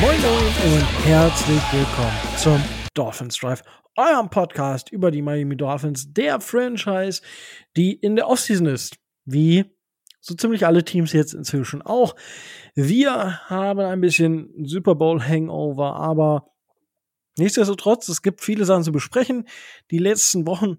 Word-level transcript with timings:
Moin 0.00 0.20
Moin 0.20 0.46
und 0.72 1.06
herzlich 1.06 1.62
willkommen 1.72 2.12
zum 2.36 2.62
Dolphins 2.94 3.36
Drive, 3.38 3.62
eurem 3.96 4.30
Podcast 4.30 4.90
über 4.90 5.10
die 5.10 5.22
Miami 5.22 5.56
Dolphins, 5.56 6.12
der 6.12 6.40
Franchise, 6.40 7.22
die 7.76 7.92
in 7.92 8.16
der 8.16 8.28
Offseason 8.28 8.66
ist. 8.66 8.96
Wie 9.24 9.64
so 10.20 10.34
ziemlich 10.34 10.66
alle 10.66 10.84
Teams 10.84 11.12
jetzt 11.12 11.34
inzwischen 11.34 11.82
auch. 11.82 12.14
Wir 12.74 13.40
haben 13.48 13.80
ein 13.80 14.00
bisschen 14.00 14.50
Super 14.64 14.94
Bowl 14.94 15.22
Hangover, 15.22 15.96
aber 15.96 16.55
nichtsdestotrotz, 17.38 18.08
es 18.08 18.22
gibt 18.22 18.40
viele 18.40 18.64
Sachen 18.64 18.84
zu 18.84 18.92
besprechen. 18.92 19.46
Die 19.90 19.98
letzten 19.98 20.46
Wochen 20.46 20.78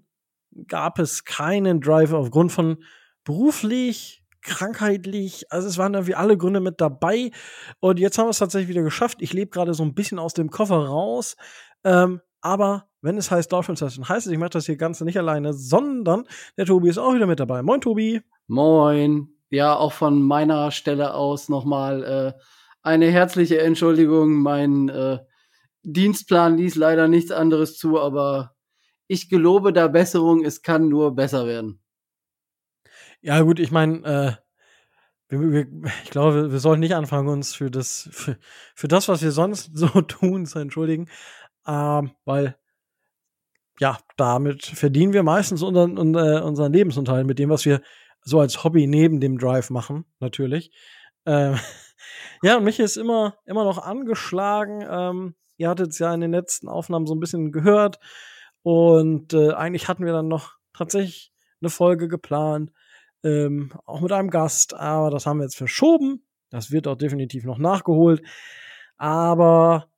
gab 0.66 0.98
es 0.98 1.24
keinen 1.24 1.80
Drive 1.80 2.12
aufgrund 2.12 2.52
von 2.52 2.82
beruflich, 3.24 4.24
krankheitlich, 4.40 5.44
also 5.50 5.68
es 5.68 5.78
waren 5.78 5.94
irgendwie 5.94 6.14
alle 6.14 6.36
Gründe 6.36 6.60
mit 6.60 6.80
dabei. 6.80 7.30
Und 7.80 7.98
jetzt 7.98 8.18
haben 8.18 8.26
wir 8.26 8.30
es 8.30 8.38
tatsächlich 8.38 8.68
wieder 8.68 8.82
geschafft. 8.82 9.18
Ich 9.20 9.32
lebe 9.32 9.50
gerade 9.50 9.74
so 9.74 9.82
ein 9.82 9.94
bisschen 9.94 10.18
aus 10.18 10.34
dem 10.34 10.50
Koffer 10.50 10.86
raus. 10.86 11.36
Ähm, 11.84 12.20
aber 12.40 12.88
wenn 13.00 13.18
es 13.18 13.30
heißt 13.30 13.52
Dolphins, 13.52 13.80
dann 13.80 14.08
heißt 14.08 14.26
es, 14.26 14.32
ich 14.32 14.38
mache 14.38 14.50
das 14.50 14.66
hier 14.66 14.76
ganz 14.76 15.00
nicht 15.00 15.18
alleine, 15.18 15.52
sondern 15.52 16.24
der 16.56 16.66
Tobi 16.66 16.88
ist 16.88 16.98
auch 16.98 17.14
wieder 17.14 17.26
mit 17.26 17.40
dabei. 17.40 17.62
Moin, 17.62 17.80
Tobi. 17.80 18.22
Moin. 18.46 19.28
Ja, 19.50 19.76
auch 19.76 19.92
von 19.92 20.22
meiner 20.22 20.70
Stelle 20.70 21.14
aus 21.14 21.48
nochmal 21.48 22.04
äh, 22.04 22.40
eine 22.82 23.06
herzliche 23.10 23.60
Entschuldigung. 23.60 24.34
Mein 24.42 24.88
äh, 24.88 25.18
Dienstplan 25.82 26.56
ließ 26.56 26.74
leider 26.74 27.08
nichts 27.08 27.30
anderes 27.30 27.76
zu, 27.76 27.98
aber 27.98 28.54
ich 29.06 29.28
gelobe 29.28 29.72
da 29.72 29.88
Besserung. 29.88 30.44
Es 30.44 30.62
kann 30.62 30.88
nur 30.88 31.14
besser 31.14 31.46
werden. 31.46 31.80
Ja, 33.20 33.40
gut, 33.40 33.58
ich 33.58 33.70
meine, 33.70 34.04
äh, 34.04 34.32
wir, 35.28 35.52
wir, 35.52 35.92
ich 36.04 36.10
glaube, 36.10 36.52
wir, 36.52 36.58
sollten 36.60 36.80
nicht 36.80 36.94
anfangen, 36.94 37.28
uns 37.28 37.54
für 37.54 37.70
das, 37.70 38.08
für, 38.12 38.38
für 38.74 38.88
das, 38.88 39.08
was 39.08 39.22
wir 39.22 39.32
sonst 39.32 39.70
so 39.74 39.88
tun, 40.02 40.46
zu 40.46 40.58
entschuldigen. 40.58 41.08
Ähm, 41.66 42.12
weil, 42.24 42.56
ja, 43.80 43.98
damit 44.16 44.64
verdienen 44.64 45.12
wir 45.12 45.22
meistens 45.22 45.62
unseren, 45.62 45.98
unseren, 45.98 46.42
unseren 46.42 46.72
Lebensunterhalt 46.72 47.26
mit 47.26 47.38
dem, 47.38 47.50
was 47.50 47.64
wir 47.64 47.82
so 48.22 48.40
als 48.40 48.64
Hobby 48.64 48.86
neben 48.86 49.20
dem 49.20 49.38
Drive 49.38 49.70
machen, 49.70 50.04
natürlich. 50.20 50.72
Ähm, 51.26 51.58
ja, 52.42 52.56
und 52.56 52.64
mich 52.64 52.80
ist 52.80 52.96
immer, 52.96 53.36
immer 53.46 53.64
noch 53.64 53.78
angeschlagen. 53.78 54.84
Ähm, 54.88 55.34
ihr 55.58 55.68
hattet 55.68 55.90
es 55.90 55.98
ja 55.98 56.14
in 56.14 56.20
den 56.20 56.32
letzten 56.32 56.68
Aufnahmen 56.68 57.06
so 57.06 57.14
ein 57.14 57.20
bisschen 57.20 57.52
gehört. 57.52 57.98
Und 58.62 59.34
äh, 59.34 59.52
eigentlich 59.52 59.88
hatten 59.88 60.06
wir 60.06 60.12
dann 60.12 60.28
noch 60.28 60.54
tatsächlich 60.72 61.32
eine 61.60 61.70
Folge 61.70 62.08
geplant, 62.08 62.72
ähm, 63.24 63.72
auch 63.84 64.00
mit 64.00 64.12
einem 64.12 64.30
Gast, 64.30 64.74
aber 64.74 65.10
das 65.10 65.26
haben 65.26 65.38
wir 65.38 65.44
jetzt 65.44 65.56
verschoben. 65.56 66.24
Das 66.50 66.70
wird 66.70 66.86
auch 66.86 66.96
definitiv 66.96 67.44
noch 67.44 67.58
nachgeholt. 67.58 68.22
Aber 68.96 69.90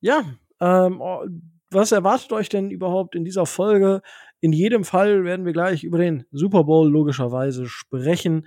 ja, 0.00 0.24
ähm, 0.60 1.00
oh, 1.00 1.24
was 1.70 1.92
erwartet 1.92 2.32
euch 2.32 2.48
denn 2.48 2.70
überhaupt 2.70 3.14
in 3.14 3.24
dieser 3.24 3.46
Folge? 3.46 4.02
In 4.40 4.52
jedem 4.52 4.84
Fall 4.84 5.24
werden 5.24 5.46
wir 5.46 5.52
gleich 5.52 5.84
über 5.84 5.98
den 5.98 6.24
Super 6.30 6.64
Bowl 6.64 6.90
logischerweise 6.90 7.66
sprechen. 7.66 8.46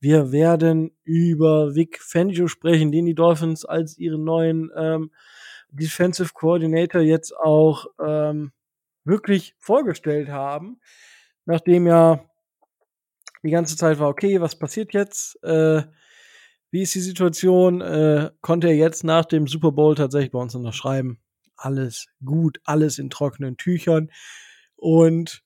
Wir 0.00 0.30
werden 0.30 0.96
über 1.02 1.74
Vic 1.74 2.00
Fangio 2.00 2.46
sprechen, 2.46 2.92
den 2.92 3.06
die 3.06 3.14
Dolphins 3.14 3.64
als 3.64 3.98
ihren 3.98 4.24
neuen 4.24 4.70
ähm, 4.76 5.10
Defensive 5.70 6.30
Coordinator 6.34 7.00
jetzt 7.00 7.36
auch 7.36 7.86
ähm, 8.00 8.52
wirklich 9.04 9.54
vorgestellt 9.58 10.28
haben, 10.28 10.80
nachdem 11.44 11.86
ja 11.86 12.24
die 13.42 13.50
ganze 13.50 13.76
Zeit 13.76 13.98
war, 13.98 14.08
okay, 14.08 14.40
was 14.40 14.58
passiert 14.58 14.92
jetzt? 14.92 15.42
Äh, 15.42 15.82
wie 16.70 16.82
ist 16.82 16.94
die 16.94 17.00
Situation? 17.00 17.80
Äh, 17.80 18.30
konnte 18.40 18.68
er 18.68 18.74
jetzt 18.74 19.04
nach 19.04 19.24
dem 19.24 19.46
Super 19.46 19.72
Bowl 19.72 19.94
tatsächlich 19.94 20.32
bei 20.32 20.38
uns 20.38 20.54
unterschreiben? 20.54 21.18
Alles 21.56 22.08
gut, 22.24 22.60
alles 22.64 22.98
in 22.98 23.10
trockenen 23.10 23.56
Tüchern. 23.56 24.10
Und 24.76 25.42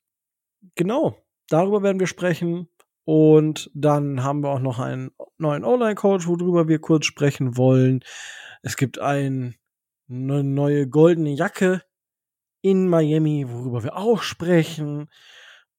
genau, 0.74 1.16
darüber 1.48 1.82
werden 1.82 2.00
wir 2.00 2.06
sprechen. 2.06 2.68
Und 3.04 3.70
dann 3.74 4.22
haben 4.22 4.42
wir 4.42 4.50
auch 4.50 4.60
noch 4.60 4.78
einen 4.78 5.10
neuen 5.38 5.64
Online-Coach, 5.64 6.26
worüber 6.26 6.68
wir 6.68 6.78
kurz 6.78 7.06
sprechen 7.06 7.56
wollen. 7.56 8.04
Es 8.62 8.76
gibt 8.76 9.00
ein, 9.00 9.56
eine 10.12 10.44
neue 10.44 10.88
goldene 10.88 11.30
Jacke 11.30 11.82
in 12.60 12.88
Miami, 12.88 13.46
worüber 13.48 13.82
wir 13.82 13.96
auch 13.96 14.22
sprechen. 14.22 15.08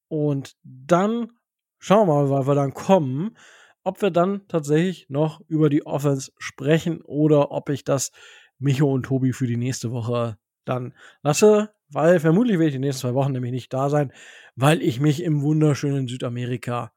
Und 0.07 0.55
dann 0.63 1.31
schauen 1.79 2.07
wir 2.07 2.15
mal, 2.15 2.29
weil 2.29 2.47
wir 2.47 2.55
dann 2.55 2.73
kommen, 2.73 3.37
ob 3.83 4.01
wir 4.01 4.11
dann 4.11 4.47
tatsächlich 4.47 5.09
noch 5.09 5.41
über 5.47 5.69
die 5.69 5.85
Offense 5.85 6.31
sprechen 6.37 7.01
oder 7.01 7.51
ob 7.51 7.69
ich 7.69 7.83
das 7.83 8.11
Micho 8.57 8.91
und 8.91 9.03
Tobi 9.03 9.33
für 9.33 9.47
die 9.47 9.57
nächste 9.57 9.91
Woche 9.91 10.37
dann 10.65 10.93
lasse, 11.21 11.73
weil 11.89 12.19
vermutlich 12.19 12.57
werde 12.57 12.67
ich 12.67 12.73
die 12.73 12.79
nächsten 12.79 13.01
zwei 13.01 13.13
Wochen 13.13 13.33
nämlich 13.33 13.51
nicht 13.51 13.73
da 13.73 13.89
sein, 13.89 14.13
weil 14.55 14.81
ich 14.81 14.99
mich 14.99 15.21
im 15.21 15.41
wunderschönen 15.41 16.07
Südamerika 16.07 16.93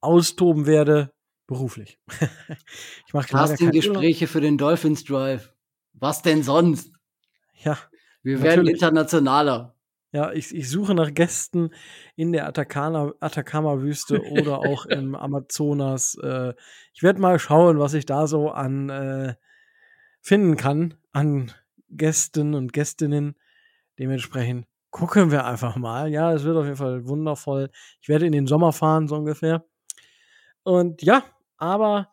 austoben 0.00 0.66
werde, 0.66 1.12
beruflich. 1.46 1.98
ich 3.06 3.14
mache 3.14 3.28
Casting-Gespräche 3.28 4.26
für 4.26 4.40
den 4.40 4.58
Dolphins 4.58 5.04
Drive. 5.04 5.55
Was 5.98 6.22
denn 6.22 6.42
sonst? 6.42 6.92
Ja. 7.62 7.78
Wir 8.22 8.42
werden 8.42 8.64
natürlich. 8.64 8.74
internationaler. 8.74 9.74
Ja, 10.12 10.32
ich, 10.32 10.54
ich 10.54 10.70
suche 10.70 10.94
nach 10.94 11.12
Gästen 11.12 11.70
in 12.14 12.32
der 12.32 12.46
Atacama-Wüste 12.46 14.22
oder 14.30 14.60
auch 14.60 14.86
im 14.86 15.14
Amazonas. 15.14 16.16
Äh, 16.22 16.54
ich 16.94 17.02
werde 17.02 17.20
mal 17.20 17.38
schauen, 17.38 17.78
was 17.78 17.94
ich 17.94 18.06
da 18.06 18.26
so 18.26 18.50
an 18.50 18.88
äh, 18.88 19.34
finden 20.20 20.56
kann, 20.56 20.94
an 21.12 21.52
Gästen 21.90 22.54
und 22.54 22.72
Gästinnen. 22.72 23.36
Dementsprechend 23.98 24.66
gucken 24.90 25.30
wir 25.30 25.44
einfach 25.44 25.76
mal. 25.76 26.08
Ja, 26.08 26.32
es 26.32 26.44
wird 26.44 26.56
auf 26.56 26.64
jeden 26.64 26.76
Fall 26.76 27.06
wundervoll. 27.06 27.70
Ich 28.00 28.08
werde 28.08 28.26
in 28.26 28.32
den 28.32 28.46
Sommer 28.46 28.72
fahren, 28.72 29.08
so 29.08 29.16
ungefähr. 29.16 29.64
Und 30.62 31.02
ja, 31.02 31.24
aber 31.58 32.08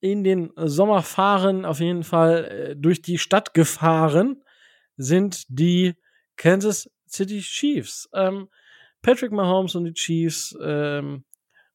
in 0.00 0.24
den 0.24 0.50
Sommerfahren 0.56 1.64
auf 1.64 1.80
jeden 1.80 2.04
Fall 2.04 2.44
äh, 2.44 2.76
durch 2.76 3.02
die 3.02 3.18
Stadt 3.18 3.54
gefahren 3.54 4.42
sind 4.96 5.44
die 5.48 5.94
Kansas 6.36 6.90
City 7.08 7.40
Chiefs. 7.40 8.08
Ähm, 8.14 8.48
Patrick 9.02 9.32
Mahomes 9.32 9.74
und 9.74 9.84
die 9.84 9.94
Chiefs 9.94 10.56
ähm, 10.62 11.24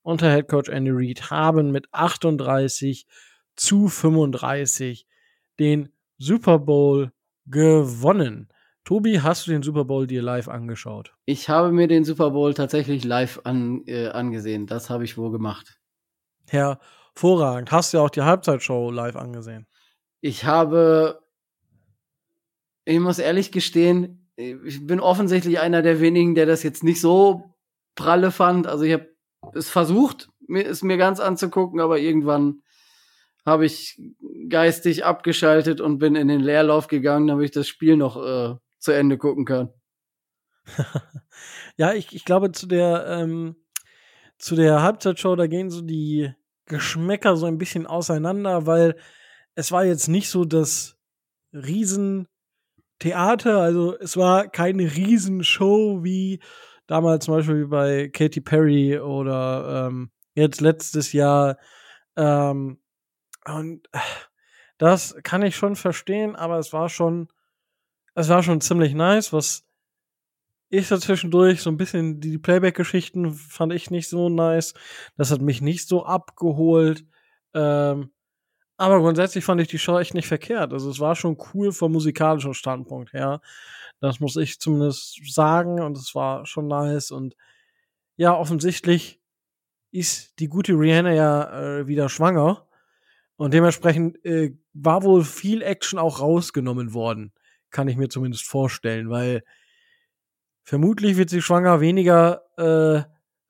unter 0.02 0.32
Head 0.32 0.48
Coach 0.48 0.70
Andy 0.70 0.92
Reid 0.94 1.30
haben 1.32 1.72
mit 1.72 1.88
38 1.92 3.08
zu 3.56 3.88
35 3.88 5.08
den 5.60 5.90
Super 6.18 6.60
Bowl 6.60 7.12
gewonnen. 7.46 8.50
Tobi, 8.84 9.22
hast 9.22 9.48
du 9.48 9.52
den 9.52 9.64
Super 9.64 9.86
Bowl 9.86 10.06
dir 10.06 10.22
live 10.22 10.48
angeschaut? 10.48 11.16
Ich 11.26 11.50
habe 11.50 11.72
mir 11.72 11.88
den 11.88 12.06
Super 12.06 12.30
Bowl 12.32 12.54
tatsächlich 12.54 13.04
live 13.04 13.42
an, 13.44 13.82
äh, 13.88 14.10
angesehen. 14.10 14.68
Das 14.68 14.92
habe 14.92 15.04
ich 15.04 15.18
wohl 15.18 15.32
gemacht. 15.32 15.80
Hervorragend. 17.16 17.72
Hast 17.72 17.94
du 17.94 17.98
ja 17.98 18.04
auch 18.04 18.10
die 18.10 18.24
Halbzeitshow 18.24 18.92
live 18.92 19.16
angesehen? 19.16 19.68
Ich 20.20 20.44
habe, 20.44 21.22
ich 22.84 23.00
muss 23.00 23.20
ehrlich 23.20 23.52
gestehen, 23.52 24.30
ich 24.36 24.86
bin 24.86 25.00
offensichtlich 25.00 25.60
einer 25.60 25.82
der 25.82 26.02
wenigen, 26.02 26.36
der 26.36 26.46
das 26.46 26.62
jetzt 26.64 26.84
nicht 26.84 27.00
so 27.00 27.56
pralle 27.96 28.32
fand. 28.32 28.68
Also 28.68 28.84
ich 28.84 28.92
habe 28.92 29.08
es 29.54 29.70
versucht, 29.70 30.28
mir, 30.48 30.66
es 30.66 30.84
mir 30.84 30.98
ganz 30.98 31.22
anzugucken, 31.22 31.80
aber 31.80 32.00
irgendwann 32.00 32.62
habe 33.46 33.66
ich 33.66 34.02
geistig 34.50 35.06
abgeschaltet 35.06 35.80
und 35.80 36.00
bin 36.00 36.16
in 36.16 36.28
den 36.28 36.42
Leerlauf 36.42 36.88
gegangen, 36.88 37.28
damit 37.28 37.46
ich 37.46 37.52
das 37.52 37.68
Spiel 37.68 37.96
noch 37.96 38.18
äh, 38.18 38.56
zu 38.80 38.92
Ende 38.92 39.18
gucken 39.18 39.46
kann. 39.46 39.70
ja, 41.78 41.94
ich, 41.94 42.14
ich 42.14 42.26
glaube, 42.26 42.52
zu 42.52 42.68
der, 42.68 43.06
ähm, 43.08 43.56
zu 44.38 44.58
der 44.58 44.82
Halbzeitshow, 44.82 45.38
da 45.38 45.48
gehen 45.48 45.70
so 45.70 45.82
die 45.82 46.34
Geschmäcker 46.66 47.36
so 47.38 47.46
ein 47.46 47.58
bisschen 47.58 47.86
auseinander, 47.86 48.66
weil 48.66 48.96
es 49.56 49.72
war 49.72 49.86
jetzt 49.86 50.08
nicht 50.08 50.30
so 50.30 50.46
das 50.46 50.98
riesen 51.54 52.28
Theater. 53.00 53.60
Also 53.60 53.98
es 53.98 54.18
war 54.18 54.48
keine 54.48 54.84
Riesenshow 54.84 56.04
wie 56.04 56.40
damals 56.88 57.26
zum 57.26 57.36
Beispiel 57.36 57.68
bei 57.68 58.10
Katy 58.10 58.42
Perry 58.42 59.00
oder 59.00 59.88
ähm, 59.88 60.12
jetzt 60.34 60.62
letztes 60.62 61.14
Jahr. 61.14 61.58
Ähm, 62.16 62.80
und 63.46 63.88
das 64.78 65.16
kann 65.24 65.44
ich 65.44 65.56
schon 65.56 65.76
verstehen, 65.76 66.36
aber 66.36 66.58
es 66.60 66.74
war 66.74 66.90
schon, 66.90 67.30
es 68.16 68.30
war 68.30 68.44
schon 68.44 68.62
ziemlich 68.62 68.94
nice, 68.94 69.32
was 69.34 69.66
ich 70.76 70.88
so 70.88 70.98
zwischendurch 70.98 71.62
so 71.62 71.70
ein 71.70 71.78
bisschen 71.78 72.20
die 72.20 72.38
Playback-Geschichten 72.38 73.34
fand 73.34 73.74
ich 73.74 73.92
nicht 73.92 74.10
so 74.10 74.30
nice. 74.30 74.74
Das 75.18 75.32
hat 75.32 75.42
mich 75.42 75.62
nicht 75.62 75.88
so 75.88 76.06
abgeholt. 76.06 77.06
Ähm, 77.54 78.12
Aber 78.78 79.00
grundsätzlich 79.00 79.46
fand 79.46 79.62
ich 79.62 79.70
die 79.70 79.80
Show 79.80 79.98
echt 80.00 80.14
nicht 80.14 80.28
verkehrt. 80.28 80.74
Also 80.74 80.90
es 80.90 81.00
war 81.00 81.16
schon 81.16 81.38
cool 81.54 81.72
vom 81.72 81.94
musikalischen 81.94 82.54
Standpunkt 82.54 83.14
her. 83.14 83.42
Das 84.02 84.20
muss 84.20 84.36
ich 84.36 84.60
zumindest 84.60 85.20
sagen. 85.34 85.82
Und 85.82 85.98
es 85.98 86.14
war 86.16 86.46
schon 86.46 86.68
nice. 86.68 87.12
Und 87.12 87.36
ja, 88.18 88.36
offensichtlich 88.36 89.22
ist 89.92 90.40
die 90.40 90.48
gute 90.50 90.74
Rihanna 90.74 91.14
ja 91.14 91.80
äh, 91.80 91.88
wieder 91.88 92.10
schwanger. 92.10 92.68
Und 93.38 93.54
dementsprechend 93.54 94.24
äh, 94.26 94.58
war 94.74 95.04
wohl 95.04 95.24
viel 95.24 95.62
Action 95.62 96.00
auch 96.00 96.20
rausgenommen 96.22 96.94
worden. 96.94 97.34
Kann 97.70 97.88
ich 97.88 97.98
mir 97.98 98.10
zumindest 98.10 98.46
vorstellen, 98.46 99.10
weil 99.10 99.44
vermutlich 100.66 101.16
wird 101.16 101.30
sie 101.30 101.42
schwanger 101.42 101.80
weniger 101.80 102.44
äh, 102.58 103.04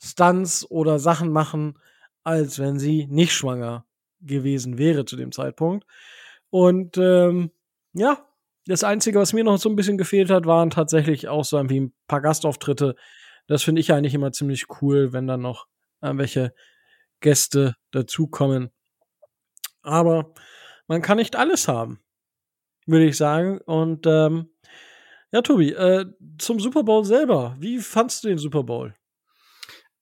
Stunts 0.03 0.69
oder 0.69 0.99
Sachen 0.99 1.31
machen, 1.31 1.79
als 2.23 2.59
wenn 2.59 2.77
sie 2.77 3.07
nicht 3.07 3.33
schwanger 3.33 3.85
gewesen 4.19 4.77
wäre 4.77 5.05
zu 5.05 5.15
dem 5.15 5.31
Zeitpunkt. 5.31 5.87
Und 6.49 6.97
ähm, 6.97 7.51
ja, 7.93 8.27
das 8.67 8.83
Einzige, 8.83 9.19
was 9.19 9.33
mir 9.33 9.43
noch 9.43 9.57
so 9.57 9.69
ein 9.69 9.75
bisschen 9.75 9.97
gefehlt 9.97 10.29
hat, 10.29 10.45
waren 10.45 10.69
tatsächlich 10.69 11.27
auch 11.27 11.45
so 11.45 11.57
ein 11.57 11.93
paar 12.07 12.21
Gastauftritte. 12.21 12.95
Das 13.47 13.63
finde 13.63 13.81
ich 13.81 13.93
eigentlich 13.93 14.13
immer 14.13 14.31
ziemlich 14.31 14.65
cool, 14.81 15.13
wenn 15.13 15.27
dann 15.27 15.41
noch 15.41 15.67
irgendwelche 16.01 16.53
Gäste 17.21 17.75
dazukommen. 17.91 18.71
Aber 19.81 20.33
man 20.87 21.01
kann 21.01 21.17
nicht 21.17 21.35
alles 21.35 21.67
haben, 21.67 21.99
würde 22.87 23.05
ich 23.05 23.17
sagen. 23.17 23.59
Und 23.61 24.05
ähm, 24.07 24.49
ja, 25.35 25.41
Tobi, 25.41 25.73
äh, 25.73 26.05
zum 26.37 26.61
Super 26.61 26.83
Bowl 26.83 27.03
selber. 27.03 27.57
Wie 27.59 27.79
fandst 27.79 28.23
du 28.23 28.29
den 28.29 28.37
Super 28.37 28.63
Bowl? 28.63 28.95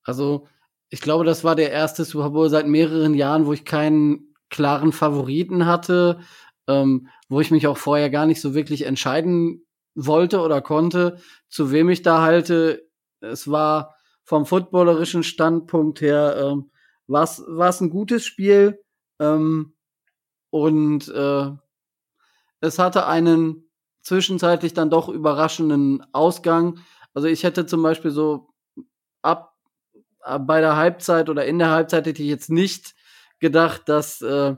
Also, 0.03 0.47
ich 0.89 1.01
glaube, 1.01 1.25
das 1.25 1.43
war 1.43 1.55
der 1.55 1.71
erste 1.71 2.05
Super 2.05 2.29
Bowl 2.29 2.49
seit 2.49 2.67
mehreren 2.67 3.15
Jahren, 3.15 3.47
wo 3.47 3.53
ich 3.53 3.65
keinen 3.65 4.35
klaren 4.51 4.91
Favoriten 4.91 5.65
hatte, 5.65 6.19
ähm, 6.67 7.07
wo 7.29 7.41
ich 7.41 7.49
mich 7.49 7.65
auch 7.65 7.77
vorher 7.77 8.11
gar 8.11 8.27
nicht 8.27 8.41
so 8.41 8.53
wirklich 8.53 8.83
entscheiden 8.83 9.65
wollte 9.95 10.39
oder 10.39 10.61
konnte, 10.61 11.17
zu 11.49 11.71
wem 11.71 11.89
ich 11.89 12.03
da 12.03 12.21
halte. 12.21 12.87
Es 13.19 13.49
war 13.49 13.95
vom 14.23 14.45
footballerischen 14.45 15.23
Standpunkt 15.23 15.99
her, 16.01 16.37
ähm, 16.37 16.69
war 17.07 17.23
es 17.23 17.81
ein 17.81 17.89
gutes 17.89 18.23
Spiel 18.23 18.79
ähm, 19.19 19.73
und 20.51 21.07
äh, 21.07 21.49
es 22.59 22.77
hatte 22.77 23.07
einen 23.07 23.62
zwischenzeitlich 24.03 24.73
dann 24.73 24.89
doch 24.89 25.09
überraschenden 25.09 26.05
Ausgang. 26.11 26.79
Also 27.13 27.27
ich 27.27 27.43
hätte 27.43 27.65
zum 27.65 27.81
Beispiel 27.81 28.11
so 28.11 28.49
ab 29.21 29.55
äh, 30.23 30.39
bei 30.39 30.61
der 30.61 30.75
Halbzeit 30.75 31.29
oder 31.29 31.45
in 31.45 31.59
der 31.59 31.71
Halbzeit 31.71 32.05
hätte 32.05 32.21
ich 32.21 32.29
jetzt 32.29 32.49
nicht 32.49 32.95
gedacht, 33.39 33.83
dass 33.89 34.21
äh, 34.21 34.55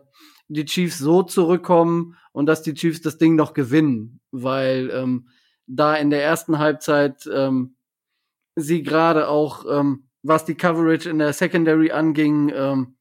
die 0.48 0.66
Chiefs 0.66 1.00
so 1.00 1.24
zurückkommen 1.24 2.18
und 2.32 2.46
dass 2.46 2.62
die 2.62 2.74
Chiefs 2.74 3.02
das 3.02 3.18
Ding 3.18 3.36
noch 3.36 3.54
gewinnen, 3.54 4.20
weil 4.32 4.90
ähm, 4.92 5.30
da 5.68 5.96
in 5.96 6.10
der 6.10 6.24
ersten 6.24 6.60
Halbzeit 6.60 7.28
ähm, 7.34 7.76
sie 8.56 8.84
gerade 8.84 9.28
auch, 9.28 9.66
ähm, 9.70 10.10
was 10.22 10.46
die 10.46 10.56
Coverage 10.56 11.10
in 11.10 11.20
der 11.20 11.34
Secondary 11.34 11.92
anging, 11.92 12.52
ähm, 12.54 12.98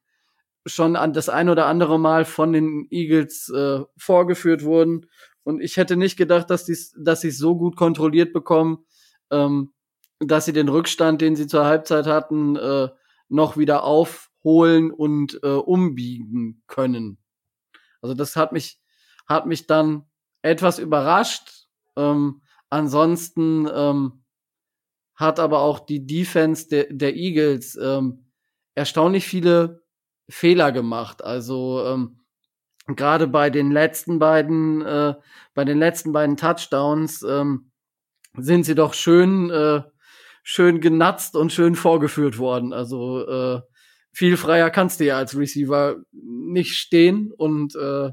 schon 0.67 0.97
an 0.97 1.13
das 1.13 1.29
ein 1.29 1.51
oder 1.51 1.67
andere 1.67 2.01
Mal 2.01 2.25
von 2.25 2.53
den 2.53 2.87
Eagles 2.91 3.51
äh, 3.51 3.81
vorgeführt 3.99 4.65
wurden. 4.65 5.07
Und 5.45 5.61
ich 5.61 5.77
hätte 5.77 5.97
nicht 5.97 6.17
gedacht, 6.17 6.51
dass 6.51 6.67
sie 6.67 6.77
dass 6.99 7.21
sie 7.21 7.31
so 7.31 7.57
gut 7.57 7.77
kontrolliert 7.77 8.33
bekommen. 8.33 8.85
Ähm, 9.31 9.75
dass 10.21 10.45
sie 10.45 10.53
den 10.53 10.69
Rückstand, 10.69 11.21
den 11.21 11.37
sie 11.37 11.47
zur 11.47 11.65
Halbzeit 11.65 12.07
hatten, 12.07 12.57
äh, 12.57 12.89
noch 13.29 13.57
wieder 13.57 13.85
aufholen 13.85 14.91
und 14.91 15.41
äh, 15.43 15.49
umbiegen 15.49 16.63
können. 16.67 17.19
Also 18.01 18.15
das 18.15 18.37
hat 18.37 18.53
mich, 18.53 18.81
hat 19.27 19.47
mich 19.47 19.67
dann 19.67 20.05
etwas 20.43 20.79
überrascht. 20.79 21.69
Ähm, 21.97 22.43
ansonsten 22.71 23.69
ähm, 23.73 24.25
hat 25.15 25.41
aber 25.41 25.61
auch 25.61 25.81
die 25.81 26.07
Defense 26.07 26.69
der, 26.69 26.87
der 26.91 27.15
Eagles 27.17 27.77
ähm, 27.77 28.31
erstaunlich 28.75 29.27
viele 29.27 29.83
Fehler 30.29 30.73
gemacht. 30.73 31.23
Also 31.25 31.85
ähm, 31.87 32.21
gerade 32.87 33.27
bei 33.27 33.51
den 33.51 33.71
letzten 33.71 34.19
beiden, 34.19 34.83
äh, 34.83 35.15
bei 35.55 35.65
den 35.65 35.79
letzten 35.79 36.13
beiden 36.13 36.37
Touchdowns 36.37 37.23
ähm, 37.23 37.71
sind 38.37 38.65
sie 38.65 38.75
doch 38.75 38.95
schön 38.95 39.51
äh, 39.51 39.83
schön 40.43 40.81
genatzt 40.81 41.35
und 41.37 41.53
schön 41.53 41.75
vorgeführt 41.75 42.39
worden. 42.39 42.73
Also 42.73 43.27
äh, 43.27 43.61
viel 44.13 44.37
freier 44.37 44.71
kannst 44.71 45.01
du 45.01 45.05
ja 45.05 45.17
als 45.17 45.37
Receiver 45.37 45.97
nicht 46.13 46.75
stehen 46.75 47.33
und 47.33 47.75
äh, 47.75 48.11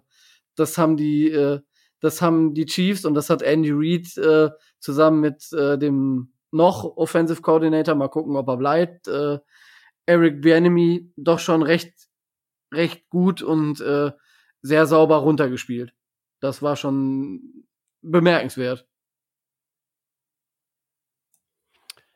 das 0.55 0.77
haben 0.77 0.97
die 0.97 1.29
äh, 1.29 1.59
das 1.99 2.21
haben 2.21 2.55
die 2.55 2.65
Chiefs 2.65 3.05
und 3.05 3.13
das 3.13 3.29
hat 3.29 3.43
Andy 3.43 3.71
Reid 3.71 4.17
äh, 4.17 4.49
zusammen 4.79 5.19
mit 5.19 5.51
äh, 5.53 5.77
dem 5.77 6.33
noch 6.51 6.83
Offensive 6.83 7.41
Coordinator, 7.41 7.95
mal 7.95 8.09
gucken, 8.09 8.35
ob 8.35 8.47
er 8.49 8.57
bleibt, 8.57 9.07
äh, 9.07 9.37
Eric 10.05 10.41
Bienemy 10.41 11.11
doch 11.15 11.39
schon 11.39 11.61
recht 11.61 11.93
recht 12.73 13.09
gut 13.09 13.41
und 13.41 13.81
äh, 13.81 14.11
sehr 14.61 14.85
sauber 14.85 15.17
runtergespielt. 15.17 15.93
Das 16.39 16.61
war 16.61 16.75
schon 16.75 17.65
bemerkenswert. 18.01 18.87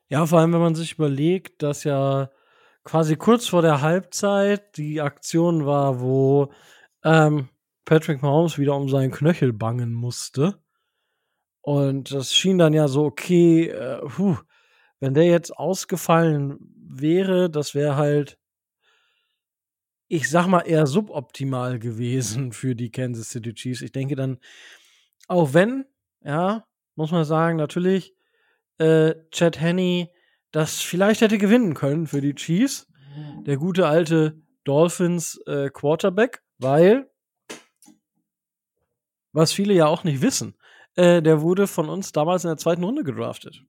Ja, 0.08 0.26
vor 0.26 0.40
allem, 0.40 0.54
wenn 0.54 0.62
man 0.62 0.76
sich 0.76 0.94
überlegt, 0.94 1.64
dass 1.64 1.84
ja 1.84 2.30
quasi 2.84 3.16
kurz 3.16 3.48
vor 3.48 3.62
der 3.62 3.82
Halbzeit 3.82 4.78
die 4.78 5.02
Aktion 5.02 5.66
war, 5.66 6.00
wo 6.00 6.54
ähm, 7.04 7.50
Patrick 7.86 8.22
Mahomes 8.22 8.58
wieder 8.58 8.76
um 8.76 8.90
seinen 8.90 9.12
Knöchel 9.12 9.54
bangen 9.54 9.94
musste. 9.94 10.60
Und 11.62 12.12
das 12.14 12.34
schien 12.34 12.60
dann 12.60 12.74
ja 12.74 12.88
so, 12.88 13.06
okay, 13.06 13.70
äh, 13.70 14.02
puh, 14.08 14.38
wenn 15.00 15.16
der 15.16 15.26
jetzt 15.26 15.58
ausgefallen 15.58 16.60
wäre, 16.78 17.50
das 17.50 17.74
wäre 17.74 17.96
halt, 17.96 18.38
ich 20.08 20.30
sag 20.30 20.48
mal, 20.48 20.62
eher 20.62 20.88
suboptimal 20.88 21.80
gewesen 21.80 22.52
für 22.54 22.76
die 22.76 22.92
Kansas 22.92 23.30
City 23.30 23.54
Chiefs. 23.54 23.82
Ich 23.82 23.92
denke 23.92 24.16
dann, 24.16 24.40
auch 25.28 25.54
wenn, 25.54 25.86
ja, 26.24 26.66
muss 26.96 27.12
man 27.12 27.26
sagen, 27.26 27.58
natürlich, 27.58 28.14
äh, 28.78 29.16
Chad 29.32 29.60
Henney 29.60 30.12
das 30.56 30.82
vielleicht 30.82 31.20
hätte 31.20 31.38
gewinnen 31.38 31.74
können 31.74 32.08
für 32.08 32.22
die 32.22 32.34
Chiefs. 32.34 32.88
Der 33.46 33.58
gute 33.58 33.88
alte 33.88 34.42
Dolphins 34.64 35.38
äh, 35.48 35.70
Quarterback, 35.70 36.44
weil, 36.60 37.12
was 39.34 39.52
viele 39.52 39.74
ja 39.74 39.88
auch 39.88 40.06
nicht 40.06 40.22
wissen, 40.22 40.56
äh, 40.96 41.22
der 41.22 41.42
wurde 41.42 41.68
von 41.68 41.90
uns 41.90 42.14
damals 42.14 42.46
in 42.46 42.50
der 42.52 42.58
zweiten 42.58 42.86
Runde 42.86 43.04
gedraftet. 43.04 43.64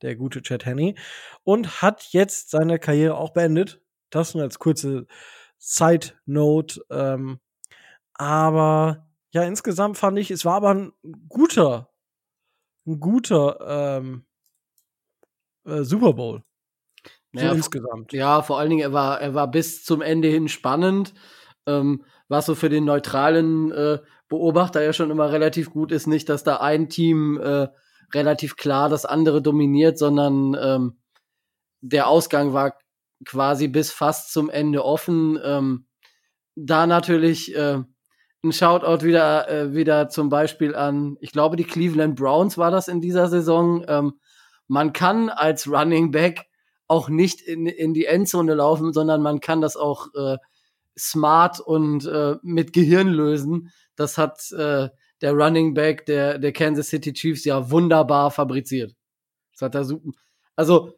Der 0.00 0.16
gute 0.16 0.40
Chad 0.40 0.64
Henney. 0.64 0.96
Und 1.44 1.82
hat 1.82 2.08
jetzt 2.12 2.50
seine 2.50 2.78
Karriere 2.78 3.18
auch 3.18 3.34
beendet. 3.34 3.82
Das 4.08 4.34
nur 4.34 4.42
als 4.42 4.58
kurze 4.58 5.06
Side 5.60 6.14
Note. 6.26 6.80
Ähm, 6.90 7.38
aber 8.14 9.06
ja, 9.30 9.44
insgesamt 9.44 9.98
fand 9.98 10.18
ich, 10.18 10.32
es 10.32 10.44
war 10.44 10.56
aber 10.56 10.74
ein 10.74 10.92
guter 11.28 11.90
ein 12.86 13.00
guter 13.00 13.98
ähm, 13.98 14.24
äh, 15.64 15.82
Super 15.82 16.12
Bowl. 16.14 16.42
So 17.32 17.44
ja, 17.44 17.52
insgesamt. 17.52 18.12
Ja, 18.12 18.42
vor 18.42 18.58
allen 18.58 18.70
Dingen, 18.70 18.82
er 18.82 18.92
war, 18.92 19.20
er 19.20 19.34
war 19.34 19.48
bis 19.50 19.84
zum 19.84 20.02
Ende 20.02 20.28
hin 20.28 20.48
spannend. 20.48 21.14
Ähm, 21.66 22.04
was 22.28 22.46
so 22.46 22.54
für 22.54 22.68
den 22.68 22.84
neutralen 22.84 23.70
äh, 23.70 23.98
Beobachter 24.28 24.82
ja 24.82 24.92
schon 24.92 25.10
immer 25.10 25.30
relativ 25.30 25.70
gut 25.70 25.92
ist, 25.92 26.06
nicht, 26.06 26.28
dass 26.28 26.42
da 26.42 26.56
ein 26.56 26.88
Team 26.88 27.38
äh, 27.40 27.68
relativ 28.14 28.56
klar 28.56 28.88
das 28.88 29.04
andere 29.04 29.42
dominiert, 29.42 29.98
sondern 29.98 30.56
ähm, 30.60 31.00
der 31.80 32.08
Ausgang 32.08 32.52
war 32.52 32.74
quasi 33.24 33.68
bis 33.68 33.90
fast 33.92 34.32
zum 34.32 34.50
Ende 34.50 34.84
offen. 34.84 35.38
Ähm, 35.42 35.86
da 36.56 36.86
natürlich 36.86 37.54
äh, 37.54 37.82
ein 38.42 38.52
Shoutout 38.52 39.04
wieder, 39.04 39.48
äh, 39.48 39.74
wieder 39.74 40.08
zum 40.08 40.28
Beispiel 40.28 40.74
an, 40.74 41.16
ich 41.20 41.32
glaube, 41.32 41.56
die 41.56 41.64
Cleveland 41.64 42.16
Browns 42.16 42.56
war 42.58 42.70
das 42.70 42.88
in 42.88 43.00
dieser 43.00 43.28
Saison. 43.28 43.84
Ähm, 43.86 44.20
man 44.66 44.92
kann 44.92 45.28
als 45.28 45.68
Running 45.68 46.10
Back 46.10 46.46
auch 46.86 47.08
nicht 47.08 47.40
in, 47.40 47.66
in 47.66 47.94
die 47.94 48.06
Endzone 48.06 48.54
laufen, 48.54 48.92
sondern 48.92 49.22
man 49.22 49.40
kann 49.40 49.60
das 49.60 49.76
auch 49.76 50.08
äh, 50.14 50.36
smart 50.98 51.60
und 51.60 52.06
äh, 52.06 52.36
mit 52.42 52.72
Gehirn 52.72 53.08
lösen. 53.08 53.70
Das 53.96 54.18
hat 54.18 54.50
äh, 54.52 54.88
der 55.20 55.32
Running 55.32 55.74
Back 55.74 56.06
der, 56.06 56.38
der 56.38 56.52
Kansas 56.52 56.88
City 56.88 57.12
Chiefs 57.12 57.44
ja 57.44 57.70
wunderbar 57.70 58.30
fabriziert. 58.30 58.94
Das 59.52 59.62
hat 59.62 59.74
er 59.74 59.84
super. 59.84 60.10
Also, 60.56 60.94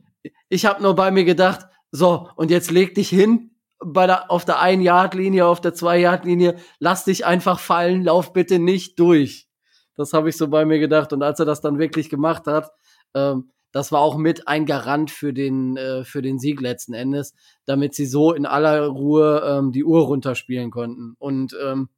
ich 0.49 0.65
habe 0.67 0.83
nur 0.83 0.95
bei 0.95 1.11
mir 1.11 1.25
gedacht, 1.25 1.67
so, 1.93 2.31
und 2.37 2.51
jetzt 2.51 2.71
leg 2.71 2.95
dich 2.95 3.11
hin, 3.11 3.51
bei 3.85 4.07
der, 4.07 4.31
auf 4.31 4.45
der 4.45 4.61
ein 4.61 4.81
Yard 4.81 5.15
Linie, 5.15 5.47
auf 5.47 5.61
der 5.61 5.75
zwei 5.75 5.99
Yard 5.99 6.25
Linie, 6.25 6.57
lass 6.79 7.05
dich 7.05 7.27
einfach 7.27 7.61
fallen, 7.61 8.05
lauf 8.05 8.33
bitte 8.33 8.59
nicht 8.59 8.99
durch. 8.99 9.49
Das 9.95 10.13
habe 10.15 10.31
ich 10.31 10.37
so 10.37 10.49
bei 10.49 10.65
mir 10.65 10.79
gedacht. 10.79 11.13
Und 11.13 11.23
als 11.23 11.39
er 11.39 11.45
das 11.45 11.61
dann 11.61 11.79
wirklich 11.79 12.09
gemacht 12.09 12.47
hat, 12.47 12.71
ähm, 13.15 13.51
das 13.73 13.93
war 13.93 14.01
auch 14.01 14.17
mit 14.17 14.49
ein 14.49 14.67
Garant 14.67 15.11
für 15.11 15.33
den, 15.33 15.77
äh, 15.77 16.05
für 16.05 16.23
den 16.23 16.39
Sieg 16.39 16.61
letzten 16.61 16.95
Endes, 16.95 17.35
damit 17.65 17.95
sie 17.95 18.07
so 18.07 18.33
in 18.33 18.47
aller 18.47 18.87
Ruhe 18.87 19.43
ähm, 19.45 19.73
die 19.73 19.85
Uhr 19.85 20.03
runterspielen 20.03 20.71
konnten. 20.71 21.15
Und 21.19 21.57
ähm, 21.63 21.89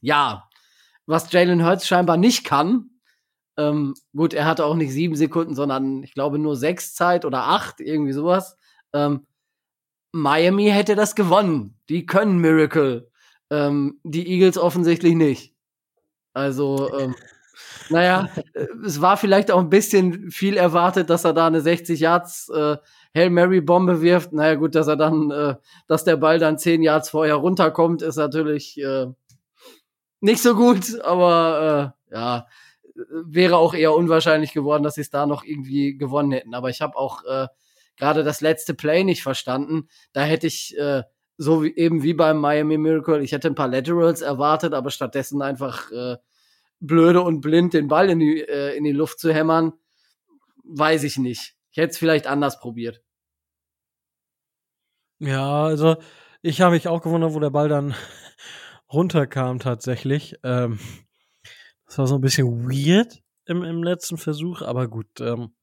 ja, 0.00 0.48
was 1.06 1.30
Jalen 1.32 1.64
Hurts 1.64 1.86
scheinbar 1.86 2.16
nicht 2.16 2.44
kann, 2.44 2.90
ähm, 3.56 3.94
gut, 4.16 4.32
er 4.32 4.46
hatte 4.46 4.64
auch 4.64 4.76
nicht 4.76 4.92
sieben 4.92 5.16
Sekunden, 5.16 5.54
sondern 5.54 6.02
ich 6.02 6.14
glaube 6.14 6.38
nur 6.38 6.56
sechs 6.56 6.94
Zeit 6.94 7.24
oder 7.24 7.44
acht, 7.48 7.80
irgendwie 7.80 8.12
sowas. 8.12 8.56
Ähm, 8.92 9.26
Miami 10.12 10.66
hätte 10.70 10.96
das 10.96 11.14
gewonnen. 11.14 11.76
Die 11.88 12.06
können 12.06 12.38
Miracle. 12.38 13.10
Ähm, 13.50 14.00
die 14.04 14.28
Eagles 14.28 14.58
offensichtlich 14.58 15.14
nicht. 15.14 15.54
Also, 16.32 16.92
ähm, 16.98 17.14
naja, 17.90 18.28
äh, 18.54 18.66
es 18.84 19.00
war 19.00 19.16
vielleicht 19.16 19.50
auch 19.50 19.60
ein 19.60 19.70
bisschen 19.70 20.30
viel 20.30 20.56
erwartet, 20.56 21.10
dass 21.10 21.24
er 21.24 21.32
da 21.32 21.46
eine 21.46 21.60
60 21.60 22.00
Yards 22.00 22.48
äh, 22.50 22.76
Hail 23.14 23.30
Mary 23.30 23.60
Bombe 23.60 24.02
wirft. 24.02 24.32
Naja, 24.32 24.54
gut, 24.54 24.74
dass 24.74 24.86
er 24.86 24.96
dann, 24.96 25.30
äh, 25.30 25.56
dass 25.88 26.04
der 26.04 26.16
Ball 26.16 26.38
dann 26.38 26.58
10 26.58 26.82
Yards 26.82 27.10
vorher 27.10 27.36
runterkommt, 27.36 28.02
ist 28.02 28.16
natürlich 28.16 28.80
äh, 28.80 29.06
nicht 30.20 30.42
so 30.42 30.54
gut, 30.54 31.00
aber 31.00 31.94
äh, 32.10 32.14
ja, 32.14 32.46
wäre 33.10 33.56
auch 33.56 33.74
eher 33.74 33.94
unwahrscheinlich 33.94 34.52
geworden, 34.52 34.82
dass 34.82 34.94
sie 34.94 35.00
es 35.00 35.10
da 35.10 35.26
noch 35.26 35.44
irgendwie 35.44 35.96
gewonnen 35.96 36.32
hätten. 36.32 36.54
Aber 36.54 36.68
ich 36.70 36.80
habe 36.80 36.96
auch 36.96 37.24
äh, 37.24 37.48
gerade 38.00 38.24
das 38.24 38.40
letzte 38.40 38.74
Play 38.74 39.04
nicht 39.04 39.22
verstanden. 39.22 39.88
Da 40.12 40.22
hätte 40.22 40.46
ich 40.46 40.76
äh, 40.76 41.02
so 41.36 41.62
wie 41.62 41.74
eben 41.76 42.02
wie 42.02 42.14
beim 42.14 42.38
Miami 42.38 42.76
Miracle, 42.76 43.22
ich 43.22 43.32
hätte 43.32 43.48
ein 43.48 43.54
paar 43.54 43.68
Laterals 43.68 44.20
erwartet, 44.20 44.74
aber 44.74 44.90
stattdessen 44.90 45.40
einfach 45.40 45.90
äh, 45.92 46.16
blöde 46.80 47.22
und 47.22 47.40
blind 47.40 47.74
den 47.74 47.88
Ball 47.88 48.10
in 48.10 48.18
die, 48.18 48.40
äh, 48.40 48.76
in 48.76 48.84
die 48.84 48.92
Luft 48.92 49.20
zu 49.20 49.32
hämmern, 49.32 49.72
weiß 50.64 51.04
ich 51.04 51.18
nicht. 51.18 51.54
Ich 51.70 51.78
hätte 51.78 51.92
es 51.92 51.98
vielleicht 51.98 52.26
anders 52.26 52.58
probiert. 52.58 53.02
Ja, 55.18 55.64
also 55.64 55.96
ich 56.42 56.60
habe 56.60 56.74
mich 56.74 56.88
auch 56.88 57.02
gewundert, 57.02 57.34
wo 57.34 57.40
der 57.40 57.50
Ball 57.50 57.68
dann 57.68 57.94
runterkam 58.92 59.60
tatsächlich. 59.60 60.36
Ähm, 60.42 60.78
das 61.86 61.98
war 61.98 62.06
so 62.06 62.16
ein 62.16 62.22
bisschen 62.22 62.68
weird 62.68 63.22
im, 63.46 63.62
im 63.62 63.82
letzten 63.82 64.16
Versuch, 64.16 64.62
aber 64.62 64.88
gut, 64.88 65.20
ähm, 65.20 65.54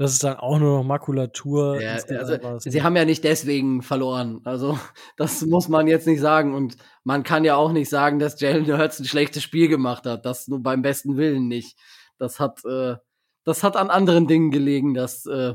das 0.00 0.12
ist 0.12 0.24
dann 0.24 0.38
auch 0.38 0.58
nur 0.58 0.78
noch 0.78 0.82
Makulatur. 0.82 1.78
Ja, 1.78 1.92
also, 1.92 2.58
sie 2.58 2.82
haben 2.82 2.96
ja 2.96 3.04
nicht 3.04 3.22
deswegen 3.22 3.82
verloren. 3.82 4.40
Also, 4.44 4.78
das 5.18 5.44
muss 5.44 5.68
man 5.68 5.86
jetzt 5.88 6.06
nicht 6.06 6.20
sagen. 6.20 6.54
Und 6.54 6.78
man 7.04 7.22
kann 7.22 7.44
ja 7.44 7.56
auch 7.56 7.70
nicht 7.70 7.90
sagen, 7.90 8.18
dass 8.18 8.40
Jalen 8.40 8.66
Hurts 8.66 8.98
ein 8.98 9.04
schlechtes 9.04 9.42
Spiel 9.42 9.68
gemacht 9.68 10.06
hat. 10.06 10.24
Das 10.24 10.48
nur 10.48 10.62
beim 10.62 10.80
besten 10.80 11.18
Willen 11.18 11.48
nicht. 11.48 11.78
Das 12.16 12.40
hat, 12.40 12.64
äh, 12.64 12.96
das 13.44 13.62
hat 13.62 13.76
an 13.76 13.90
anderen 13.90 14.26
Dingen 14.26 14.50
gelegen, 14.50 14.94
dass 14.94 15.26
äh, 15.26 15.52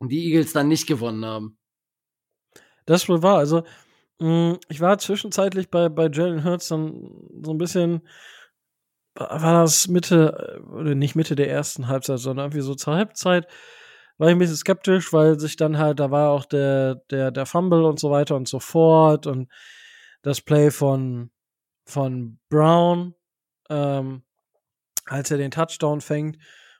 die 0.00 0.26
Eagles 0.26 0.52
dann 0.52 0.66
nicht 0.66 0.88
gewonnen 0.88 1.24
haben. 1.24 1.56
Das 2.84 3.08
wohl 3.08 3.22
war. 3.22 3.38
Also, 3.38 3.62
mh, 4.18 4.54
mm, 4.54 4.58
ich 4.70 4.80
war 4.80 4.98
zwischenzeitlich 4.98 5.70
bei, 5.70 5.88
bei 5.88 6.08
Jalen 6.08 6.42
Hurts 6.42 6.66
dann 6.66 7.12
so 7.44 7.52
ein 7.52 7.58
bisschen 7.58 8.02
war 9.14 9.62
das 9.62 9.88
Mitte, 9.88 10.58
äh, 10.58 10.72
oder 10.72 10.94
nicht 10.94 11.14
Mitte 11.14 11.36
der 11.36 11.50
ersten 11.50 11.88
Halbzeit, 11.88 12.18
sondern 12.18 12.46
irgendwie 12.46 12.62
so 12.62 12.74
zur 12.74 12.94
Halbzeit, 12.94 13.46
war 14.18 14.28
ich 14.28 14.34
ein 14.34 14.38
bisschen 14.38 14.56
skeptisch, 14.56 15.12
weil 15.12 15.38
sich 15.38 15.56
dann 15.56 15.78
halt, 15.78 16.00
da 16.00 16.10
war 16.10 16.30
auch 16.30 16.44
der, 16.44 16.96
der, 17.10 17.30
der 17.30 17.46
Fumble 17.46 17.84
und 17.84 17.98
so 17.98 18.10
weiter 18.10 18.36
und 18.36 18.48
so 18.48 18.60
fort 18.60 19.26
und 19.26 19.50
das 20.22 20.40
Play 20.40 20.70
von, 20.70 21.30
von 21.84 22.38
Brown, 22.48 23.14
ähm, 23.68 24.22
als 25.06 25.30
er 25.30 25.38
den 25.38 25.50
Touchdown 25.50 26.00
fängt, 26.00 26.38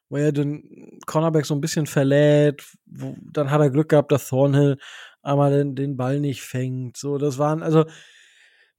wo 0.08 0.16
er 0.16 0.32
den 0.32 1.00
Cornerback 1.06 1.46
so 1.46 1.54
ein 1.54 1.60
bisschen 1.60 1.86
verlädt, 1.86 2.64
wo, 2.86 3.16
dann 3.32 3.50
hat 3.50 3.60
er 3.60 3.70
Glück 3.70 3.88
gehabt, 3.88 4.12
dass 4.12 4.28
Thornhill 4.28 4.78
einmal 5.22 5.50
den, 5.50 5.74
den 5.74 5.96
Ball 5.96 6.20
nicht 6.20 6.42
fängt. 6.42 6.96
So, 6.96 7.18
das 7.18 7.38
waren, 7.38 7.62
also 7.62 7.86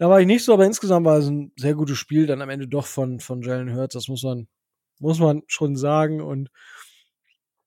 da 0.03 0.09
war 0.09 0.19
ich 0.19 0.27
nicht 0.27 0.43
so, 0.43 0.51
aber 0.51 0.65
insgesamt 0.65 1.05
war 1.05 1.19
es 1.19 1.27
ein 1.27 1.53
sehr 1.55 1.75
gutes 1.75 1.97
Spiel 1.97 2.27
dann 2.27 2.41
am 2.41 2.49
Ende 2.49 2.67
doch 2.67 2.85
von, 2.85 3.21
von 3.21 3.41
Jalen 3.41 3.73
Hurts. 3.73 3.93
Das 3.93 4.09
muss 4.09 4.21
man, 4.21 4.49
muss 4.99 5.17
man 5.17 5.43
schon 5.47 5.77
sagen. 5.77 6.19
Und 6.19 6.49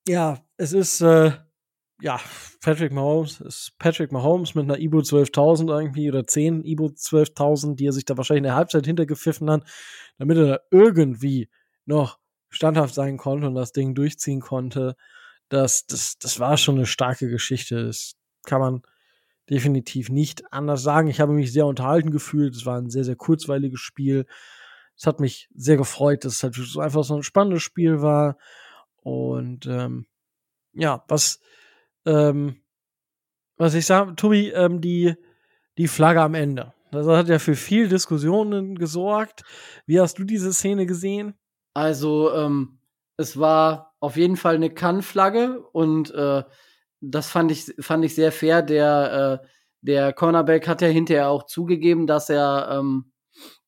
ja, 0.07 0.45
es 0.59 0.75
ist, 0.75 1.01
äh, 1.01 1.33
ja, 2.03 2.21
Patrick 2.61 2.93
Mahomes 2.93 3.41
ist 3.41 3.73
Patrick 3.79 4.13
Mahomes 4.13 4.55
mit 4.55 4.65
einer 4.65 4.79
Ibo 4.79 4.99
12.000 4.99 5.81
irgendwie 5.81 6.11
oder 6.11 6.27
10 6.27 6.63
Ibo 6.67 6.89
12.000, 6.89 7.77
die 7.77 7.87
er 7.87 7.93
sich 7.93 8.05
da 8.05 8.19
wahrscheinlich 8.19 8.41
in 8.41 8.49
der 8.49 8.57
Halbzeit 8.57 8.85
hintergepfiffen 8.85 9.51
hat, 9.51 9.65
damit 10.19 10.37
er 10.37 10.47
da 10.47 10.61
irgendwie 10.71 11.49
noch 11.87 12.19
standhaft 12.51 12.93
sein 12.93 13.17
konnte 13.17 13.47
und 13.47 13.55
das 13.55 13.73
Ding 13.73 13.95
durchziehen 13.95 14.43
konnte. 14.43 14.97
Das, 15.49 15.87
das, 15.87 16.19
das 16.19 16.39
war 16.39 16.59
schon 16.59 16.75
eine 16.75 16.85
starke 16.85 17.31
Geschichte. 17.31 17.87
Das 17.87 18.17
kann 18.45 18.61
man, 18.61 18.83
definitiv 19.51 20.11
nicht 20.11 20.53
anders 20.53 20.83
sagen. 20.83 21.09
Ich 21.09 21.21
habe 21.21 21.33
mich 21.33 21.53
sehr 21.53 21.67
unterhalten 21.67 22.11
gefühlt. 22.11 22.55
Es 22.55 22.67
war 22.67 22.79
ein 22.79 22.91
sehr, 22.91 23.05
sehr 23.05 23.17
kurzweiliges 23.17 23.81
Spiel. 23.81 24.27
Es 24.97 25.07
hat 25.07 25.21
mich 25.21 25.49
sehr 25.55 25.77
gefreut, 25.77 26.25
dass 26.25 26.35
es 26.35 26.43
halt 26.43 26.57
einfach 26.79 27.05
so 27.05 27.17
ein 27.17 27.23
spannendes 27.23 27.63
Spiel 27.63 28.03
war. 28.03 28.39
Und 29.03 29.67
ähm, 29.67 30.07
ja, 30.73 31.05
was, 31.09 31.41
ähm, 32.05 32.61
was 33.57 33.75
ich 33.75 33.87
sage, 33.87 34.17
Tobi, 34.17 34.51
ähm, 34.51 34.81
die, 34.81 35.15
die 35.79 35.89
Flagge 35.89 36.23
am 36.23 36.35
Ende. 36.35 36.73
Das 36.91 37.07
hat 37.07 37.29
ja 37.29 37.39
für 37.39 37.57
viel 37.57 37.89
Diskussionen 37.89 38.77
gesorgt. 38.77 39.45
Wie 39.87 40.01
hast 40.01 40.19
du 40.19 40.25
diese 40.25 40.53
Szene 40.53 40.87
gesehen? 40.87 41.35
Also, 41.75 42.33
ähm, 42.33 42.79
es 43.17 43.39
war 43.39 43.95
auf 44.01 44.17
jeden 44.17 44.37
Fall 44.37 44.55
eine 44.55 44.71
Kann-Flagge 44.71 45.61
und 45.73 46.11
äh, 46.13 46.43
das 47.11 47.29
fand 47.29 47.51
ich, 47.51 47.75
fand 47.81 48.05
ich 48.05 48.15
sehr 48.15 48.33
fair. 48.33 48.63
Der, 48.63 49.41
äh, 49.43 49.47
der 49.81 50.13
Cornerback 50.13 50.67
hat 50.67 50.83
ja 50.83 50.89
hinterher 50.89 51.29
auch 51.29 51.45
zugegeben, 51.47 52.07
dass 52.07 52.29
er, 52.29 52.69
ähm, 52.71 53.13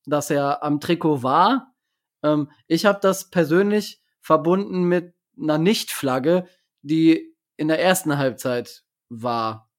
dass 0.07 0.31
er 0.31 0.63
am 0.63 0.81
Trikot 0.81 1.23
war. 1.23 1.75
Ähm, 2.23 2.51
ich 2.67 2.87
habe 2.87 2.99
das 3.01 3.31
persönlich 3.31 4.03
verbunden 4.21 4.85
mit 4.85 5.15
einer 5.41 5.59
Nicht-Flagge, 5.59 6.47
die 6.83 7.35
in 7.57 7.69
der 7.69 7.81
ersten 7.81 8.19
Halbzeit 8.19 8.85
war. 9.09 9.71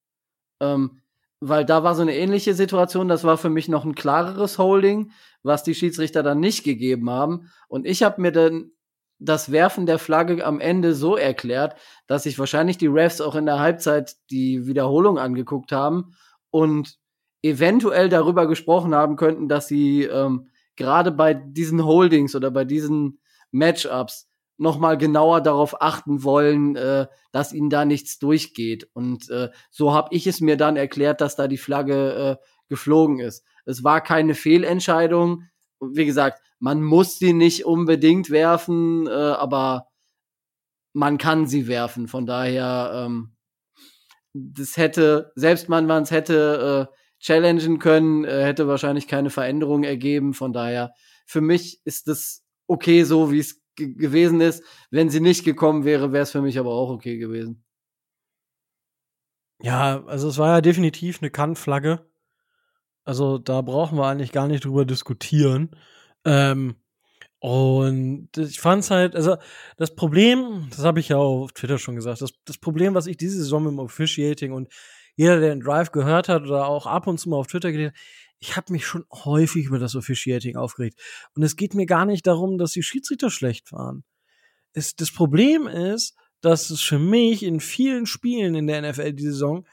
Ähm, 0.62 1.02
weil 1.42 1.66
da 1.66 1.84
war 1.84 1.96
so 1.96 2.02
eine 2.02 2.16
ähnliche 2.16 2.54
Situation, 2.54 3.08
das 3.08 3.24
war 3.24 3.38
für 3.38 3.50
mich 3.50 3.70
noch 3.70 3.86
ein 3.86 3.96
klareres 3.96 4.58
Holding, 4.58 5.12
was 5.42 5.64
die 5.64 5.76
Schiedsrichter 5.76 6.22
dann 6.22 6.40
nicht 6.40 6.64
gegeben 6.64 7.10
haben. 7.10 7.50
Und 7.70 7.86
ich 7.86 8.04
habe 8.04 8.22
mir 8.22 8.32
dann 8.32 8.72
das 9.20 9.52
Werfen 9.52 9.86
der 9.86 10.00
Flagge 10.00 10.46
am 10.46 10.60
Ende 10.60 10.96
so 10.96 11.16
erklärt, 11.18 11.76
dass 12.08 12.24
sich 12.24 12.40
wahrscheinlich 12.40 12.78
die 12.78 12.88
Refs 12.88 13.22
auch 13.22 13.36
in 13.36 13.46
der 13.46 13.60
Halbzeit 13.60 14.16
die 14.32 14.66
Wiederholung 14.66 15.20
angeguckt 15.20 15.72
haben 15.72 16.16
und 16.50 16.98
eventuell 17.42 18.10
darüber 18.10 18.48
gesprochen 18.48 18.96
haben 18.96 19.18
könnten, 19.18 19.48
dass 19.48 19.68
sie 19.68 20.04
ähm, 20.04 20.50
gerade 20.76 21.12
bei 21.12 21.34
diesen 21.34 21.86
Holdings 21.86 22.36
oder 22.36 22.52
bei 22.52 22.66
diesen 22.66 23.20
Matchups 23.52 24.30
noch 24.58 24.78
mal 24.78 24.98
genauer 24.98 25.42
darauf 25.42 25.82
achten 25.82 26.24
wollen, 26.24 26.76
äh, 26.76 27.08
dass 27.32 27.54
ihnen 27.54 27.70
da 27.70 27.86
nichts 27.86 28.20
durchgeht. 28.20 28.90
Und 28.94 29.30
äh, 29.30 29.50
so 29.72 29.94
habe 29.94 30.10
ich 30.14 30.28
es 30.28 30.42
mir 30.42 30.58
dann 30.58 30.76
erklärt, 30.76 31.22
dass 31.22 31.36
da 31.36 31.48
die 31.48 31.58
Flagge 31.58 32.40
äh, 32.40 32.46
geflogen 32.68 33.20
ist. 33.20 33.46
Es 33.66 33.84
war 33.84 34.02
keine 34.02 34.36
Fehlentscheidung. 34.36 35.44
Wie 35.80 36.06
gesagt, 36.06 36.42
man 36.60 36.82
muss 36.82 37.18
sie 37.18 37.34
nicht 37.34 37.66
unbedingt 37.66 38.30
werfen, 38.30 39.08
äh, 39.08 39.12
aber 39.12 39.88
man 40.94 41.18
kann 41.18 41.48
sie 41.48 41.68
werfen. 41.68 42.08
Von 42.08 42.26
daher, 42.26 43.06
ähm, 43.06 43.36
das 44.34 44.78
hätte, 44.78 45.32
selbst 45.36 45.70
man 45.70 45.86
man 45.86 46.04
es 46.04 46.12
hätte 46.12 46.90
äh, 46.90 46.96
challengen 47.20 47.80
können, 47.80 48.26
äh, 48.26 48.44
hätte 48.44 48.68
wahrscheinlich 48.68 49.08
keine 49.08 49.30
Veränderung 49.30 49.84
ergeben. 49.84 50.34
Von 50.34 50.54
daher, 50.54 50.94
für 51.26 51.42
mich 51.42 51.82
ist 51.86 52.08
das 52.08 52.44
okay 52.68 53.04
so, 53.04 53.32
wie 53.32 53.40
es 53.40 53.62
gewesen 53.76 54.42
ist. 54.42 54.64
Wenn 54.92 55.10
sie 55.10 55.22
nicht 55.22 55.46
gekommen 55.46 55.86
wäre, 55.86 56.12
wäre 56.12 56.24
es 56.24 56.32
für 56.32 56.42
mich 56.42 56.60
aber 56.60 56.72
auch 56.72 56.90
okay 56.90 57.18
gewesen. 57.18 57.64
Ja, 59.62 60.04
also 60.06 60.30
es 60.30 60.38
war 60.38 60.56
ja 60.56 60.62
definitiv 60.62 61.22
eine 61.22 61.32
Kantflagge. 61.32 62.10
Also 63.04 63.38
da 63.38 63.62
brauchen 63.62 63.98
wir 63.98 64.06
eigentlich 64.06 64.32
gar 64.32 64.48
nicht 64.48 64.66
drüber 64.66 64.86
diskutieren. 64.86 65.76
Ähm, 66.26 66.76
und 67.40 68.30
ich 68.38 68.60
fand 68.60 68.84
es 68.84 68.92
halt, 68.92 69.16
also 69.16 69.38
das 69.78 69.96
Problem, 69.96 70.68
das 70.72 70.84
habe 70.84 71.00
ich 71.00 71.10
ja 71.10 71.18
auf 71.18 71.54
Twitter 71.54 71.78
schon 71.78 71.96
gesagt, 71.96 72.22
das, 72.22 72.32
das 72.46 72.58
Problem, 72.58 72.96
was 72.96 73.08
ich 73.08 73.16
diese 73.16 73.38
Saison 73.38 73.64
mit 73.64 73.72
dem 73.72 73.80
Officiating 73.80 74.52
und 74.52 74.68
jeder, 75.16 75.40
der 75.40 75.50
den 75.50 75.62
Drive 75.62 75.92
gehört 75.92 76.30
hat 76.30 76.44
oder 76.44 76.68
auch 76.68 76.86
ab 76.86 77.08
und 77.08 77.18
zu 77.18 77.30
mal 77.30 77.38
auf 77.38 77.48
Twitter 77.48 77.72
gelesen 77.72 77.94
ich 78.40 78.56
habe 78.56 78.72
mich 78.72 78.86
schon 78.86 79.06
häufig 79.12 79.66
über 79.66 79.80
das 79.80 79.96
Officiating 79.96 80.56
aufgeregt. 80.56 81.00
Und 81.36 81.44
es 81.44 81.56
geht 81.56 81.74
mir 81.74 81.86
gar 81.86 82.06
nicht 82.06 82.26
darum, 82.26 82.58
dass 82.58 82.72
die 82.72 82.84
Schiedsrichter 82.84 83.30
schlecht 83.30 83.72
waren. 83.72 84.04
Es, 84.74 84.96
das 84.96 85.12
Problem 85.12 85.68
ist, 85.68 86.16
dass 86.42 86.70
es 86.70 86.82
für 86.82 87.00
mich 87.00 87.44
in 87.44 87.60
vielen 87.60 88.06
Spielen 88.06 88.56
in 88.56 88.68
der 88.68 88.90
NFL 88.90 89.14
die 89.14 89.26
Saison 89.26 89.68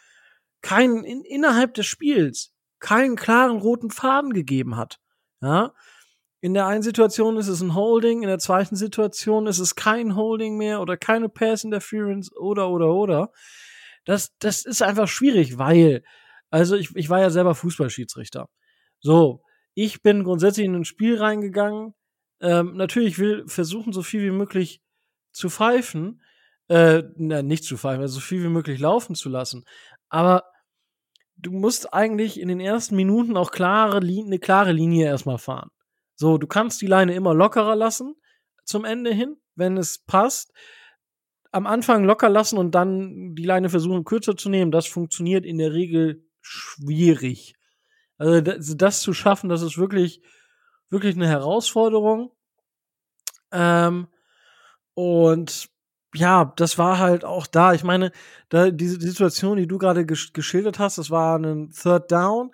keinen, 0.62 1.04
in, 1.04 1.22
innerhalb 1.22 1.74
des 1.74 1.86
Spiels 1.86 2.52
keinen 2.80 3.14
klaren 3.14 3.58
roten 3.58 3.90
Faden 3.90 4.32
gegeben 4.32 4.76
hat. 4.76 4.98
Ja, 5.40 5.72
In 6.46 6.54
der 6.54 6.68
einen 6.68 6.84
Situation 6.84 7.36
ist 7.38 7.48
es 7.48 7.60
ein 7.60 7.74
Holding, 7.74 8.22
in 8.22 8.28
der 8.28 8.38
zweiten 8.38 8.76
Situation 8.76 9.48
ist 9.48 9.58
es 9.58 9.74
kein 9.74 10.14
Holding 10.14 10.56
mehr 10.56 10.80
oder 10.80 10.96
keine 10.96 11.28
Pass 11.28 11.64
Interference 11.64 12.30
oder 12.36 12.70
oder 12.70 12.94
oder. 12.94 13.32
Das, 14.04 14.30
das 14.38 14.64
ist 14.64 14.80
einfach 14.80 15.08
schwierig, 15.08 15.58
weil, 15.58 16.04
also 16.48 16.76
ich, 16.76 16.94
ich 16.94 17.10
war 17.10 17.18
ja 17.18 17.30
selber 17.30 17.56
Fußballschiedsrichter. 17.56 18.46
So, 19.00 19.42
ich 19.74 20.02
bin 20.02 20.22
grundsätzlich 20.22 20.66
in 20.66 20.76
ein 20.76 20.84
Spiel 20.84 21.18
reingegangen. 21.18 21.94
Ähm, 22.40 22.76
natürlich 22.76 23.18
will 23.18 23.48
versuchen, 23.48 23.92
so 23.92 24.04
viel 24.04 24.22
wie 24.22 24.36
möglich 24.36 24.80
zu 25.32 25.50
pfeifen, 25.50 26.22
äh, 26.68 27.02
na, 27.16 27.42
nicht 27.42 27.64
zu 27.64 27.76
pfeifen, 27.76 28.02
also 28.02 28.14
so 28.14 28.20
viel 28.20 28.44
wie 28.44 28.50
möglich 28.50 28.78
laufen 28.78 29.16
zu 29.16 29.28
lassen. 29.28 29.64
Aber 30.10 30.44
du 31.34 31.50
musst 31.50 31.92
eigentlich 31.92 32.38
in 32.38 32.46
den 32.46 32.60
ersten 32.60 32.94
Minuten 32.94 33.36
auch 33.36 33.50
klare, 33.50 33.96
eine 33.96 34.38
klare 34.38 34.70
Linie 34.70 35.06
erstmal 35.06 35.38
fahren. 35.38 35.70
So, 36.16 36.38
du 36.38 36.46
kannst 36.46 36.80
die 36.82 36.86
Leine 36.86 37.14
immer 37.14 37.34
lockerer 37.34 37.76
lassen 37.76 38.16
zum 38.64 38.84
Ende 38.84 39.12
hin, 39.12 39.36
wenn 39.54 39.76
es 39.76 39.98
passt. 39.98 40.52
Am 41.52 41.66
Anfang 41.66 42.04
locker 42.04 42.28
lassen 42.28 42.58
und 42.58 42.74
dann 42.74 43.34
die 43.34 43.44
Leine 43.44 43.68
versuchen 43.68 44.04
kürzer 44.04 44.36
zu 44.36 44.48
nehmen, 44.48 44.72
das 44.72 44.86
funktioniert 44.86 45.46
in 45.46 45.58
der 45.58 45.72
Regel 45.72 46.26
schwierig. 46.40 47.54
Also 48.18 48.40
das, 48.40 48.76
das 48.76 49.00
zu 49.00 49.12
schaffen, 49.12 49.48
das 49.48 49.62
ist 49.62 49.78
wirklich, 49.78 50.22
wirklich 50.88 51.16
eine 51.16 51.28
Herausforderung. 51.28 52.32
Ähm, 53.52 54.08
und 54.94 55.68
ja, 56.14 56.52
das 56.56 56.78
war 56.78 56.98
halt 56.98 57.24
auch 57.24 57.46
da. 57.46 57.74
Ich 57.74 57.84
meine, 57.84 58.10
da, 58.48 58.70
diese 58.70 59.00
Situation, 59.00 59.58
die 59.58 59.66
du 59.66 59.78
gerade 59.78 60.06
gesch 60.06 60.32
geschildert 60.32 60.78
hast, 60.78 60.98
das 60.98 61.10
war 61.10 61.38
ein 61.38 61.70
Third 61.70 62.10
Down. 62.10 62.52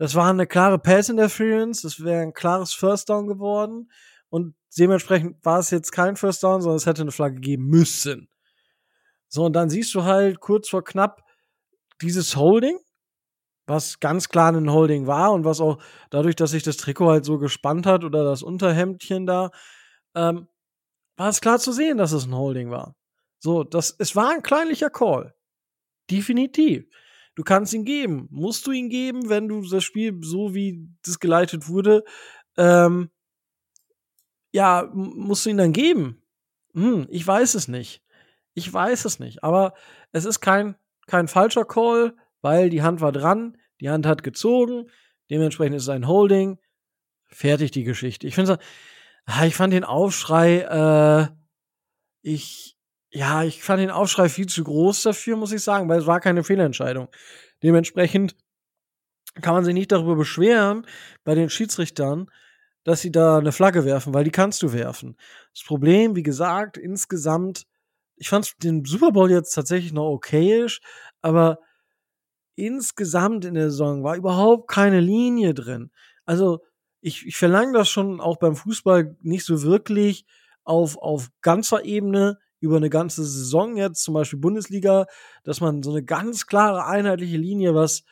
Das 0.00 0.14
war 0.14 0.30
eine 0.30 0.46
klare 0.46 0.78
Pass 0.78 1.10
Interference. 1.10 1.82
Das 1.82 2.02
wäre 2.02 2.22
ein 2.22 2.32
klares 2.32 2.72
First 2.72 3.10
Down 3.10 3.26
geworden. 3.26 3.92
Und 4.30 4.54
dementsprechend 4.78 5.44
war 5.44 5.58
es 5.58 5.68
jetzt 5.68 5.92
kein 5.92 6.16
First 6.16 6.42
Down, 6.42 6.62
sondern 6.62 6.78
es 6.78 6.86
hätte 6.86 7.02
eine 7.02 7.10
Flagge 7.10 7.38
geben 7.38 7.66
müssen. 7.66 8.30
So, 9.28 9.44
und 9.44 9.52
dann 9.52 9.68
siehst 9.68 9.94
du 9.94 10.04
halt 10.04 10.40
kurz 10.40 10.70
vor 10.70 10.82
knapp 10.84 11.22
dieses 12.00 12.34
Holding, 12.34 12.78
was 13.66 14.00
ganz 14.00 14.30
klar 14.30 14.50
ein 14.50 14.72
Holding 14.72 15.06
war 15.06 15.32
und 15.32 15.44
was 15.44 15.60
auch 15.60 15.82
dadurch, 16.08 16.34
dass 16.34 16.52
sich 16.52 16.62
das 16.62 16.78
Trikot 16.78 17.10
halt 17.10 17.26
so 17.26 17.36
gespannt 17.36 17.84
hat 17.84 18.02
oder 18.02 18.24
das 18.24 18.42
Unterhemdchen 18.42 19.26
da, 19.26 19.50
ähm, 20.14 20.48
war 21.18 21.28
es 21.28 21.42
klar 21.42 21.58
zu 21.58 21.72
sehen, 21.72 21.98
dass 21.98 22.12
es 22.12 22.24
ein 22.24 22.34
Holding 22.34 22.70
war. 22.70 22.96
So, 23.38 23.64
das, 23.64 23.96
es 23.98 24.16
war 24.16 24.30
ein 24.30 24.42
kleinlicher 24.42 24.88
Call. 24.88 25.34
Definitiv. 26.10 26.86
Du 27.40 27.44
kannst 27.44 27.72
ihn 27.72 27.86
geben. 27.86 28.28
Musst 28.30 28.66
du 28.66 28.70
ihn 28.70 28.90
geben, 28.90 29.30
wenn 29.30 29.48
du 29.48 29.66
das 29.66 29.82
Spiel 29.82 30.18
so 30.20 30.54
wie 30.54 30.86
das 31.02 31.20
geleitet 31.20 31.68
wurde, 31.68 32.04
ähm, 32.58 33.08
ja, 34.52 34.90
musst 34.92 35.46
du 35.46 35.50
ihn 35.50 35.56
dann 35.56 35.72
geben? 35.72 36.22
Hm, 36.74 37.06
ich 37.08 37.26
weiß 37.26 37.54
es 37.54 37.66
nicht. 37.66 38.02
Ich 38.52 38.70
weiß 38.70 39.06
es 39.06 39.20
nicht. 39.20 39.42
Aber 39.42 39.72
es 40.12 40.26
ist 40.26 40.40
kein, 40.40 40.76
kein 41.06 41.28
falscher 41.28 41.64
Call, 41.64 42.14
weil 42.42 42.68
die 42.68 42.82
Hand 42.82 43.00
war 43.00 43.10
dran, 43.10 43.56
die 43.80 43.88
Hand 43.88 44.04
hat 44.04 44.22
gezogen, 44.22 44.90
dementsprechend 45.30 45.76
ist 45.76 45.84
es 45.84 45.88
ein 45.88 46.06
Holding. 46.06 46.58
Fertig 47.28 47.70
die 47.70 47.84
Geschichte. 47.84 48.26
Ich 48.26 48.34
finde 48.34 48.58
Ah, 49.24 49.46
ich 49.46 49.54
fand 49.54 49.72
den 49.72 49.84
Aufschrei, 49.84 50.58
äh, 50.60 51.28
ich, 52.20 52.76
ja, 53.10 53.42
ich 53.44 53.62
fand 53.62 53.80
den 53.80 53.90
Aufschrei 53.90 54.28
viel 54.28 54.46
zu 54.46 54.64
groß 54.64 55.02
dafür, 55.02 55.36
muss 55.36 55.52
ich 55.52 55.62
sagen, 55.62 55.88
weil 55.88 55.98
es 55.98 56.06
war 56.06 56.20
keine 56.20 56.44
Fehlentscheidung. 56.44 57.08
Dementsprechend 57.62 58.36
kann 59.42 59.54
man 59.54 59.64
sich 59.64 59.74
nicht 59.74 59.92
darüber 59.92 60.16
beschweren 60.16 60.86
bei 61.24 61.34
den 61.34 61.50
Schiedsrichtern, 61.50 62.30
dass 62.84 63.00
sie 63.00 63.12
da 63.12 63.38
eine 63.38 63.52
Flagge 63.52 63.84
werfen, 63.84 64.14
weil 64.14 64.24
die 64.24 64.30
kannst 64.30 64.62
du 64.62 64.72
werfen. 64.72 65.16
Das 65.54 65.64
Problem, 65.64 66.16
wie 66.16 66.22
gesagt, 66.22 66.76
insgesamt, 66.76 67.66
ich 68.16 68.28
fand 68.28 68.62
den 68.62 68.84
Super 68.84 69.12
Bowl 69.12 69.30
jetzt 69.30 69.52
tatsächlich 69.52 69.92
noch 69.92 70.08
okayisch, 70.08 70.80
aber 71.20 71.58
insgesamt 72.54 73.44
in 73.44 73.54
der 73.54 73.70
Saison 73.70 74.02
war 74.02 74.16
überhaupt 74.16 74.70
keine 74.70 75.00
Linie 75.00 75.54
drin. 75.54 75.90
Also, 76.24 76.60
ich, 77.00 77.26
ich 77.26 77.36
verlange 77.36 77.72
das 77.72 77.88
schon 77.88 78.20
auch 78.20 78.36
beim 78.36 78.54
Fußball 78.56 79.16
nicht 79.22 79.44
so 79.44 79.62
wirklich 79.62 80.26
auf, 80.64 80.98
auf 80.98 81.30
ganzer 81.40 81.84
Ebene 81.84 82.38
über 82.60 82.76
eine 82.76 82.90
ganze 82.90 83.24
Saison 83.24 83.76
jetzt, 83.76 84.02
zum 84.02 84.14
Beispiel 84.14 84.38
Bundesliga, 84.38 85.06
dass 85.44 85.60
man 85.60 85.82
so 85.82 85.90
eine 85.90 86.04
ganz 86.04 86.46
klare, 86.46 86.84
einheitliche 86.84 87.38
Linie, 87.38 87.74
was 87.74 88.04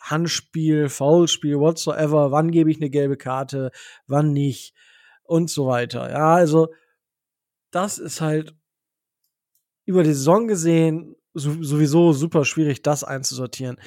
Handspiel, 0.00 0.88
Foulspiel, 0.88 1.58
whatsoever, 1.58 2.32
wann 2.32 2.50
gebe 2.50 2.70
ich 2.70 2.78
eine 2.78 2.90
gelbe 2.90 3.16
Karte, 3.16 3.70
wann 4.06 4.32
nicht 4.32 4.74
und 5.22 5.48
so 5.48 5.66
weiter. 5.68 6.10
Ja, 6.10 6.34
also 6.34 6.68
das 7.70 7.98
ist 7.98 8.20
halt 8.20 8.54
über 9.84 10.02
die 10.02 10.12
Saison 10.12 10.48
gesehen 10.48 11.16
sowieso 11.34 12.12
super 12.12 12.44
schwierig, 12.44 12.82
das 12.82 13.04
einzusortieren. 13.04 13.80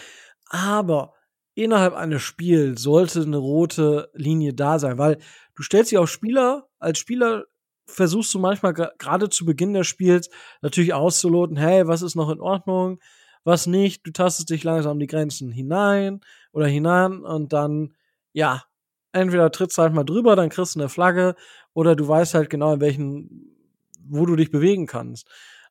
Aber 0.50 1.14
innerhalb 1.54 1.94
eines 1.94 2.22
Spiels 2.22 2.82
sollte 2.82 3.22
eine 3.22 3.38
rote 3.38 4.10
Linie 4.14 4.54
da 4.54 4.80
sein, 4.80 4.98
weil 4.98 5.20
du 5.56 5.64
stellst 5.64 5.92
dich 5.92 5.98
auf 6.00 6.10
Spieler, 6.10 6.68
als 6.80 7.00
Spieler 7.00 7.46
versuchst 7.86 8.34
du 8.34 8.40
manchmal 8.40 8.74
gerade 8.74 9.30
zu 9.30 9.46
Beginn 9.46 9.74
des 9.74 9.88
Spiels 9.88 10.30
natürlich 10.62 10.94
auszuloten, 10.94 11.58
hey, 11.58 11.88
was 11.88 12.02
ist 12.02 12.16
noch 12.16 12.30
in 12.30 12.40
Ordnung, 12.40 13.00
was 13.44 13.68
nicht, 13.68 14.06
du 14.06 14.12
tastest 14.12 14.50
dich 14.50 14.64
langsam 14.64 15.00
die 15.00 15.08
Grenzen 15.08 15.52
hinein 15.52 16.22
oder 16.52 16.68
hinein 16.68 17.22
und 17.22 17.54
dann, 17.54 17.96
ja, 18.34 18.64
entweder 19.12 19.52
trittst 19.52 19.78
du 19.78 19.84
halt 19.84 19.94
mal 19.94 20.04
drüber, 20.04 20.36
dann 20.36 20.50
kriegst 20.50 20.76
du 20.76 20.80
eine 20.80 20.90
Flagge 20.90 21.36
oder 21.74 21.96
du 21.96 22.08
weißt 22.08 22.34
halt 22.34 22.50
genau, 22.50 22.74
in 22.74 22.82
welchen, 22.82 23.56
wo 24.04 24.26
du 24.26 24.36
dich 24.36 24.52
bewegen 24.52 24.88
kannst. 24.88 25.28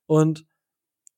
Und 0.07 0.47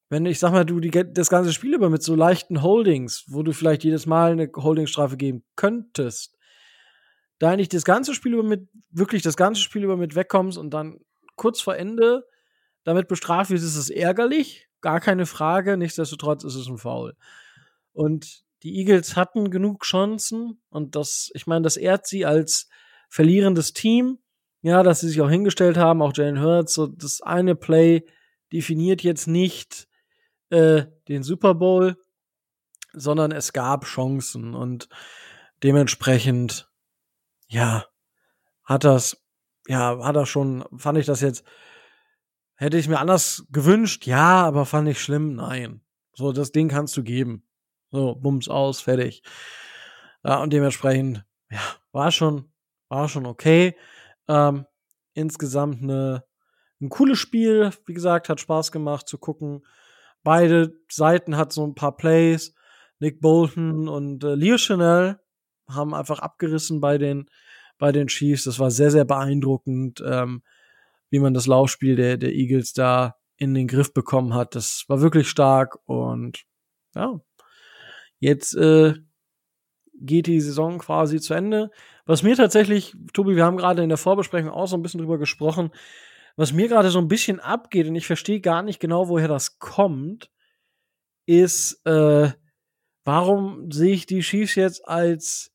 wenn 0.08 0.24
ich 0.26 0.38
sag 0.38 0.52
mal, 0.52 0.64
du 0.64 0.80
die, 0.80 0.90
das 0.90 1.28
ganze 1.28 1.52
Spiel 1.52 1.74
über 1.74 1.90
mit 1.90 2.02
so 2.02 2.14
leichten 2.14 2.62
Holdings, 2.62 3.24
wo 3.28 3.42
du 3.42 3.52
vielleicht 3.52 3.84
jedes 3.84 4.06
Mal 4.06 4.32
eine 4.32 4.50
Holdingstrafe 4.54 5.16
geben 5.16 5.44
könntest, 5.56 6.35
da 7.38 7.50
eigentlich 7.50 7.68
das 7.68 7.84
ganze 7.84 8.14
Spiel 8.14 8.34
über 8.34 8.42
mit, 8.42 8.68
wirklich 8.90 9.22
das 9.22 9.36
ganze 9.36 9.60
Spiel 9.60 9.84
über 9.84 9.96
mit 9.96 10.14
wegkommst 10.14 10.58
und 10.58 10.70
dann 10.70 11.00
kurz 11.36 11.60
vor 11.60 11.76
Ende 11.76 12.26
damit 12.84 13.08
bestraft 13.08 13.50
wirst, 13.50 13.64
ist 13.64 13.76
es 13.76 13.90
ärgerlich, 13.90 14.68
gar 14.80 15.00
keine 15.00 15.26
Frage, 15.26 15.76
nichtsdestotrotz 15.76 16.44
ist 16.44 16.54
es 16.54 16.68
ein 16.68 16.78
Foul. 16.78 17.16
Und 17.92 18.44
die 18.62 18.76
Eagles 18.78 19.16
hatten 19.16 19.50
genug 19.50 19.84
Chancen 19.84 20.60
und 20.70 20.96
das, 20.96 21.30
ich 21.34 21.46
meine, 21.46 21.62
das 21.62 21.76
ehrt 21.76 22.06
sie 22.06 22.24
als 22.24 22.68
verlierendes 23.08 23.72
Team, 23.72 24.18
ja, 24.62 24.82
dass 24.82 25.00
sie 25.00 25.08
sich 25.08 25.20
auch 25.20 25.30
hingestellt 25.30 25.76
haben, 25.76 26.02
auch 26.02 26.12
Jalen 26.14 26.40
Hurts, 26.40 26.74
so 26.74 26.86
das 26.86 27.20
eine 27.20 27.54
Play 27.54 28.04
definiert 28.52 29.02
jetzt 29.02 29.26
nicht, 29.26 29.88
äh, 30.50 30.86
den 31.08 31.22
Super 31.22 31.54
Bowl, 31.54 31.96
sondern 32.92 33.32
es 33.32 33.52
gab 33.52 33.84
Chancen 33.84 34.54
und 34.54 34.88
dementsprechend, 35.62 36.68
ja, 37.48 37.84
hat 38.64 38.84
das, 38.84 39.22
ja, 39.66 39.98
hat 40.04 40.16
das 40.16 40.28
schon, 40.28 40.64
fand 40.76 40.98
ich 40.98 41.06
das 41.06 41.20
jetzt, 41.20 41.44
hätte 42.56 42.78
ich 42.78 42.88
mir 42.88 42.98
anders 42.98 43.46
gewünscht, 43.50 44.06
ja, 44.06 44.44
aber 44.44 44.66
fand 44.66 44.88
ich 44.88 45.00
schlimm, 45.00 45.34
nein. 45.34 45.82
So, 46.14 46.32
das 46.32 46.52
Ding 46.52 46.68
kannst 46.68 46.96
du 46.96 47.02
geben. 47.02 47.46
So, 47.90 48.14
bums 48.14 48.48
aus, 48.48 48.80
fertig. 48.80 49.22
Ja, 50.24 50.42
und 50.42 50.52
dementsprechend, 50.52 51.24
ja, 51.50 51.60
war 51.92 52.10
schon, 52.10 52.50
war 52.88 53.08
schon 53.08 53.26
okay. 53.26 53.76
Ähm, 54.28 54.66
insgesamt 55.12 55.82
eine, 55.82 56.24
ein 56.80 56.88
cooles 56.88 57.18
Spiel, 57.18 57.70
wie 57.86 57.94
gesagt, 57.94 58.28
hat 58.28 58.40
Spaß 58.40 58.72
gemacht 58.72 59.08
zu 59.08 59.18
gucken. 59.18 59.64
Beide 60.22 60.72
Seiten 60.90 61.36
hat 61.36 61.52
so 61.52 61.64
ein 61.66 61.74
paar 61.74 61.96
Plays. 61.96 62.54
Nick 62.98 63.20
Bolton 63.20 63.88
und 63.88 64.24
äh, 64.24 64.34
Leo 64.34 64.56
Chanel 64.56 65.20
haben 65.68 65.94
einfach 65.94 66.18
abgerissen 66.18 66.80
bei 66.80 66.98
den, 66.98 67.28
bei 67.78 67.92
den 67.92 68.08
Chiefs. 68.08 68.44
Das 68.44 68.58
war 68.58 68.70
sehr, 68.70 68.90
sehr 68.90 69.04
beeindruckend, 69.04 70.02
ähm, 70.06 70.42
wie 71.10 71.18
man 71.18 71.34
das 71.34 71.46
Laufspiel 71.46 71.96
der, 71.96 72.16
der 72.16 72.34
Eagles 72.34 72.72
da 72.72 73.16
in 73.36 73.54
den 73.54 73.68
Griff 73.68 73.92
bekommen 73.92 74.34
hat. 74.34 74.54
Das 74.54 74.84
war 74.88 75.00
wirklich 75.00 75.28
stark 75.28 75.78
und 75.86 76.44
ja, 76.94 77.20
jetzt 78.18 78.54
äh, 78.54 78.94
geht 79.94 80.26
die 80.26 80.40
Saison 80.40 80.78
quasi 80.78 81.20
zu 81.20 81.34
Ende. 81.34 81.70
Was 82.06 82.22
mir 82.22 82.36
tatsächlich, 82.36 82.94
Tobi, 83.12 83.36
wir 83.36 83.44
haben 83.44 83.56
gerade 83.56 83.82
in 83.82 83.88
der 83.88 83.98
Vorbesprechung 83.98 84.50
auch 84.50 84.66
so 84.66 84.76
ein 84.76 84.82
bisschen 84.82 85.00
drüber 85.00 85.18
gesprochen, 85.18 85.70
was 86.36 86.52
mir 86.52 86.68
gerade 86.68 86.90
so 86.90 86.98
ein 86.98 87.08
bisschen 87.08 87.40
abgeht, 87.40 87.88
und 87.88 87.96
ich 87.96 88.06
verstehe 88.06 88.40
gar 88.40 88.62
nicht 88.62 88.78
genau, 88.78 89.08
woher 89.08 89.28
das 89.28 89.58
kommt, 89.58 90.30
ist, 91.24 91.84
äh, 91.86 92.30
warum 93.04 93.70
sehe 93.72 93.94
ich 93.94 94.06
die 94.06 94.20
Chiefs 94.20 94.54
jetzt 94.54 94.86
als 94.86 95.52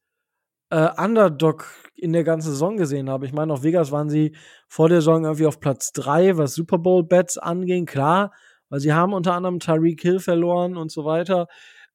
äh, 0.71 0.89
Underdog 0.97 1.67
in 1.95 2.13
der 2.13 2.23
ganzen 2.23 2.51
Saison 2.51 2.77
gesehen 2.77 3.10
habe. 3.10 3.25
Ich 3.25 3.34
meine, 3.34 3.53
auf 3.53 3.63
Vegas 3.63 3.91
waren 3.91 4.10
sie 4.10 4.36
vor 4.67 4.89
der 4.89 5.01
Saison 5.01 5.25
irgendwie 5.25 5.45
auf 5.45 5.60
Platz 5.60 5.91
drei, 5.91 6.38
was 6.38 6.55
Super 6.55 6.79
Bowl 6.79 7.03
Bets 7.03 7.38
anging, 7.38 7.86
klar, 7.86 8.31
weil 8.69 8.79
sie 8.79 8.93
haben 8.93 9.13
unter 9.13 9.34
anderem 9.34 9.60
Tyreek 9.60 10.01
Hill 10.01 10.19
verloren 10.19 10.77
und 10.77 10.91
so 10.91 11.05
weiter. 11.05 11.47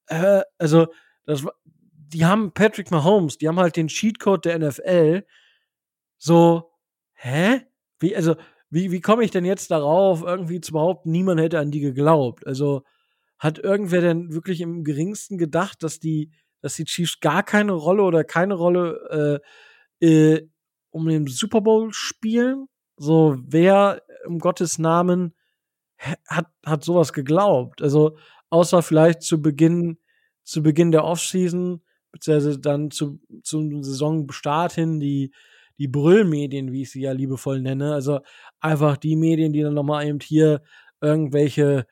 Äh, 0.07 0.41
also, 0.57 0.87
das, 1.25 1.45
die 1.65 2.25
haben 2.25 2.53
Patrick 2.53 2.91
Mahomes, 2.91 3.37
die 3.37 3.47
haben 3.47 3.59
halt 3.59 3.75
den 3.75 3.87
Cheatcode 3.87 4.45
der 4.45 4.59
NFL 4.59 5.23
So, 6.17 6.71
hä? 7.13 7.61
Wie, 7.99 8.15
also, 8.15 8.35
wie, 8.69 8.91
wie 8.91 9.01
komme 9.01 9.23
ich 9.23 9.31
denn 9.31 9.45
jetzt 9.45 9.71
darauf, 9.71 10.23
irgendwie 10.23 10.61
zu 10.61 10.73
behaupten, 10.73 11.11
niemand 11.11 11.39
hätte 11.41 11.59
an 11.59 11.71
die 11.71 11.79
geglaubt? 11.81 12.45
Also, 12.47 12.83
hat 13.39 13.59
irgendwer 13.59 14.01
denn 14.01 14.33
wirklich 14.33 14.61
im 14.61 14.83
geringsten 14.83 15.37
gedacht, 15.37 15.83
dass 15.83 15.99
die, 15.99 16.31
dass 16.61 16.75
die 16.75 16.85
Chiefs 16.85 17.19
gar 17.19 17.43
keine 17.43 17.73
Rolle 17.73 18.03
oder 18.03 18.23
keine 18.23 18.55
Rolle 18.55 19.41
äh, 20.01 20.05
äh, 20.05 20.49
um 20.91 21.07
den 21.07 21.27
Super 21.27 21.61
Bowl 21.61 21.91
spielen? 21.93 22.67
So, 22.97 23.37
wer 23.45 24.01
um 24.25 24.39
Gottes 24.39 24.79
Namen 24.79 25.35
hat, 26.27 26.47
hat 26.65 26.83
sowas 26.83 27.13
geglaubt? 27.13 27.81
Also, 27.81 28.17
außer 28.49 28.81
vielleicht 28.81 29.21
zu 29.21 29.41
Beginn, 29.41 29.97
zu 30.43 30.63
Beginn 30.63 30.91
der 30.91 31.03
Offseason, 31.03 31.81
beziehungsweise 32.11 32.59
dann 32.59 32.91
zu, 32.91 33.19
zum 33.43 33.83
Saisonstart 33.83 34.73
hin 34.73 34.99
die, 34.99 35.31
die 35.77 35.87
Brüllmedien, 35.87 36.71
wie 36.71 36.83
ich 36.83 36.91
sie 36.91 37.01
ja 37.01 37.11
liebevoll 37.11 37.61
nenne. 37.61 37.93
Also 37.93 38.19
einfach 38.59 38.97
die 38.97 39.15
Medien, 39.15 39.53
die 39.53 39.61
dann 39.61 39.73
nochmal 39.73 40.07
eben 40.07 40.19
hier 40.19 40.61
irgendwelche 41.01 41.85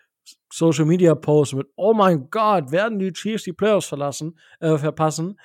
Social 0.51 0.85
Media 0.85 1.15
Posts 1.15 1.55
mit, 1.55 1.67
oh 1.75 1.93
mein 1.93 2.29
Gott, 2.29 2.71
werden 2.71 2.99
die 2.99 3.13
Chiefs 3.13 3.43
die 3.43 3.53
Playoffs 3.53 3.87
verlassen, 3.87 4.37
äh, 4.59 4.77
verpassen, 4.77 5.39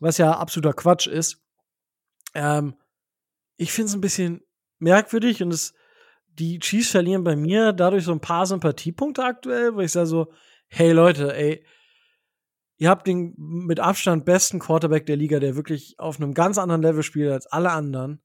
was 0.00 0.18
ja 0.18 0.32
absoluter 0.32 0.74
Quatsch 0.74 1.06
ist. 1.06 1.42
Ähm, 2.34 2.74
ich 3.56 3.72
finde 3.72 3.88
es 3.88 3.94
ein 3.94 4.00
bisschen 4.00 4.42
merkwürdig 4.78 5.42
und 5.42 5.52
es, 5.52 5.74
die 6.26 6.58
Chiefs 6.58 6.90
verlieren 6.90 7.24
bei 7.24 7.36
mir 7.36 7.72
dadurch 7.72 8.04
so 8.04 8.12
ein 8.12 8.20
paar 8.20 8.46
Sympathiepunkte 8.46 9.24
aktuell, 9.24 9.74
wo 9.74 9.80
ich 9.80 9.92
sage 9.92 10.06
so, 10.06 10.32
hey 10.68 10.92
Leute, 10.92 11.34
ey, 11.34 11.64
ihr 12.76 12.90
habt 12.90 13.06
den 13.06 13.34
mit 13.36 13.80
Abstand 13.80 14.24
besten 14.24 14.60
Quarterback 14.60 15.06
der 15.06 15.16
Liga, 15.16 15.40
der 15.40 15.56
wirklich 15.56 15.98
auf 15.98 16.20
einem 16.20 16.34
ganz 16.34 16.58
anderen 16.58 16.82
Level 16.82 17.02
spielt 17.02 17.32
als 17.32 17.46
alle 17.46 17.70
anderen. 17.70 18.22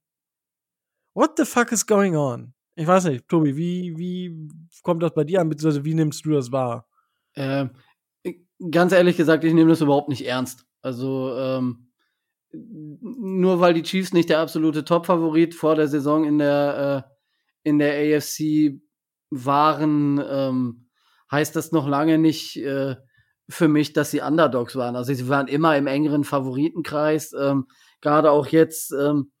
What 1.14 1.36
the 1.36 1.44
fuck 1.44 1.72
is 1.72 1.86
going 1.86 2.16
on? 2.16 2.54
Ich 2.76 2.86
weiß 2.86 3.04
nicht, 3.04 3.28
Tobi, 3.28 3.56
wie, 3.56 3.96
wie 3.96 4.48
kommt 4.82 5.02
das 5.02 5.14
bei 5.14 5.24
dir 5.24 5.40
an, 5.40 5.48
beziehungsweise 5.48 5.84
wie 5.84 5.94
nimmst 5.94 6.24
du 6.24 6.30
das 6.30 6.50
wahr? 6.50 6.88
Ähm, 7.36 7.70
ganz 8.70 8.92
ehrlich 8.92 9.16
gesagt, 9.16 9.44
ich 9.44 9.54
nehme 9.54 9.70
das 9.70 9.80
überhaupt 9.80 10.08
nicht 10.08 10.26
ernst. 10.26 10.66
Also, 10.82 11.36
ähm, 11.38 11.90
nur 12.52 13.60
weil 13.60 13.74
die 13.74 13.82
Chiefs 13.82 14.12
nicht 14.12 14.28
der 14.28 14.40
absolute 14.40 14.84
Top-Favorit 14.84 15.54
vor 15.54 15.74
der 15.74 15.88
Saison 15.88 16.24
in 16.24 16.38
der, 16.38 17.06
äh, 17.06 17.68
in 17.68 17.78
der 17.78 18.16
AFC 18.16 18.80
waren, 19.30 20.22
ähm, 20.28 20.88
heißt 21.30 21.56
das 21.56 21.72
noch 21.72 21.88
lange 21.88 22.18
nicht 22.18 22.56
äh, 22.56 22.96
für 23.48 23.68
mich, 23.68 23.92
dass 23.92 24.10
sie 24.10 24.20
Underdogs 24.20 24.76
waren. 24.76 24.96
Also 24.96 25.12
sie 25.12 25.28
waren 25.28 25.48
immer 25.48 25.76
im 25.76 25.86
engeren 25.86 26.24
Favoritenkreis, 26.24 27.32
ähm, 27.38 27.66
gerade 28.00 28.30
auch 28.30 28.46
jetzt 28.46 28.92
ähm, 28.92 29.32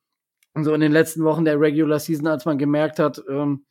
so 0.62 0.72
in 0.74 0.80
den 0.80 0.92
letzten 0.92 1.24
Wochen 1.24 1.44
der 1.44 1.60
Regular 1.60 1.98
Season, 1.98 2.26
als 2.26 2.44
man 2.44 2.58
gemerkt 2.58 2.98
hat, 2.98 3.22
ähm, 3.28 3.64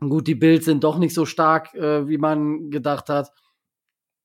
gut, 0.00 0.26
die 0.26 0.34
Bills 0.34 0.64
sind 0.64 0.82
doch 0.82 0.98
nicht 0.98 1.14
so 1.14 1.24
stark, 1.24 1.74
äh, 1.74 2.08
wie 2.08 2.18
man 2.18 2.70
gedacht 2.70 3.08
hat. 3.08 3.30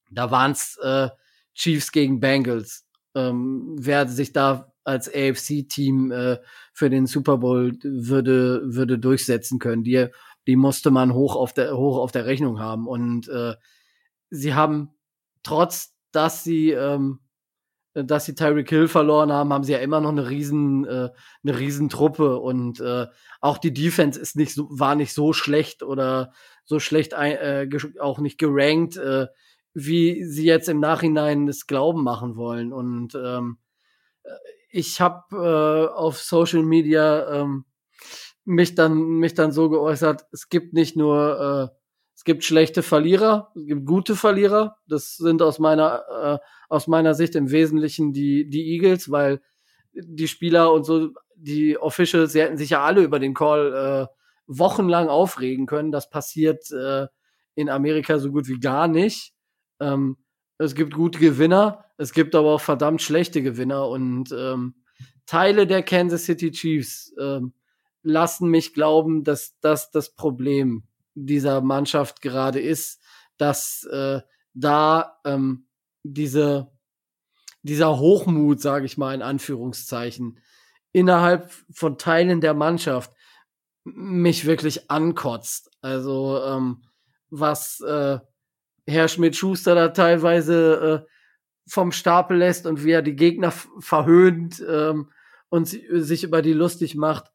Da 0.09 0.31
waren 0.31 0.51
es 0.51 0.77
äh, 0.81 1.09
Chiefs 1.53 1.91
gegen 1.91 2.19
Bengals. 2.19 2.87
Ähm, 3.13 3.75
wer 3.79 4.07
sich 4.07 4.33
da 4.33 4.73
als 4.83 5.07
AFC-Team 5.07 6.11
äh, 6.11 6.37
für 6.73 6.89
den 6.89 7.05
Super 7.05 7.37
Bowl 7.37 7.73
würde, 7.83 8.61
würde 8.65 8.97
durchsetzen 8.97 9.59
können. 9.59 9.83
Die, 9.83 10.07
die 10.47 10.55
musste 10.55 10.89
man 10.89 11.13
hoch 11.13 11.35
auf 11.35 11.53
der, 11.53 11.77
hoch 11.77 11.97
auf 11.97 12.11
der 12.11 12.25
Rechnung 12.25 12.59
haben. 12.59 12.87
Und 12.87 13.27
äh, 13.29 13.53
sie 14.29 14.53
haben, 14.55 14.89
trotz 15.43 15.93
dass 16.11 16.43
sie 16.43 16.71
ähm, 16.71 17.19
dass 17.93 18.25
sie 18.25 18.35
Tyreek 18.35 18.69
Hill 18.69 18.87
verloren 18.87 19.31
haben, 19.31 19.51
haben 19.51 19.63
sie 19.63 19.73
ja 19.73 19.79
immer 19.79 19.99
noch 19.99 20.11
eine 20.11 20.29
riesen, 20.29 20.85
äh, 20.85 21.09
eine 21.43 21.59
riesen 21.59 21.89
Truppe 21.89 22.37
und 22.37 22.79
äh, 22.79 23.07
auch 23.41 23.57
die 23.57 23.73
Defense 23.73 24.19
ist 24.19 24.35
nicht 24.35 24.53
so, 24.53 24.67
war 24.69 24.95
nicht 24.95 25.13
so 25.13 25.33
schlecht 25.33 25.83
oder 25.83 26.31
so 26.63 26.79
schlecht 26.79 27.13
äh, 27.13 27.67
auch 27.99 28.19
nicht 28.19 28.37
gerankt, 28.37 28.97
äh, 28.97 29.27
wie 29.73 30.23
sie 30.25 30.45
jetzt 30.45 30.69
im 30.69 30.79
Nachhinein 30.79 31.47
das 31.47 31.67
Glauben 31.67 32.03
machen 32.03 32.35
wollen. 32.35 32.73
Und 32.73 33.15
ähm, 33.15 33.57
äh, 34.23 34.29
ich 34.69 35.01
habe 35.01 35.35
äh, 35.35 35.93
auf 35.93 36.19
Social 36.19 36.63
Media 36.63 37.41
ähm, 37.41 37.65
mich 38.45 38.75
dann 38.75 38.93
mich 39.19 39.33
dann 39.33 39.51
so 39.51 39.69
geäußert: 39.69 40.25
Es 40.31 40.49
gibt 40.49 40.73
nicht 40.73 40.95
nur 40.95 41.71
äh, 41.73 41.80
es 42.21 42.25
gibt 42.25 42.43
schlechte 42.43 42.83
Verlierer, 42.83 43.51
es 43.55 43.65
gibt 43.65 43.83
gute 43.83 44.15
Verlierer. 44.15 44.77
Das 44.87 45.17
sind 45.17 45.41
aus 45.41 45.57
meiner, 45.57 46.03
äh, 46.07 46.37
aus 46.69 46.85
meiner 46.85 47.15
Sicht 47.15 47.33
im 47.33 47.49
Wesentlichen 47.49 48.13
die, 48.13 48.47
die 48.47 48.73
Eagles, 48.75 49.09
weil 49.09 49.41
die 49.91 50.27
Spieler 50.27 50.71
und 50.71 50.83
so, 50.83 51.13
die 51.35 51.79
Officials, 51.79 52.33
sie 52.33 52.41
hätten 52.41 52.57
sich 52.57 52.69
ja 52.69 52.83
alle 52.83 53.01
über 53.01 53.17
den 53.17 53.33
Call 53.33 53.73
äh, 53.73 54.15
wochenlang 54.45 55.09
aufregen 55.09 55.65
können. 55.65 55.91
Das 55.91 56.11
passiert 56.11 56.69
äh, 56.69 57.07
in 57.55 57.69
Amerika 57.69 58.19
so 58.19 58.31
gut 58.31 58.47
wie 58.47 58.59
gar 58.59 58.87
nicht. 58.87 59.33
Ähm, 59.79 60.17
es 60.59 60.75
gibt 60.75 60.93
gute 60.93 61.17
Gewinner, 61.17 61.85
es 61.97 62.13
gibt 62.13 62.35
aber 62.35 62.53
auch 62.53 62.61
verdammt 62.61 63.01
schlechte 63.01 63.41
Gewinner 63.41 63.87
und 63.87 64.31
ähm, 64.31 64.75
Teile 65.25 65.65
der 65.65 65.81
Kansas 65.81 66.25
City 66.25 66.51
Chiefs 66.51 67.15
ähm, 67.19 67.53
lassen 68.03 68.47
mich 68.47 68.75
glauben, 68.75 69.23
dass 69.23 69.57
das 69.59 69.89
das 69.89 70.13
Problem 70.13 70.83
dieser 71.15 71.61
Mannschaft 71.61 72.21
gerade 72.21 72.59
ist, 72.59 73.01
dass 73.37 73.83
äh, 73.91 74.21
da 74.53 75.19
ähm, 75.25 75.67
diese 76.03 76.71
dieser 77.63 77.99
Hochmut, 77.99 78.59
sage 78.59 78.85
ich 78.85 78.97
mal 78.97 79.13
in 79.13 79.21
Anführungszeichen, 79.21 80.39
innerhalb 80.91 81.51
von 81.71 81.97
Teilen 81.97 82.41
der 82.41 82.53
Mannschaft 82.53 83.11
mich 83.83 84.45
wirklich 84.45 84.89
ankotzt. 84.89 85.69
Also 85.81 86.41
ähm, 86.43 86.83
was 87.29 87.79
äh, 87.81 88.19
Herr 88.87 89.07
Schmidt-Schuster 89.07 89.75
da 89.75 89.89
teilweise 89.89 91.05
äh, 91.05 91.11
vom 91.67 91.91
Stapel 91.91 92.37
lässt 92.37 92.65
und 92.65 92.83
wie 92.83 92.91
er 92.91 93.01
die 93.01 93.15
Gegner 93.15 93.51
verhöhnt 93.79 94.63
ähm, 94.67 95.11
und 95.49 95.65
sich 95.67 96.23
über 96.23 96.41
die 96.41 96.53
lustig 96.53 96.95
macht, 96.95 97.30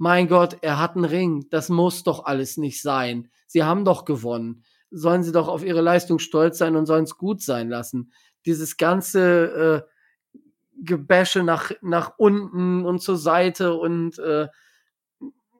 mein 0.00 0.28
Gott, 0.28 0.56
er 0.62 0.78
hat 0.78 0.96
einen 0.96 1.04
Ring, 1.04 1.46
das 1.50 1.68
muss 1.68 2.04
doch 2.04 2.24
alles 2.24 2.56
nicht 2.56 2.80
sein. 2.80 3.28
Sie 3.46 3.64
haben 3.64 3.84
doch 3.84 4.06
gewonnen. 4.06 4.64
Sollen 4.90 5.22
sie 5.22 5.30
doch 5.30 5.46
auf 5.46 5.62
ihre 5.62 5.82
Leistung 5.82 6.18
stolz 6.18 6.56
sein 6.56 6.74
und 6.74 6.86
sollen 6.86 7.04
es 7.04 7.18
gut 7.18 7.42
sein 7.42 7.68
lassen. 7.68 8.10
Dieses 8.46 8.78
ganze 8.78 9.84
äh, 9.84 10.82
Gebäsche 10.82 11.42
nach, 11.42 11.72
nach 11.82 12.14
unten 12.16 12.86
und 12.86 13.02
zur 13.02 13.18
Seite 13.18 13.74
und 13.74 14.18
äh, 14.20 14.48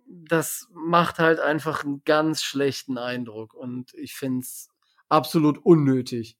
das 0.06 0.68
macht 0.72 1.18
halt 1.18 1.38
einfach 1.38 1.84
einen 1.84 2.02
ganz 2.06 2.42
schlechten 2.42 2.96
Eindruck 2.96 3.52
und 3.52 3.92
ich 3.92 4.14
finde 4.14 4.40
es 4.40 4.70
absolut 5.10 5.58
unnötig. 5.58 6.38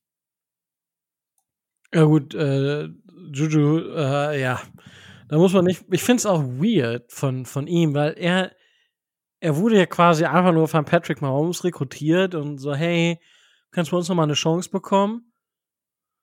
Ja 1.93 2.05
gut, 2.05 2.33
äh, 2.33 2.89
Juju, 3.31 3.77
äh, 3.95 4.41
ja, 4.41 4.59
da 5.31 5.37
muss 5.37 5.53
man 5.53 5.63
nicht. 5.63 5.85
Ich 5.89 6.03
finde 6.03 6.17
es 6.17 6.25
auch 6.25 6.43
weird 6.43 7.09
von, 7.09 7.45
von 7.45 7.65
ihm, 7.65 7.93
weil 7.93 8.15
er, 8.17 8.51
er 9.39 9.55
wurde 9.55 9.77
ja 9.77 9.85
quasi 9.85 10.25
einfach 10.25 10.51
nur 10.51 10.67
von 10.67 10.83
Patrick 10.83 11.21
Mahomes 11.21 11.63
rekrutiert 11.63 12.35
und 12.35 12.57
so, 12.57 12.75
hey, 12.75 13.17
kannst 13.71 13.93
du 13.93 13.97
uns 13.97 14.09
noch 14.09 14.15
mal 14.17 14.23
eine 14.23 14.33
Chance 14.33 14.69
bekommen? 14.69 15.31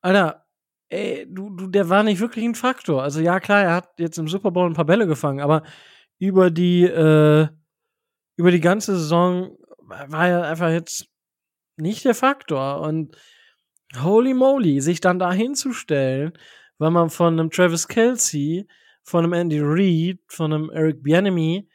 Alter, 0.03 0.45
ey, 0.91 1.27
du, 1.27 1.49
du, 1.57 1.69
der 1.69 1.89
war 1.89 2.03
nicht 2.03 2.21
wirklich 2.21 2.45
ein 2.45 2.55
Faktor. 2.55 3.03
Also 3.03 3.21
ja, 3.21 3.41
klar, 3.41 3.63
er 3.63 3.75
hat 3.77 3.99
jetzt 3.99 4.19
im 4.19 4.29
Super 4.29 4.51
Bowl 4.51 4.69
ein 4.69 4.75
paar 4.75 4.85
Bälle 4.85 5.07
gefangen, 5.07 5.41
aber 5.41 5.63
über 6.19 6.51
die, 6.51 6.85
äh, 6.85 7.49
über 8.37 8.51
die 8.51 8.61
ganze 8.61 8.95
Saison 8.99 9.57
war 9.87 10.29
er 10.29 10.43
einfach 10.49 10.69
jetzt 10.69 11.07
nicht 11.79 12.05
der 12.05 12.15
Faktor. 12.15 12.83
Und 12.83 13.17
holy 14.03 14.35
moly, 14.35 14.83
sich 14.83 15.01
dann 15.01 15.19
da 15.19 15.33
hinzustellen, 15.33 16.35
weil 16.77 16.91
man 16.91 17.09
von 17.09 17.41
einem 17.41 17.51
Travis 17.51 17.89
Kelsey 17.89 18.69
von 19.09 19.25
einem 19.25 19.33
Andy 19.33 19.59
Reid, 19.61 20.19
von 20.29 20.53
einem 20.53 20.71
Eric 20.71 21.03
Bieniemy 21.03 21.67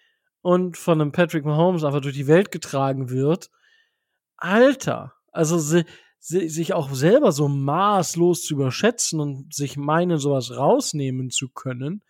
und 0.41 0.77
von 0.77 1.01
einem 1.01 1.11
Patrick 1.11 1.45
Mahomes 1.45 1.83
einfach 1.83 2.01
durch 2.01 2.15
die 2.15 2.27
Welt 2.27 2.51
getragen 2.51 3.09
wird. 3.09 3.49
Alter, 4.37 5.13
also 5.31 5.57
si 5.57 5.83
si 6.19 6.47
sich 6.47 6.73
auch 6.73 6.93
selber 6.93 7.33
so 7.33 7.49
maßlos 7.49 8.43
zu 8.43 8.53
überschätzen 8.53 9.19
und 9.19 9.53
sich 9.53 9.75
meinen, 9.75 10.19
sowas 10.19 10.55
rausnehmen 10.55 11.31
zu 11.31 11.49
können, 11.49 12.01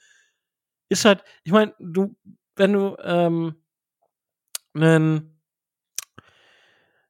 ist 0.89 1.05
halt, 1.05 1.23
ich 1.43 1.51
meine, 1.51 1.73
du, 1.79 2.15
wenn 2.55 2.73
du, 2.73 2.95
ähm, 3.01 3.55
wenn, 4.73 5.39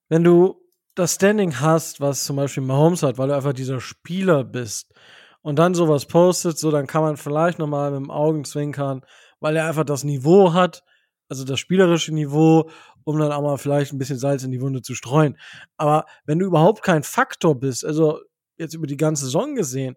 wenn 0.08 0.24
du 0.24 0.62
das 0.96 1.16
Standing 1.16 1.60
hast, 1.60 2.00
was 2.00 2.24
zum 2.24 2.38
Beispiel 2.38 2.64
Mahomes 2.64 3.04
hat, 3.04 3.18
weil 3.18 3.30
du 3.30 3.36
einfach 3.36 3.54
dieser 3.54 3.82
Spieler 3.82 4.46
bist 4.46 4.94
und 5.44 5.60
dann 5.60 5.76
sowas 5.76 6.08
postet, 6.08 6.58
so 6.58 6.72
dann 6.72 6.88
kann 6.88 7.04
man 7.04 7.18
vielleicht 7.18 7.60
nochmal 7.60 7.92
mit 7.92 8.02
dem 8.02 8.12
Augenzwinkern, 8.12 9.02
weil 9.40 9.56
er 9.58 9.68
einfach 9.68 9.86
das 9.86 10.04
Niveau 10.04 10.54
hat, 10.54 10.84
also 11.30 11.44
das 11.46 11.60
spielerische 11.60 12.14
Niveau, 12.14 12.70
um 13.04 13.20
dann 13.20 13.32
auch 13.32 13.42
mal 13.44 13.58
vielleicht 13.58 13.94
ein 13.94 14.00
bisschen 14.00 14.18
Salz 14.18 14.44
in 14.44 14.52
die 14.52 14.62
Wunde 14.62 14.82
zu 14.82 14.96
streuen. 14.96 15.38
Aber 15.78 16.06
wenn 16.26 16.40
du 16.40 16.46
überhaupt 16.48 16.84
kein 16.84 17.04
Faktor 17.04 17.60
bist, 17.60 17.86
also 17.86 18.20
jetzt 18.58 18.74
über 18.74 18.88
die 18.88 18.98
ganze 18.98 19.26
Saison 19.26 19.56
gesehen, 19.56 19.96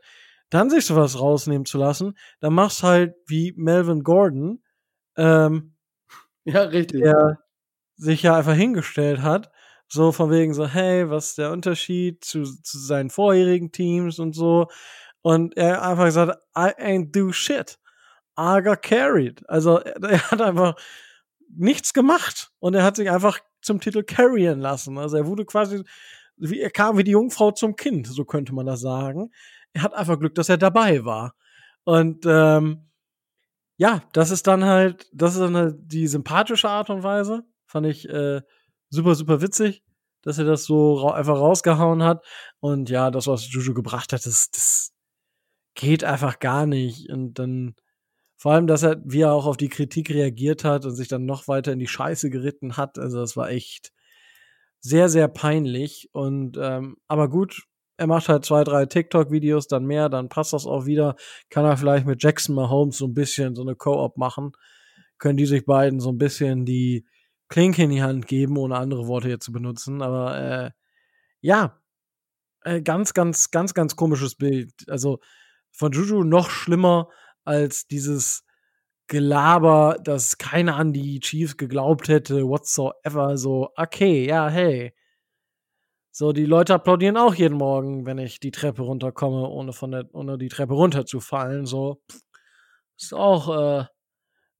dann 0.50 0.70
sich 0.70 0.84
sowas 0.86 1.18
rausnehmen 1.18 1.64
zu 1.66 1.78
lassen, 1.78 2.16
dann 2.40 2.54
machst 2.54 2.82
halt 2.82 3.14
wie 3.26 3.54
Melvin 3.56 4.02
Gordon, 4.02 4.62
ähm, 5.16 5.74
Ja, 6.44 6.62
richtig. 6.62 7.02
der 7.02 7.40
sich 7.96 8.22
ja 8.22 8.36
einfach 8.36 8.54
hingestellt 8.54 9.22
hat, 9.22 9.50
so 9.88 10.12
von 10.12 10.30
wegen 10.30 10.54
so, 10.54 10.66
hey, 10.66 11.08
was 11.10 11.28
ist 11.28 11.38
der 11.38 11.52
Unterschied 11.52 12.24
zu, 12.24 12.44
zu 12.44 12.78
seinen 12.78 13.10
vorherigen 13.10 13.72
Teams 13.72 14.18
und 14.18 14.34
so. 14.34 14.68
Und 15.26 15.56
er 15.56 15.82
einfach 15.82 16.04
gesagt, 16.04 16.38
I 16.56 16.70
ain't 16.80 17.10
do 17.10 17.32
shit. 17.32 17.80
I 18.38 18.60
got 18.62 18.80
carried. 18.80 19.42
Also 19.50 19.78
er, 19.78 20.00
er 20.00 20.30
hat 20.30 20.40
einfach 20.40 20.76
nichts 21.52 21.92
gemacht 21.92 22.52
und 22.60 22.74
er 22.74 22.84
hat 22.84 22.94
sich 22.94 23.10
einfach 23.10 23.40
zum 23.60 23.80
Titel 23.80 24.04
carryen 24.04 24.60
lassen. 24.60 24.98
Also 24.98 25.16
er 25.16 25.26
wurde 25.26 25.44
quasi, 25.44 25.82
wie, 26.36 26.60
er 26.60 26.70
kam 26.70 26.96
wie 26.96 27.02
die 27.02 27.10
Jungfrau 27.10 27.50
zum 27.50 27.74
Kind, 27.74 28.06
so 28.06 28.24
könnte 28.24 28.54
man 28.54 28.66
das 28.66 28.82
sagen. 28.82 29.32
Er 29.72 29.82
hat 29.82 29.94
einfach 29.94 30.16
Glück, 30.16 30.36
dass 30.36 30.48
er 30.48 30.58
dabei 30.58 31.04
war. 31.04 31.34
Und 31.82 32.24
ähm, 32.24 32.88
ja, 33.78 34.04
das 34.12 34.30
ist 34.30 34.46
dann 34.46 34.64
halt, 34.64 35.08
das 35.12 35.34
ist 35.34 35.40
dann 35.40 35.56
halt 35.56 35.74
die 35.80 36.06
sympathische 36.06 36.68
Art 36.68 36.88
und 36.88 37.02
Weise. 37.02 37.42
Fand 37.66 37.88
ich 37.88 38.08
äh, 38.08 38.42
super, 38.90 39.16
super 39.16 39.42
witzig, 39.42 39.82
dass 40.22 40.38
er 40.38 40.44
das 40.44 40.66
so 40.66 40.94
ra 40.94 41.14
einfach 41.14 41.36
rausgehauen 41.36 42.04
hat. 42.04 42.24
Und 42.60 42.90
ja, 42.90 43.10
das, 43.10 43.26
was 43.26 43.50
Juju 43.50 43.74
gebracht 43.74 44.12
hat, 44.12 44.24
das, 44.24 44.52
das 44.52 44.92
geht 45.76 46.02
einfach 46.02 46.40
gar 46.40 46.66
nicht. 46.66 47.08
Und 47.10 47.34
dann, 47.34 47.76
vor 48.36 48.52
allem, 48.52 48.66
dass 48.66 48.82
er, 48.82 49.00
wie 49.04 49.20
er 49.20 49.32
auch 49.32 49.46
auf 49.46 49.56
die 49.56 49.68
Kritik 49.68 50.10
reagiert 50.10 50.64
hat 50.64 50.84
und 50.84 50.96
sich 50.96 51.08
dann 51.08 51.26
noch 51.26 51.46
weiter 51.46 51.72
in 51.72 51.78
die 51.78 51.86
Scheiße 51.86 52.30
geritten 52.30 52.76
hat. 52.76 52.98
Also, 52.98 53.20
das 53.20 53.36
war 53.36 53.50
echt 53.50 53.92
sehr, 54.80 55.08
sehr 55.08 55.28
peinlich. 55.28 56.08
Und, 56.12 56.58
ähm, 56.60 56.96
aber 57.06 57.28
gut, 57.28 57.62
er 57.96 58.06
macht 58.06 58.28
halt 58.28 58.44
zwei, 58.44 58.64
drei 58.64 58.86
TikTok-Videos, 58.86 59.68
dann 59.68 59.84
mehr, 59.86 60.08
dann 60.08 60.28
passt 60.28 60.52
das 60.52 60.66
auch 60.66 60.86
wieder. 60.86 61.16
Kann 61.50 61.64
er 61.64 61.76
vielleicht 61.76 62.06
mit 62.06 62.22
Jackson 62.22 62.54
Mahomes 62.54 62.98
so 62.98 63.06
ein 63.06 63.14
bisschen 63.14 63.54
so 63.54 63.62
eine 63.62 63.74
Co-op 63.74 64.16
machen. 64.16 64.52
Können 65.18 65.38
die 65.38 65.46
sich 65.46 65.64
beiden 65.64 66.00
so 66.00 66.10
ein 66.10 66.18
bisschen 66.18 66.66
die 66.66 67.06
Klinke 67.48 67.84
in 67.84 67.90
die 67.90 68.02
Hand 68.02 68.26
geben, 68.26 68.58
ohne 68.58 68.76
andere 68.76 69.06
Worte 69.06 69.28
jetzt 69.28 69.44
zu 69.44 69.52
benutzen. 69.52 70.02
Aber 70.02 70.38
äh, 70.38 70.70
ja, 71.40 71.80
äh, 72.64 72.82
ganz, 72.82 73.14
ganz, 73.14 73.50
ganz, 73.50 73.72
ganz 73.74 73.96
komisches 73.96 74.34
Bild. 74.34 74.72
Also 74.88 75.20
von 75.76 75.92
Juju 75.92 76.24
noch 76.24 76.50
schlimmer 76.50 77.08
als 77.44 77.86
dieses 77.86 78.44
Gelaber, 79.08 79.98
dass 80.02 80.38
keiner 80.38 80.76
an 80.76 80.92
die 80.92 81.20
Chiefs 81.20 81.56
geglaubt 81.56 82.08
hätte, 82.08 82.48
whatsoever. 82.48 83.36
So, 83.36 83.70
okay, 83.76 84.26
ja, 84.26 84.48
hey. 84.48 84.92
So, 86.10 86.32
die 86.32 86.46
Leute 86.46 86.74
applaudieren 86.74 87.16
auch 87.18 87.34
jeden 87.34 87.58
Morgen, 87.58 88.06
wenn 88.06 88.18
ich 88.18 88.40
die 88.40 88.50
Treppe 88.50 88.82
runterkomme, 88.82 89.48
ohne 89.48 89.72
von 89.72 89.92
der, 89.92 90.08
ohne 90.12 90.38
die 90.38 90.48
Treppe 90.48 90.74
runterzufallen. 90.74 91.66
So, 91.66 92.02
ist 92.98 93.12
auch 93.12 93.48
äh, 93.48 93.84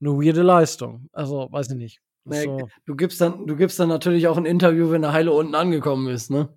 eine 0.00 0.11
weirde 0.12 0.42
Leistung. 0.42 1.09
Also, 1.12 1.48
weiß 1.50 1.70
ich 1.70 1.76
nicht. 1.76 2.00
Nee, 2.24 2.44
so. 2.44 2.68
du, 2.85 2.94
gibst 2.94 3.20
dann, 3.20 3.46
du 3.46 3.57
gibst 3.57 3.81
dann 3.81 3.88
natürlich 3.88 4.29
auch 4.29 4.37
ein 4.37 4.44
Interview, 4.44 4.90
wenn 4.90 5.02
der 5.02 5.12
Heile 5.12 5.33
unten 5.33 5.55
angekommen 5.55 6.09
ist, 6.09 6.31
ne? 6.31 6.50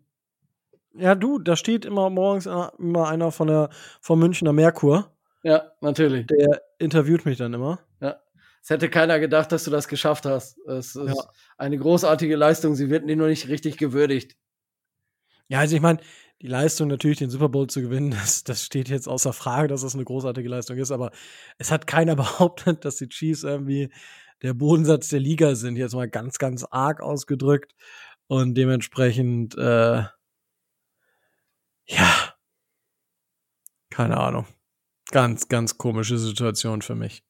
Ja, 0.94 1.16
du, 1.16 1.40
da 1.40 1.56
steht 1.56 1.86
immer 1.86 2.10
morgens 2.10 2.46
äh, 2.46 2.68
immer 2.78 3.08
einer 3.10 3.32
von 3.32 3.48
der 3.48 3.70
vom 4.02 4.20
Münchner 4.20 4.54
Merkur, 4.54 5.12
Ja, 5.44 5.72
natürlich. 5.82 6.28
der 6.28 6.62
interviewt 6.80 7.26
mich 7.26 7.38
dann 7.38 7.54
immer. 7.54 7.80
Es 8.62 8.70
hätte 8.70 8.90
keiner 8.90 9.22
gedacht, 9.22 9.54
dass 9.54 9.64
du 9.64 9.72
das 9.72 9.88
geschafft 9.88 10.26
hast. 10.26 10.58
Es 10.68 10.94
ist 10.96 11.16
Ja. 11.16 11.24
eine 11.58 11.78
großartige 11.78 12.36
Leistung. 12.36 12.76
Sie 12.76 12.90
wird 12.90 13.06
nur 13.06 13.28
nicht 13.28 13.48
richtig 13.48 13.78
gewürdigt. 13.78 14.36
Ja, 15.48 15.60
also 15.60 15.78
ich 15.78 15.82
meine, 15.82 16.00
die 16.42 16.48
Leistung 16.48 16.90
natürlich, 16.90 17.20
den 17.20 17.30
Super 17.30 17.48
Bowl 17.50 17.68
zu 17.68 17.82
gewinnen, 17.82 18.12
das, 18.30 18.44
das 18.44 18.64
steht 18.66 18.90
jetzt 18.90 19.08
außer 19.08 19.32
Frage, 19.32 19.70
dass 19.70 19.82
das 19.82 19.96
eine 19.96 20.04
großartige 20.04 20.50
Leistung 20.50 20.78
ist, 20.78 20.92
aber 20.92 21.12
es 21.58 21.72
hat 21.72 21.88
keiner 21.88 22.16
behauptet, 22.18 22.84
dass 22.84 22.98
die 22.98 23.08
Chiefs 23.08 23.44
irgendwie 23.44 23.90
der 24.42 24.54
Bodensatz 24.54 25.08
der 25.08 25.22
Liga 25.22 25.56
sind, 25.56 25.78
jetzt 25.78 25.96
mal 25.96 26.10
ganz, 26.10 26.38
ganz 26.38 26.66
arg 26.70 27.02
ausgedrückt. 27.02 27.74
Und 28.28 28.56
dementsprechend, 28.56 29.58
äh, 29.58 30.04
ja, 31.90 32.34
keine 33.90 34.18
Ahnung. 34.18 34.46
Ganz, 35.12 35.48
ganz 35.48 35.78
komische 35.78 36.18
Situation 36.18 36.82
für 36.82 36.96
mich. 36.96 37.24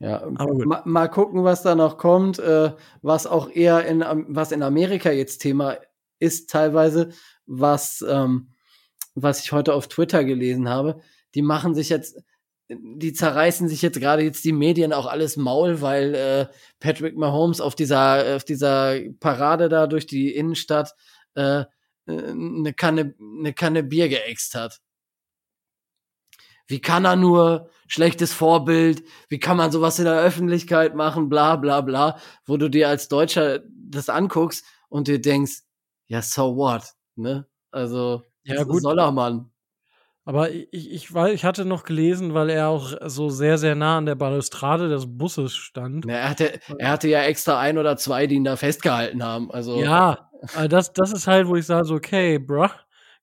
Ja, 0.00 0.22
Aber 0.22 0.52
gut. 0.52 0.66
ma, 0.66 0.82
mal 0.84 1.08
gucken, 1.08 1.44
was 1.44 1.62
da 1.62 1.74
noch 1.74 1.98
kommt, 1.98 2.38
äh, 2.38 2.72
was 3.02 3.26
auch 3.26 3.50
eher 3.50 3.84
in, 3.86 4.04
was 4.28 4.52
in 4.52 4.62
Amerika 4.62 5.10
jetzt 5.10 5.38
Thema 5.38 5.76
ist, 6.18 6.50
teilweise, 6.50 7.10
was, 7.46 8.04
ähm, 8.08 8.50
was 9.14 9.42
ich 9.42 9.52
heute 9.52 9.74
auf 9.74 9.88
Twitter 9.88 10.24
gelesen 10.24 10.68
habe. 10.68 11.00
Die 11.34 11.42
machen 11.42 11.74
sich 11.74 11.88
jetzt, 11.88 12.22
die 12.68 13.12
zerreißen 13.12 13.68
sich 13.68 13.82
jetzt 13.82 13.98
gerade 13.98 14.22
jetzt 14.22 14.44
die 14.44 14.52
Medien 14.52 14.92
auch 14.92 15.06
alles 15.06 15.36
Maul, 15.36 15.80
weil 15.80 16.14
äh, 16.14 16.46
Patrick 16.80 17.16
Mahomes 17.16 17.60
auf 17.60 17.74
dieser, 17.74 18.36
auf 18.36 18.44
dieser 18.44 18.98
Parade 19.20 19.68
da 19.68 19.86
durch 19.86 20.06
die 20.06 20.34
Innenstadt 20.34 20.94
äh, 21.34 21.64
eine 22.08 22.72
Kanne, 22.72 23.14
eine 23.20 23.52
Kanne 23.52 23.82
Bier 23.82 24.08
geäxt 24.08 24.54
hat. 24.54 24.80
Wie 26.66 26.80
kann 26.80 27.04
er 27.06 27.16
nur? 27.16 27.70
Schlechtes 27.86 28.34
Vorbild. 28.34 29.02
Wie 29.28 29.38
kann 29.40 29.56
man 29.56 29.72
sowas 29.72 29.98
in 29.98 30.04
der 30.04 30.20
Öffentlichkeit 30.20 30.94
machen? 30.94 31.28
Bla, 31.30 31.56
bla, 31.56 31.80
bla. 31.80 32.18
Wo 32.44 32.58
du 32.58 32.68
dir 32.68 32.88
als 32.88 33.08
Deutscher 33.08 33.60
das 33.74 34.10
anguckst 34.10 34.64
und 34.90 35.08
dir 35.08 35.20
denkst, 35.20 35.62
ja, 36.08 36.20
so 36.20 36.56
what? 36.56 36.82
Ne? 37.16 37.46
Also, 37.70 38.22
Ja, 38.44 38.64
gut. 38.64 38.82
soll 38.82 38.98
er, 38.98 39.12
Mann? 39.12 39.50
Aber 40.24 40.50
ich, 40.50 40.68
ich, 40.72 41.14
weil 41.14 41.32
ich 41.32 41.46
hatte 41.46 41.64
noch 41.64 41.84
gelesen, 41.84 42.34
weil 42.34 42.50
er 42.50 42.68
auch 42.68 42.92
so 43.06 43.30
sehr, 43.30 43.56
sehr 43.56 43.74
nah 43.74 43.96
an 43.96 44.04
der 44.04 44.14
Balustrade 44.14 44.90
des 44.90 45.06
Busses 45.06 45.56
stand. 45.56 46.04
Na, 46.04 46.12
er, 46.12 46.28
hatte, 46.28 46.60
er 46.78 46.90
hatte 46.90 47.08
ja 47.08 47.22
extra 47.22 47.58
ein 47.58 47.78
oder 47.78 47.96
zwei, 47.96 48.26
die 48.26 48.34
ihn 48.34 48.44
da 48.44 48.56
festgehalten 48.56 49.22
haben. 49.22 49.50
Also, 49.50 49.82
Ja, 49.82 50.27
also 50.54 50.68
das, 50.68 50.92
das 50.92 51.12
ist 51.12 51.26
halt, 51.26 51.46
wo 51.48 51.56
ich 51.56 51.66
sage, 51.66 51.84
so, 51.86 51.94
okay, 51.94 52.38
bruh, 52.38 52.68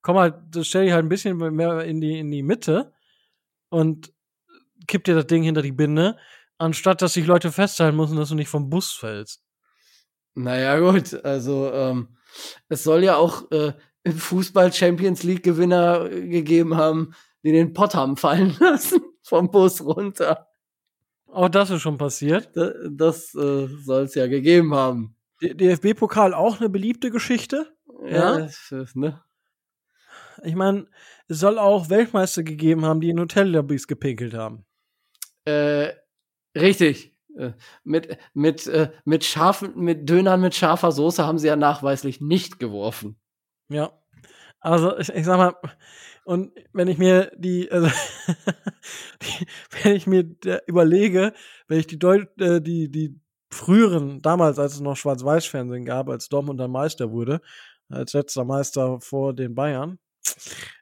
komm 0.01 0.17
halt, 0.17 0.35
das 0.51 0.67
stell 0.67 0.85
dich 0.85 0.93
halt 0.93 1.05
ein 1.05 1.09
bisschen 1.09 1.37
mehr 1.37 1.83
in 1.85 2.01
die, 2.01 2.19
in 2.19 2.31
die 2.31 2.43
Mitte 2.43 2.93
und 3.69 4.13
kipp 4.87 5.03
dir 5.03 5.15
das 5.15 5.27
Ding 5.27 5.43
hinter 5.43 5.61
die 5.61 5.71
Binde, 5.71 6.17
anstatt 6.57 7.01
dass 7.01 7.13
sich 7.13 7.25
Leute 7.25 7.51
festhalten 7.51 7.97
müssen, 7.97 8.17
dass 8.17 8.29
du 8.29 8.35
nicht 8.35 8.49
vom 8.49 8.69
Bus 8.69 8.91
fällst. 8.91 9.43
Naja, 10.35 10.79
gut, 10.79 11.13
also 11.23 11.71
ähm, 11.71 12.17
es 12.67 12.83
soll 12.83 13.03
ja 13.03 13.15
auch 13.15 13.49
äh, 13.51 13.73
im 14.03 14.13
Fußball 14.17 14.71
Champions 14.73 15.23
League 15.23 15.43
Gewinner 15.43 16.11
äh, 16.11 16.27
gegeben 16.27 16.75
haben, 16.75 17.13
die 17.43 17.51
den 17.53 17.73
Pott 17.73 17.95
haben 17.95 18.17
fallen 18.17 18.55
lassen 18.59 19.01
vom 19.23 19.49
Bus 19.49 19.81
runter. 19.81 20.47
Auch 21.27 21.49
das 21.49 21.69
ist 21.69 21.81
schon 21.81 21.97
passiert. 21.97 22.49
Da- 22.55 22.73
Das 22.91 23.33
äh, 23.35 23.67
soll 23.67 24.03
es 24.03 24.15
ja 24.15 24.27
gegeben 24.27 24.73
haben. 24.75 25.14
DFB-Pokal 25.53 26.33
auch 26.33 26.59
eine 26.59 26.69
beliebte 26.69 27.11
Geschichte. 27.11 27.75
Ja? 28.05 28.39
das 28.39 28.71
ist, 28.71 28.95
ne? 28.95 29.21
Ich 30.43 30.55
meine, 30.55 30.87
es 31.27 31.39
soll 31.39 31.57
auch 31.57 31.89
Weltmeister 31.89 32.43
gegeben 32.43 32.85
haben, 32.85 33.01
die 33.01 33.09
in 33.09 33.19
Hotellobbys 33.19 33.87
gepinkelt 33.87 34.33
haben. 34.33 34.65
Äh, 35.45 35.93
richtig. 36.55 37.15
Äh, 37.37 37.53
mit 37.83 38.17
mit 38.33 38.67
äh, 38.67 38.91
mit 39.03 39.25
scharfen 39.25 39.77
mit 39.77 40.09
Dönern 40.09 40.39
mit 40.41 40.55
scharfer 40.55 40.91
Soße 40.91 41.25
haben 41.25 41.37
sie 41.37 41.47
ja 41.47 41.55
nachweislich 41.55 42.21
nicht 42.21 42.59
geworfen. 42.59 43.19
Ja. 43.69 43.91
Also, 44.59 44.97
ich, 44.97 45.09
ich 45.09 45.25
sag 45.25 45.37
mal, 45.37 45.55
und 46.23 46.51
wenn 46.73 46.87
ich 46.87 46.97
mir 46.97 47.31
die, 47.37 47.71
also, 47.71 47.87
die 49.21 49.47
wenn 49.83 49.95
ich 49.95 50.07
mir 50.07 50.25
überlege, 50.65 51.33
wenn 51.67 51.79
ich 51.79 51.87
die, 51.87 51.99
Deu 51.99 52.25
äh, 52.39 52.61
die, 52.61 52.89
die 52.89 53.19
früheren, 53.51 54.21
damals, 54.21 54.59
als 54.59 54.73
es 54.75 54.79
noch 54.81 54.97
Schwarz-Weiß-Fernsehen 54.97 55.85
gab, 55.85 56.09
als 56.09 56.29
Dortmund 56.29 56.59
dann 56.59 56.71
Meister 56.71 57.11
wurde, 57.11 57.41
als 57.89 58.13
letzter 58.13 58.45
Meister 58.45 58.99
vor 59.01 59.33
den 59.33 59.55
Bayern, 59.55 59.99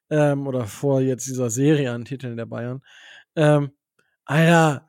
ähm, 0.10 0.48
oder 0.48 0.66
vor 0.66 1.02
jetzt 1.02 1.28
dieser 1.28 1.50
Serie 1.50 1.92
an 1.92 2.06
Titeln 2.06 2.38
der 2.38 2.46
Bayern, 2.46 2.82
ähm, 3.36 3.72
Alter, 4.26 4.88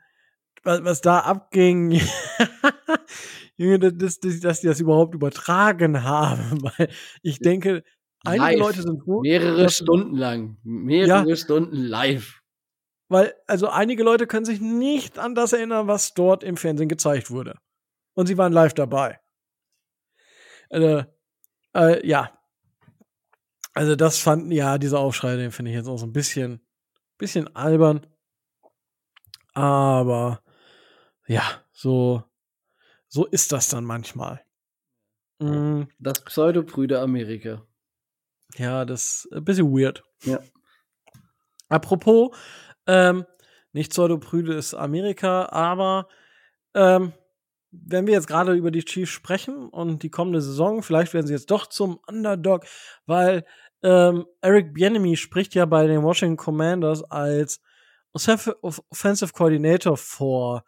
was, 0.65 0.85
was 0.85 1.01
da 1.01 1.21
abging, 1.21 2.01
Junge, 3.57 3.79
dass, 3.79 4.19
dass, 4.21 4.41
dass 4.41 4.61
die 4.61 4.67
das 4.67 4.81
überhaupt 4.81 5.15
übertragen 5.15 6.03
haben, 6.05 6.63
weil 6.79 6.89
ich 7.23 7.39
denke, 7.39 7.85
einige 8.25 8.57
Live. 8.57 8.59
Leute 8.59 8.83
sind 8.83 9.03
so, 9.05 9.21
Mehrere 9.21 9.69
Stunden 9.71 10.17
lang. 10.17 10.57
Mehrere 10.65 11.29
Ja. 11.29 11.37
Stunden 11.37 11.77
live. 11.77 12.41
weil, 13.09 13.35
also 13.47 13.69
einige 13.69 14.03
Leute 14.03 14.27
können 14.27 14.45
sich 14.47 14.61
nicht 14.61 15.19
an 15.19 15.35
das 15.35 15.53
erinnern, 15.53 15.87
was 15.89 16.15
dort 16.15 16.43
im 16.45 16.57
Fernsehen 16.57 16.89
gezeigt 16.89 17.31
wurde. 17.31 17.57
Und 18.15 18.27
sie 18.27 18.39
waren 18.39 18.53
live 18.53 18.75
dabei. 18.75 19.21
Also, 20.71 21.05
äh, 21.75 22.07
ja. 22.07 22.39
Also 23.75 23.97
das 23.97 24.19
fanden, 24.19 24.53
ja, 24.53 24.79
dieser 24.79 25.01
Aufschrei, 25.01 25.37
den 25.37 25.51
finde 25.51 25.73
ich 25.73 25.77
jetzt 25.77 25.89
auch 25.89 25.97
so 25.99 26.07
ein 26.07 26.13
bisschen, 26.13 26.65
bisschen 27.19 27.55
albern. 27.57 28.07
Aber, 29.53 30.43
ja, 31.27 31.43
so, 31.73 32.23
so 33.09 33.27
ist 33.27 33.53
das 33.53 33.69
dann 33.69 33.85
manchmal. 33.85 34.45
Mm, 35.41 35.83
Das 35.99 36.25
Pseudobrüder 36.25 37.03
Amerika. 37.03 37.67
Ja, 38.57 38.85
das 38.85 39.25
ist 39.25 39.33
ein 39.33 39.45
bisschen 39.45 39.73
weird. 39.73 40.05
Ja. 40.23 40.39
Apropos, 41.69 42.37
ähm, 42.87 43.27
nicht 43.73 43.91
pseudoprüde 43.91 44.55
ist 44.55 44.75
Amerika, 44.75 45.47
aber 45.47 46.09
ähm, 46.75 47.13
wenn 47.87 48.07
wir 48.07 48.15
jetzt 48.15 48.27
gerade 48.27 48.55
über 48.55 48.71
die 48.71 48.85
Chiefs 48.85 49.11
sprechen 49.11 49.69
und 49.69 50.03
die 50.03 50.11
kommende 50.11 50.41
Saison, 50.41 50.83
vielleicht 50.83 51.15
werden 51.15 51.27
sie 51.27 51.33
jetzt 51.33 51.51
doch 51.51 51.67
zum 51.67 51.99
Underdog, 52.07 52.65
weil 53.07 53.45
ähm, 53.83 54.27
Eric 54.41 54.75
Bienemy 54.75 55.17
spricht 55.17 55.55
ja 55.55 55.67
bei 55.67 55.87
den 55.87 56.03
Washington 56.03 56.37
Commanders 56.37 57.03
als 57.05 57.61
Offensive 58.13 59.33
Coordinator 59.33 59.97
vor. 59.97 60.65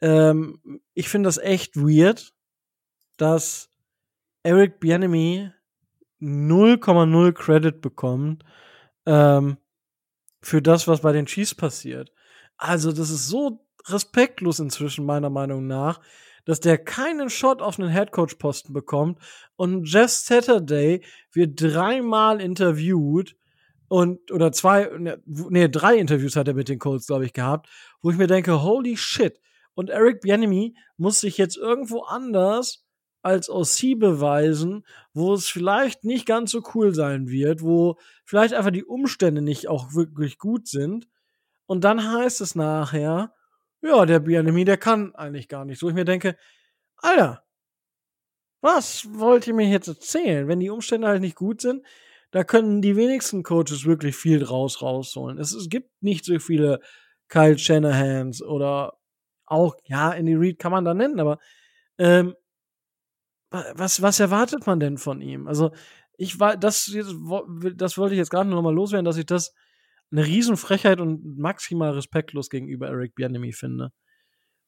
Ähm, 0.00 0.60
ich 0.94 1.08
finde 1.08 1.28
das 1.28 1.38
echt 1.38 1.76
weird, 1.76 2.32
dass 3.16 3.70
Eric 4.42 4.80
Bienemy 4.80 5.52
0,0 6.20 7.32
Credit 7.32 7.80
bekommt 7.80 8.44
ähm, 9.06 9.58
für 10.40 10.62
das, 10.62 10.88
was 10.88 11.00
bei 11.02 11.12
den 11.12 11.26
Chiefs 11.26 11.54
passiert. 11.54 12.12
Also, 12.56 12.92
das 12.92 13.10
ist 13.10 13.28
so 13.28 13.67
respektlos 13.92 14.58
inzwischen, 14.58 15.04
meiner 15.04 15.30
Meinung 15.30 15.66
nach, 15.66 16.00
dass 16.44 16.60
der 16.60 16.78
keinen 16.78 17.30
Shot 17.30 17.60
auf 17.60 17.78
einen 17.78 17.90
Headcoach-Posten 17.90 18.72
bekommt 18.72 19.18
und 19.56 19.84
Jeff 19.84 20.10
Saturday 20.10 21.02
wird 21.32 21.60
dreimal 21.60 22.40
interviewt 22.40 23.36
und 23.88 24.30
oder 24.30 24.52
zwei, 24.52 24.90
ne, 24.98 25.22
nee, 25.26 25.68
drei 25.68 25.96
Interviews 25.96 26.36
hat 26.36 26.48
er 26.48 26.54
mit 26.54 26.68
den 26.68 26.78
Colts, 26.78 27.06
glaube 27.06 27.24
ich, 27.24 27.32
gehabt, 27.32 27.68
wo 28.02 28.10
ich 28.10 28.16
mir 28.16 28.26
denke, 28.26 28.62
holy 28.62 28.96
shit. 28.96 29.40
Und 29.74 29.90
Eric 29.90 30.20
Bienemy 30.20 30.76
muss 30.96 31.20
sich 31.20 31.38
jetzt 31.38 31.56
irgendwo 31.56 32.02
anders 32.02 32.84
als 33.22 33.50
OC 33.50 33.98
beweisen, 33.98 34.84
wo 35.12 35.34
es 35.34 35.48
vielleicht 35.48 36.04
nicht 36.04 36.26
ganz 36.26 36.50
so 36.50 36.62
cool 36.74 36.94
sein 36.94 37.28
wird, 37.28 37.62
wo 37.62 37.96
vielleicht 38.24 38.54
einfach 38.54 38.70
die 38.70 38.84
Umstände 38.84 39.42
nicht 39.42 39.68
auch 39.68 39.94
wirklich 39.94 40.38
gut 40.38 40.68
sind. 40.68 41.08
Und 41.66 41.84
dann 41.84 42.12
heißt 42.12 42.40
es 42.40 42.54
nachher, 42.54 43.32
ja, 43.82 44.06
der 44.06 44.20
Bianemi, 44.20 44.64
der 44.64 44.76
kann 44.76 45.14
eigentlich 45.14 45.48
gar 45.48 45.64
nicht. 45.64 45.78
So 45.78 45.88
ich 45.88 45.94
mir 45.94 46.04
denke, 46.04 46.36
Alter, 46.96 47.44
was 48.60 49.06
wollt 49.12 49.46
ihr 49.46 49.54
mir 49.54 49.68
jetzt 49.68 49.88
erzählen? 49.88 50.48
Wenn 50.48 50.60
die 50.60 50.70
Umstände 50.70 51.06
halt 51.06 51.20
nicht 51.20 51.36
gut 51.36 51.60
sind, 51.60 51.84
da 52.30 52.44
können 52.44 52.82
die 52.82 52.96
wenigsten 52.96 53.42
Coaches 53.42 53.84
wirklich 53.84 54.16
viel 54.16 54.40
draus 54.40 54.82
rausholen. 54.82 55.38
Es, 55.38 55.52
es 55.52 55.68
gibt 55.68 55.90
nicht 56.02 56.24
so 56.24 56.38
viele 56.38 56.80
Kyle 57.28 57.58
Shanahans 57.58 58.42
oder 58.42 58.98
auch, 59.46 59.76
ja, 59.84 60.12
Andy 60.12 60.34
Reid 60.34 60.58
kann 60.58 60.72
man 60.72 60.84
da 60.84 60.92
nennen, 60.92 61.20
aber 61.20 61.38
ähm, 61.98 62.34
was, 63.50 64.02
was 64.02 64.20
erwartet 64.20 64.66
man 64.66 64.78
denn 64.78 64.98
von 64.98 65.22
ihm? 65.22 65.46
Also, 65.46 65.70
ich 66.18 66.38
war, 66.38 66.56
das, 66.56 66.94
das 67.76 67.96
wollte 67.96 68.14
ich 68.14 68.18
jetzt 68.18 68.30
gerade 68.30 68.50
noch 68.50 68.60
mal 68.60 68.74
loswerden, 68.74 69.04
dass 69.04 69.16
ich 69.16 69.24
das 69.24 69.54
eine 70.10 70.24
Riesenfrechheit 70.24 71.00
und 71.00 71.38
maximal 71.38 71.92
respektlos 71.92 72.50
gegenüber 72.50 72.88
Eric 72.88 73.14
Bianemi 73.14 73.52
finde. 73.52 73.92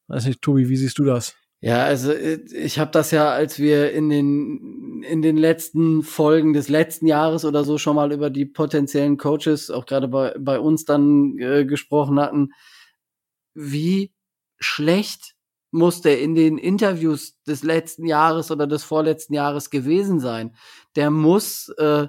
Weiß 0.08 0.26
nicht, 0.26 0.42
Tobi, 0.42 0.68
wie 0.68 0.76
siehst 0.76 0.98
du 0.98 1.04
das? 1.04 1.34
Ja, 1.62 1.84
also 1.84 2.12
äh, 2.12 2.40
ich 2.54 2.78
habe 2.78 2.90
das 2.90 3.10
ja, 3.10 3.30
als 3.30 3.58
wir 3.58 3.92
in 3.92 4.08
den 4.08 5.02
in 5.06 5.22
den 5.22 5.36
letzten 5.36 6.02
Folgen 6.02 6.52
des 6.52 6.68
letzten 6.68 7.06
Jahres 7.06 7.44
oder 7.44 7.64
so 7.64 7.78
schon 7.78 7.96
mal 7.96 8.12
über 8.12 8.30
die 8.30 8.46
potenziellen 8.46 9.18
Coaches, 9.18 9.70
auch 9.70 9.86
gerade 9.86 10.08
bei 10.08 10.34
bei 10.38 10.58
uns 10.58 10.84
dann 10.84 11.38
äh, 11.38 11.64
gesprochen 11.66 12.18
hatten, 12.18 12.52
wie 13.54 14.12
schlecht 14.58 15.34
muss 15.70 16.00
der 16.00 16.20
in 16.20 16.34
den 16.34 16.58
Interviews 16.58 17.40
des 17.46 17.62
letzten 17.62 18.06
Jahres 18.06 18.50
oder 18.50 18.66
des 18.66 18.82
vorletzten 18.84 19.34
Jahres 19.34 19.70
gewesen 19.70 20.18
sein. 20.18 20.56
Der 20.96 21.10
muss 21.10 21.68
äh, 21.78 22.08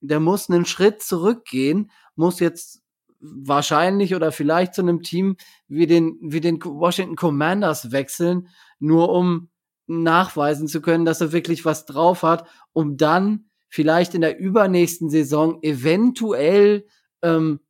der 0.00 0.20
muss 0.20 0.50
einen 0.50 0.66
Schritt 0.66 1.02
zurückgehen 1.02 1.90
muss 2.16 2.40
jetzt 2.40 2.82
wahrscheinlich 3.20 4.14
oder 4.14 4.32
vielleicht 4.32 4.74
zu 4.74 4.82
einem 4.82 5.02
Team 5.02 5.36
wie 5.68 5.86
den, 5.86 6.18
wie 6.20 6.40
den 6.40 6.62
Washington 6.62 7.16
Commanders 7.16 7.92
wechseln, 7.92 8.48
nur 8.78 9.10
um 9.10 9.50
nachweisen 9.86 10.68
zu 10.68 10.80
können, 10.80 11.04
dass 11.04 11.20
er 11.20 11.32
wirklich 11.32 11.64
was 11.64 11.86
drauf 11.86 12.22
hat, 12.22 12.48
um 12.72 12.96
dann 12.96 13.50
vielleicht 13.68 14.14
in 14.14 14.20
der 14.20 14.38
übernächsten 14.38 15.08
Saison 15.08 15.62
eventuell 15.62 16.86
ähm, 17.22 17.60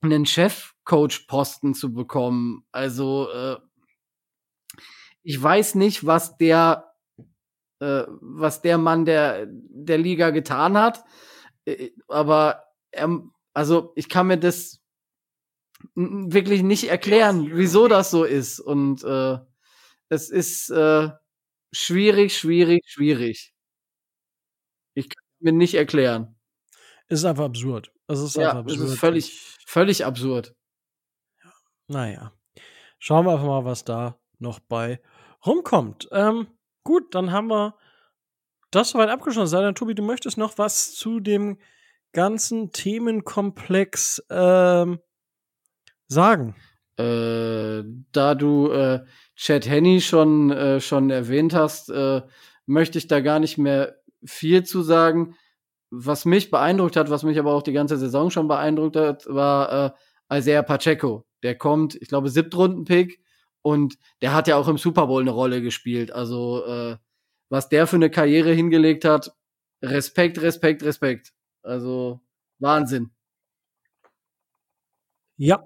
einen 0.00 0.26
Chefcoach-Posten 0.26 1.74
zu 1.74 1.92
bekommen. 1.92 2.64
Also 2.72 3.28
äh, 3.30 3.56
ich 5.22 5.40
weiß 5.40 5.76
nicht, 5.76 6.04
was 6.04 6.36
der, 6.36 6.92
äh, 7.80 8.04
was 8.20 8.62
der 8.62 8.78
Mann 8.78 9.04
der 9.04 9.46
der 9.48 9.98
Liga 9.98 10.30
getan 10.30 10.76
hat, 10.76 11.04
äh, 11.64 11.90
aber 12.08 12.64
er 12.90 13.22
also 13.54 13.92
ich 13.96 14.08
kann 14.08 14.26
mir 14.26 14.38
das 14.38 14.80
wirklich 15.94 16.62
nicht 16.62 16.88
erklären, 16.88 17.50
wieso 17.52 17.88
das 17.88 18.10
so 18.10 18.24
ist. 18.24 18.60
Und 18.60 19.02
äh, 19.04 19.38
es 20.08 20.30
ist 20.30 20.70
äh, 20.70 21.10
schwierig, 21.72 22.36
schwierig, 22.36 22.82
schwierig. 22.86 23.52
Ich 24.94 25.08
kann 25.08 25.22
mir 25.40 25.52
nicht 25.52 25.74
erklären. 25.74 26.36
Es 27.08 27.20
ist 27.20 27.24
einfach 27.24 27.44
absurd. 27.44 27.92
Es 28.06 28.20
ist 28.20 28.36
ja, 28.36 28.50
einfach 28.50 28.60
absurd. 28.60 28.80
Es 28.80 28.92
ist 28.92 28.98
völlig, 28.98 29.40
völlig 29.66 30.04
absurd. 30.04 30.54
Naja. 31.88 32.32
Schauen 32.98 33.26
wir 33.26 33.32
einfach 33.32 33.46
mal, 33.46 33.64
was 33.64 33.84
da 33.84 34.18
noch 34.38 34.60
bei 34.60 35.00
rumkommt. 35.44 36.08
Ähm, 36.12 36.46
gut, 36.84 37.14
dann 37.14 37.32
haben 37.32 37.48
wir 37.48 37.76
das 38.70 38.90
soweit 38.90 39.08
abgeschlossen. 39.08 39.50
Sei 39.50 39.60
denn, 39.60 39.74
Tobi, 39.74 39.94
du 39.94 40.02
möchtest 40.02 40.38
noch 40.38 40.56
was 40.58 40.94
zu 40.94 41.20
dem 41.20 41.58
ganzen 42.12 42.72
Themenkomplex 42.72 44.22
ähm, 44.30 45.00
sagen? 46.08 46.54
Äh, 46.96 47.84
da 48.12 48.34
du 48.34 48.70
äh, 48.70 49.00
Chad 49.34 49.68
Henney 49.68 50.00
schon, 50.00 50.50
äh, 50.50 50.80
schon 50.80 51.10
erwähnt 51.10 51.54
hast, 51.54 51.90
äh, 51.90 52.22
möchte 52.66 52.98
ich 52.98 53.08
da 53.08 53.20
gar 53.20 53.40
nicht 53.40 53.58
mehr 53.58 53.96
viel 54.24 54.62
zu 54.64 54.82
sagen. 54.82 55.34
Was 55.90 56.24
mich 56.24 56.50
beeindruckt 56.50 56.96
hat, 56.96 57.10
was 57.10 57.22
mich 57.22 57.38
aber 57.38 57.52
auch 57.54 57.62
die 57.62 57.72
ganze 57.72 57.96
Saison 57.96 58.30
schon 58.30 58.48
beeindruckt 58.48 58.96
hat, 58.96 59.26
war 59.26 59.94
äh, 60.30 60.38
Isaiah 60.38 60.62
Pacheco. 60.62 61.26
Der 61.42 61.56
kommt, 61.56 61.96
ich 61.96 62.08
glaube, 62.08 62.28
Siebtrunden-Pick 62.28 63.20
und 63.62 63.98
der 64.20 64.32
hat 64.34 64.48
ja 64.48 64.56
auch 64.56 64.68
im 64.68 64.78
Super 64.78 65.06
Bowl 65.06 65.22
eine 65.22 65.30
Rolle 65.30 65.60
gespielt. 65.60 66.12
Also, 66.12 66.64
äh, 66.64 66.96
was 67.48 67.68
der 67.68 67.86
für 67.86 67.96
eine 67.96 68.10
Karriere 68.10 68.52
hingelegt 68.52 69.04
hat, 69.04 69.32
Respekt, 69.82 70.40
Respekt, 70.40 70.82
Respekt. 70.82 71.32
Also 71.64 72.20
Wahnsinn. 72.60 73.10
Ja, 75.36 75.62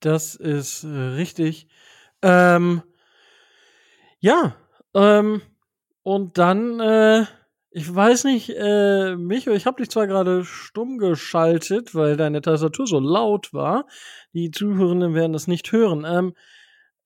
das 0.00 0.34
ist 0.34 0.84
äh, 0.84 0.88
richtig. 0.88 1.66
Ähm, 2.22 2.82
ja, 4.20 4.56
ähm, 4.94 5.42
und 6.02 6.38
dann, 6.38 6.80
äh, 6.80 7.24
ich 7.70 7.92
weiß 7.92 8.24
nicht, 8.24 8.50
äh, 8.50 9.16
Micho, 9.16 9.50
ich 9.52 9.66
habe 9.66 9.82
dich 9.82 9.90
zwar 9.90 10.06
gerade 10.06 10.44
stumm 10.44 10.98
geschaltet, 10.98 11.94
weil 11.94 12.16
deine 12.16 12.40
Tastatur 12.40 12.86
so 12.86 13.00
laut 13.00 13.52
war. 13.52 13.86
Die 14.32 14.50
Zuhörenden 14.50 15.14
werden 15.14 15.32
das 15.32 15.48
nicht 15.48 15.72
hören, 15.72 16.04
ähm, 16.06 16.34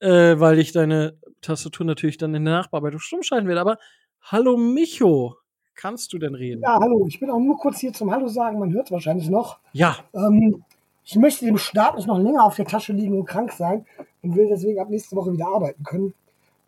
äh, 0.00 0.38
weil 0.40 0.58
ich 0.58 0.72
deine 0.72 1.18
Tastatur 1.42 1.86
natürlich 1.86 2.18
dann 2.18 2.34
in 2.34 2.44
der 2.44 2.54
Nachbearbeitung 2.54 3.00
stumm 3.00 3.22
schalten 3.22 3.48
werde. 3.48 3.60
Aber 3.62 3.78
hallo 4.22 4.56
Micho, 4.56 5.36
kannst 5.78 6.12
du 6.12 6.18
denn 6.18 6.34
reden? 6.34 6.60
Ja, 6.60 6.78
hallo. 6.80 7.06
Ich 7.08 7.20
bin 7.20 7.30
auch 7.30 7.38
nur 7.38 7.56
kurz 7.56 7.78
hier 7.78 7.92
zum 7.92 8.10
Hallo 8.10 8.28
sagen. 8.28 8.58
Man 8.58 8.72
hört 8.72 8.90
wahrscheinlich 8.90 9.30
noch. 9.30 9.58
Ja. 9.72 9.96
Ähm, 10.12 10.64
ich 11.04 11.16
möchte 11.16 11.46
dem 11.46 11.56
Staat 11.56 11.96
nicht 11.96 12.06
noch 12.06 12.18
länger 12.18 12.44
auf 12.44 12.56
der 12.56 12.66
Tasche 12.66 12.92
liegen 12.92 13.18
und 13.18 13.24
krank 13.24 13.52
sein 13.52 13.86
und 14.20 14.36
will 14.36 14.48
deswegen 14.48 14.80
ab 14.80 14.90
nächste 14.90 15.16
Woche 15.16 15.32
wieder 15.32 15.46
arbeiten 15.46 15.82
können. 15.84 16.12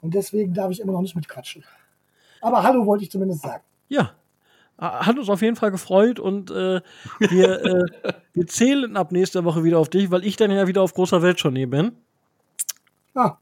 Und 0.01 0.14
deswegen 0.14 0.55
darf 0.55 0.70
ich 0.70 0.81
immer 0.81 0.92
noch 0.92 1.03
nicht 1.03 1.16
mitquatschen. 1.16 1.64
Aber 2.40 2.62
Hallo 2.62 2.87
wollte 2.87 3.05
ich 3.05 3.11
zumindest 3.11 3.42
sagen. 3.42 3.62
Ja. 3.88 4.12
Hat 4.79 5.18
uns 5.18 5.29
auf 5.29 5.42
jeden 5.42 5.57
Fall 5.57 5.70
gefreut 5.70 6.18
und 6.18 6.51
äh, 6.51 6.81
wir, 7.18 7.64
äh, 7.64 8.12
wir 8.33 8.46
zählen 8.46 8.96
ab 8.96 9.12
nächster 9.12 9.44
Woche 9.44 9.62
wieder 9.62 9.79
auf 9.79 9.90
dich, 9.90 10.11
weil 10.11 10.25
ich 10.25 10.37
dann 10.37 10.51
ja 10.51 10.66
wieder 10.68 10.81
auf 10.81 10.94
großer 10.94 11.20
Welttournee 11.20 11.66
bin. 11.66 11.92
Ah, 13.14 13.37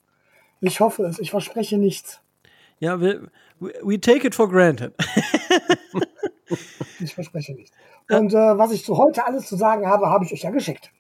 ich 0.61 0.81
hoffe 0.81 1.05
es. 1.05 1.21
Ich 1.21 1.31
verspreche 1.31 1.79
nichts. 1.79 2.21
Ja, 2.81 3.01
wir, 3.01 3.31
we 3.59 4.01
take 4.01 4.27
it 4.27 4.35
for 4.35 4.49
granted. 4.49 4.93
ich 7.01 7.15
verspreche 7.15 7.55
nicht. 7.55 7.73
Und 8.11 8.33
äh, 8.33 8.59
was 8.59 8.73
ich 8.73 8.85
zu 8.85 8.97
heute 8.97 9.27
alles 9.27 9.47
zu 9.47 9.57
sagen 9.57 9.87
habe, 9.87 10.07
habe 10.07 10.25
ich 10.25 10.33
euch 10.33 10.43
ja 10.43 10.51
geschickt. 10.51 10.91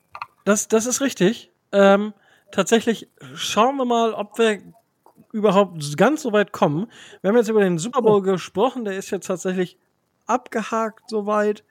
Das, 0.44 0.68
das 0.68 0.86
ist 0.86 1.00
richtig. 1.00 1.50
Ähm, 1.72 2.12
tatsächlich 2.50 3.08
schauen 3.34 3.76
wir 3.76 3.84
mal, 3.84 4.12
ob 4.12 4.38
wir 4.38 4.60
überhaupt 5.32 5.96
ganz 5.96 6.22
so 6.22 6.32
weit 6.32 6.52
kommen. 6.52 6.90
Wir 7.20 7.28
haben 7.28 7.36
jetzt 7.36 7.50
über 7.50 7.62
den 7.62 7.78
Super 7.78 8.02
Bowl 8.02 8.18
oh. 8.18 8.22
gesprochen, 8.22 8.84
der 8.84 8.96
ist 8.96 9.10
jetzt 9.10 9.26
tatsächlich 9.26 9.78
abgehakt 10.26 11.08
soweit. 11.08 11.64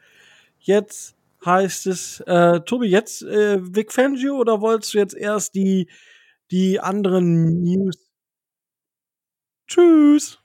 Jetzt 0.60 1.16
heißt 1.46 1.88
es, 1.88 2.20
äh, 2.22 2.62
Tobi, 2.62 2.88
jetzt 2.88 3.24
äh, 3.24 3.60
Vic 3.62 3.92
Fangio 3.92 4.38
oder 4.38 4.62
wolltest 4.62 4.94
du 4.94 4.98
jetzt 4.98 5.16
erst 5.16 5.56
die, 5.56 5.88
die 6.52 6.80
anderen 6.80 7.64
News? 7.64 8.07
Tschüss. 9.68 10.40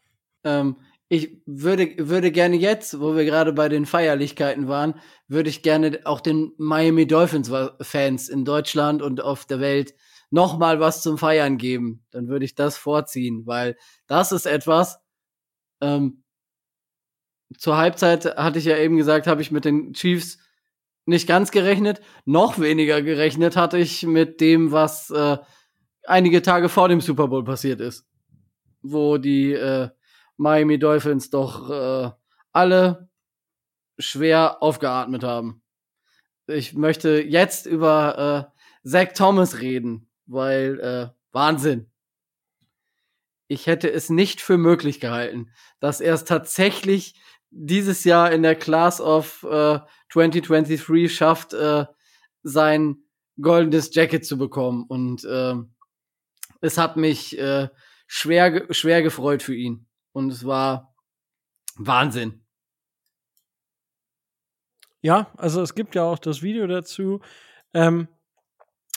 Ähm, 0.45 0.77
ich 1.09 1.43
würde, 1.45 1.95
würde 1.99 2.33
gerne 2.33 2.57
jetzt, 2.57 2.99
wo 2.99 3.14
wir 3.14 3.25
gerade 3.25 3.53
bei 3.53 3.68
den 3.68 3.85
Feierlichkeiten 3.85 4.66
waren, 4.66 4.95
würde 5.29 5.51
ich 5.51 5.62
gerne 5.62 6.01
auch 6.05 6.20
den 6.20 6.53
Miami 6.57 7.07
Dolphins 7.07 7.51
Fans 7.83 8.29
in 8.29 8.45
Deutschland 8.45 9.03
und 9.03 9.20
auf 9.20 9.45
der 9.45 9.61
Welt 9.61 9.95
noch 10.31 10.59
mal 10.59 10.81
was 10.81 11.03
zum 11.03 11.18
Feiern 11.18 11.59
geben. 11.59 12.07
Dann 12.11 12.29
würde 12.29 12.47
ich 12.47 12.55
das 12.55 12.79
vorziehen, 12.79 13.47
weil 13.47 13.77
das 14.07 14.33
ist 14.33 14.47
etwas, 14.47 15.01
ähm, 15.83 16.23
zur 17.59 17.77
Halbzeit 17.77 18.25
hatte 18.37 18.59
ich 18.59 18.64
ja 18.64 18.79
eben 18.79 18.97
gesagt, 18.97 19.27
habe 19.27 19.43
ich 19.43 19.51
mit 19.51 19.64
den 19.64 19.93
Chiefs 19.93 20.39
nicht 21.05 21.27
ganz 21.27 21.51
gerechnet. 21.51 22.01
Noch 22.25 22.59
weniger 22.59 23.03
gerechnet 23.03 23.57
hatte 23.57 23.79
ich 23.79 24.05
mit 24.07 24.41
dem, 24.41 24.73
was 24.73 25.11
äh, 25.11 25.37
einige 26.05 26.43
Tage 26.43 26.68
vor 26.68 26.89
dem 26.89 27.01
Super 27.01 27.29
Bowl 27.29 27.45
passiert 27.45 27.81
ist. 27.81 28.07
Wo 28.83 29.18
die 29.18 29.53
äh, 29.53 29.89
Miami 30.37 30.78
Dolphins 30.78 31.30
doch 31.30 31.70
äh, 31.70 32.11
alle 32.53 33.09
schwer 33.99 34.62
aufgeatmet 34.62 35.22
haben. 35.22 35.62
Ich 36.47 36.74
möchte 36.74 37.22
jetzt 37.22 37.66
über 37.66 38.51
äh, 38.85 38.89
Zach 38.89 39.12
Thomas 39.14 39.61
reden, 39.61 40.11
weil 40.26 40.80
äh, 40.80 41.09
Wahnsinn. 41.33 41.91
Ich 43.49 43.66
hätte 43.66 43.91
es 43.91 44.11
nicht 44.11 44.41
für 44.41 44.59
möglich 44.59 44.99
gehalten, 44.99 45.51
dass 45.78 46.01
er 46.01 46.14
es 46.14 46.24
tatsächlich 46.24 47.14
dieses 47.51 48.05
Jahr 48.05 48.33
in 48.33 48.43
der 48.43 48.55
Class 48.55 49.01
of 49.01 49.45
äh, 49.45 49.78
2023 50.11 51.14
schafft, 51.14 51.53
äh, 51.53 51.87
sein 52.43 53.05
goldenes 53.41 53.95
Jacket 53.95 54.24
zu 54.24 54.39
bekommen. 54.39 54.85
Und 54.89 55.24
äh, 55.24 55.55
es 56.61 56.78
hat 56.78 56.97
mich 56.97 57.39
äh, 57.39 57.68
schwer, 58.13 58.67
schwer 58.71 59.03
gefreut 59.03 59.43
für 59.43 59.55
ihn. 59.55 59.87
Und 60.13 60.31
es 60.31 60.45
war 60.45 60.95
Wahnsinn. 61.77 62.45
Ja, 65.01 65.33
also 65.39 65.63
es 65.63 65.75
gibt 65.75 65.95
ja 65.95 66.05
auch 66.05 66.19
das 66.19 66.43
Video 66.43 66.67
dazu, 66.67 67.21
ähm, 67.73 68.09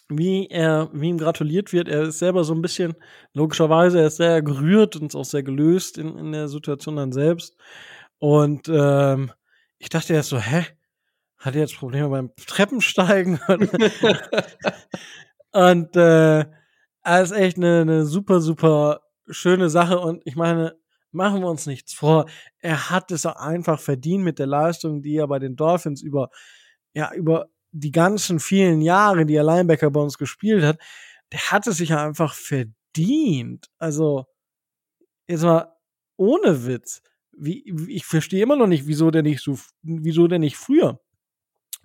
wie 0.09 0.47
er, 0.47 0.89
wie 0.91 1.07
ihm 1.07 1.17
gratuliert 1.17 1.71
wird. 1.71 1.87
Er 1.87 2.03
ist 2.03 2.19
selber 2.19 2.43
so 2.43 2.53
ein 2.53 2.61
bisschen, 2.61 2.93
logischerweise, 3.33 4.01
er 4.01 4.07
ist 4.07 4.17
sehr 4.17 4.41
gerührt 4.41 4.97
und 4.97 5.15
auch 5.15 5.23
sehr 5.23 5.43
gelöst 5.43 5.97
in, 5.97 6.17
in 6.17 6.33
der 6.33 6.49
Situation 6.49 6.97
dann 6.97 7.13
selbst. 7.13 7.55
Und 8.19 8.67
ähm, 8.67 9.31
ich 9.77 9.87
dachte 9.87 10.13
erst 10.13 10.29
so, 10.29 10.37
hä? 10.37 10.65
Hat 11.37 11.55
er 11.55 11.61
jetzt 11.61 11.77
Probleme 11.77 12.09
beim 12.09 12.31
Treppensteigen? 12.35 13.39
und 15.53 15.95
äh, 15.95 16.45
es 17.03 17.31
ist 17.31 17.37
echt 17.37 17.57
eine, 17.57 17.81
eine 17.81 18.05
super, 18.05 18.41
super 18.41 19.04
schöne 19.29 19.69
Sache. 19.69 19.99
Und 19.99 20.21
ich 20.25 20.35
meine, 20.35 20.77
machen 21.11 21.41
wir 21.41 21.47
uns 21.47 21.65
nichts 21.65 21.93
vor. 21.93 22.25
Er 22.59 22.89
hat 22.89 23.11
es 23.11 23.25
einfach 23.25 23.79
verdient 23.79 24.23
mit 24.23 24.39
der 24.39 24.47
Leistung, 24.47 25.01
die 25.01 25.15
er 25.15 25.27
bei 25.27 25.39
den 25.39 25.55
Dolphins 25.55 26.01
über, 26.01 26.29
ja, 26.93 27.13
über 27.13 27.47
die 27.71 27.91
ganzen 27.91 28.39
vielen 28.39 28.81
Jahre, 28.81 29.25
die 29.25 29.35
er 29.35 29.43
Linebacker 29.43 29.89
bei 29.91 29.99
uns 29.99 30.17
gespielt 30.17 30.63
hat. 30.63 30.79
Der 31.31 31.39
hat 31.51 31.67
es 31.67 31.77
sich 31.77 31.93
einfach 31.93 32.33
verdient. 32.33 33.69
Also, 33.77 34.25
jetzt 35.27 35.43
mal 35.43 35.73
ohne 36.17 36.65
Witz. 36.65 37.01
Wie, 37.37 37.63
ich 37.89 38.05
verstehe 38.05 38.43
immer 38.43 38.55
noch 38.55 38.67
nicht, 38.67 38.87
wieso 38.87 39.11
der 39.11 39.23
nicht 39.23 39.41
so, 39.41 39.59
wieso 39.81 40.27
der 40.27 40.39
nicht 40.39 40.55
früher 40.55 41.01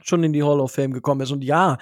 schon 0.03 0.23
in 0.23 0.33
die 0.33 0.43
Hall 0.43 0.61
of 0.61 0.73
Fame 0.73 0.93
gekommen 0.93 1.23
ist. 1.23 1.33
Und 1.33 1.43
ja, 1.43 1.79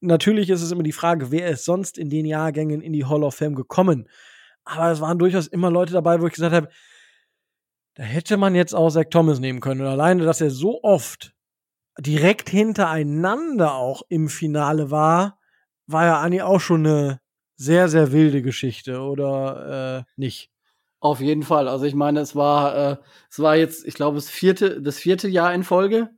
natürlich 0.00 0.50
ist 0.50 0.62
es 0.62 0.72
immer 0.72 0.82
die 0.82 0.92
Frage, 0.92 1.30
wer 1.30 1.48
ist 1.48 1.64
sonst 1.64 1.98
in 1.98 2.10
den 2.10 2.24
Jahrgängen 2.24 2.80
in 2.80 2.92
die 2.92 3.04
Hall 3.04 3.22
of 3.22 3.34
Fame 3.34 3.54
gekommen? 3.54 4.08
Aber 4.68 4.90
es 4.90 5.00
waren 5.00 5.18
durchaus 5.18 5.46
immer 5.46 5.70
Leute 5.70 5.94
dabei, 5.94 6.20
wo 6.20 6.26
ich 6.26 6.34
gesagt 6.34 6.54
habe, 6.54 6.68
da 7.94 8.02
hätte 8.02 8.36
man 8.36 8.54
jetzt 8.54 8.74
auch 8.74 8.90
Zach 8.90 9.06
Thomas 9.10 9.40
nehmen 9.40 9.60
können. 9.60 9.80
Und 9.80 9.86
alleine, 9.86 10.24
dass 10.24 10.40
er 10.40 10.50
so 10.50 10.82
oft 10.82 11.34
direkt 11.98 12.50
hintereinander 12.50 13.74
auch 13.74 14.02
im 14.08 14.28
Finale 14.28 14.90
war, 14.90 15.38
war 15.86 16.04
ja 16.04 16.20
eigentlich 16.20 16.42
auch 16.42 16.60
schon 16.60 16.86
eine 16.86 17.20
sehr, 17.56 17.88
sehr 17.88 18.12
wilde 18.12 18.42
Geschichte, 18.42 19.00
oder 19.00 20.04
äh, 20.06 20.12
nicht? 20.16 20.50
Auf 21.00 21.20
jeden 21.20 21.42
Fall. 21.42 21.66
Also 21.66 21.86
ich 21.86 21.94
meine, 21.94 22.20
es 22.20 22.36
war, 22.36 22.76
äh, 22.76 22.96
es 23.30 23.38
war 23.40 23.56
jetzt, 23.56 23.86
ich 23.86 23.94
glaube, 23.94 24.16
das 24.16 24.28
vierte, 24.28 24.82
das 24.82 24.98
vierte 24.98 25.28
Jahr 25.28 25.52
in 25.54 25.64
Folge, 25.64 26.10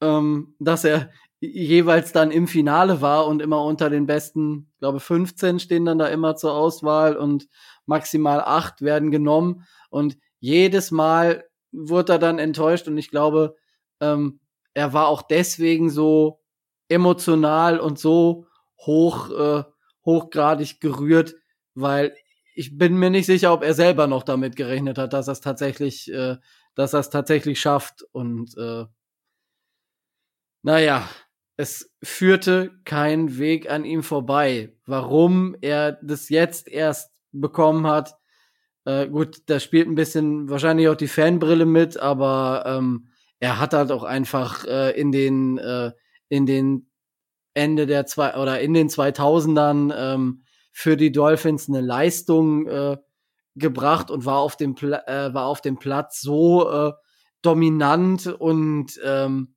ähm, 0.00 0.54
dass 0.58 0.84
er 0.84 1.10
jeweils 1.40 2.12
dann 2.12 2.30
im 2.30 2.46
Finale 2.46 3.00
war 3.00 3.26
und 3.26 3.40
immer 3.40 3.64
unter 3.64 3.88
den 3.90 4.06
besten, 4.06 4.70
glaube 4.78 5.00
15 5.00 5.58
stehen 5.58 5.86
dann 5.86 5.98
da 5.98 6.06
immer 6.06 6.36
zur 6.36 6.54
Auswahl 6.54 7.16
und 7.16 7.48
maximal 7.86 8.40
acht 8.40 8.82
werden 8.82 9.10
genommen. 9.10 9.66
Und 9.88 10.18
jedes 10.38 10.90
Mal 10.90 11.44
wurde 11.72 12.14
er 12.14 12.18
dann 12.18 12.38
enttäuscht 12.38 12.88
und 12.88 12.98
ich 12.98 13.10
glaube, 13.10 13.56
ähm, 14.00 14.40
er 14.74 14.92
war 14.92 15.08
auch 15.08 15.22
deswegen 15.22 15.90
so 15.90 16.40
emotional 16.88 17.80
und 17.80 17.98
so 17.98 18.46
hoch, 18.78 19.30
äh, 19.30 19.64
hochgradig 20.04 20.80
gerührt, 20.80 21.34
weil 21.74 22.14
ich 22.54 22.76
bin 22.76 22.96
mir 22.96 23.10
nicht 23.10 23.26
sicher, 23.26 23.52
ob 23.52 23.62
er 23.62 23.74
selber 23.74 24.06
noch 24.06 24.22
damit 24.22 24.56
gerechnet 24.56 24.98
hat, 24.98 25.12
dass 25.12 25.28
er 25.28 25.32
es 25.32 25.40
tatsächlich, 25.40 26.12
äh, 26.12 26.36
dass 26.74 26.92
er 26.92 27.00
es 27.00 27.10
tatsächlich 27.10 27.60
schafft. 27.60 28.02
Und 28.12 28.56
äh, 28.58 28.84
naja, 30.62 31.08
es 31.60 31.92
führte 32.02 32.70
kein 32.86 33.36
Weg 33.36 33.70
an 33.70 33.84
ihm 33.84 34.02
vorbei. 34.02 34.72
Warum 34.86 35.54
er 35.60 35.98
das 36.02 36.30
jetzt 36.30 36.68
erst 36.68 37.12
bekommen 37.32 37.86
hat, 37.86 38.16
äh, 38.86 39.06
gut, 39.06 39.42
da 39.44 39.60
spielt 39.60 39.86
ein 39.86 39.94
bisschen 39.94 40.48
wahrscheinlich 40.48 40.88
auch 40.88 40.94
die 40.96 41.06
Fanbrille 41.06 41.66
mit, 41.66 41.98
aber 41.98 42.64
ähm, 42.66 43.08
er 43.40 43.60
hat 43.60 43.74
halt 43.74 43.92
auch 43.92 44.04
einfach 44.04 44.64
äh, 44.64 44.98
in 44.98 45.12
den 45.12 45.58
äh, 45.58 45.92
in 46.30 46.46
den 46.46 46.90
Ende 47.52 47.86
der 47.86 48.06
zwei 48.06 48.36
oder 48.36 48.58
in 48.60 48.72
den 48.72 48.88
2000ern 48.88 49.92
ähm, 49.94 50.44
für 50.72 50.96
die 50.96 51.12
Dolphins 51.12 51.68
eine 51.68 51.82
Leistung 51.82 52.68
äh, 52.68 52.96
gebracht 53.54 54.10
und 54.10 54.24
war 54.24 54.38
auf 54.38 54.56
dem 54.56 54.74
Pla 54.74 55.02
äh, 55.06 55.34
war 55.34 55.44
auf 55.44 55.60
dem 55.60 55.78
Platz 55.78 56.22
so 56.22 56.70
äh, 56.70 56.92
dominant 57.42 58.28
und 58.28 58.98
ähm, 59.04 59.56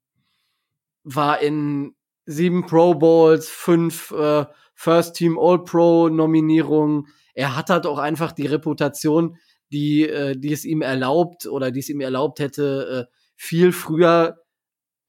war 1.03 1.41
in 1.41 1.95
sieben 2.25 2.65
Pro 2.65 2.95
Bowls, 2.95 3.49
fünf 3.49 4.11
äh, 4.11 4.45
First 4.75 5.15
Team 5.15 5.37
All 5.37 5.63
Pro 5.63 6.09
Nominierungen. 6.09 7.07
Er 7.33 7.55
hat 7.55 7.69
halt 7.69 7.85
auch 7.85 7.99
einfach 7.99 8.31
die 8.31 8.47
Reputation, 8.47 9.37
die, 9.71 10.07
äh, 10.07 10.37
die 10.37 10.53
es 10.53 10.65
ihm 10.65 10.81
erlaubt 10.81 11.47
oder 11.47 11.71
die 11.71 11.79
es 11.79 11.89
ihm 11.89 12.01
erlaubt 12.01 12.39
hätte, 12.39 13.07
äh, 13.09 13.13
viel 13.35 13.71
früher 13.71 14.37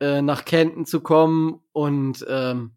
äh, 0.00 0.22
nach 0.22 0.44
Kenton 0.44 0.86
zu 0.86 1.00
kommen 1.00 1.60
und 1.72 2.24
ähm, 2.28 2.76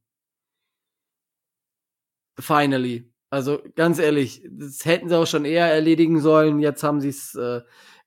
finally. 2.39 3.11
Also 3.29 3.61
ganz 3.75 3.99
ehrlich, 3.99 4.41
das 4.49 4.85
hätten 4.85 5.09
sie 5.09 5.17
auch 5.17 5.27
schon 5.27 5.43
eher 5.43 5.67
erledigen 5.67 6.21
sollen. 6.21 6.59
Jetzt 6.59 6.83
haben 6.83 7.01
sie 7.01 7.09
es 7.09 7.35
äh, 7.35 7.61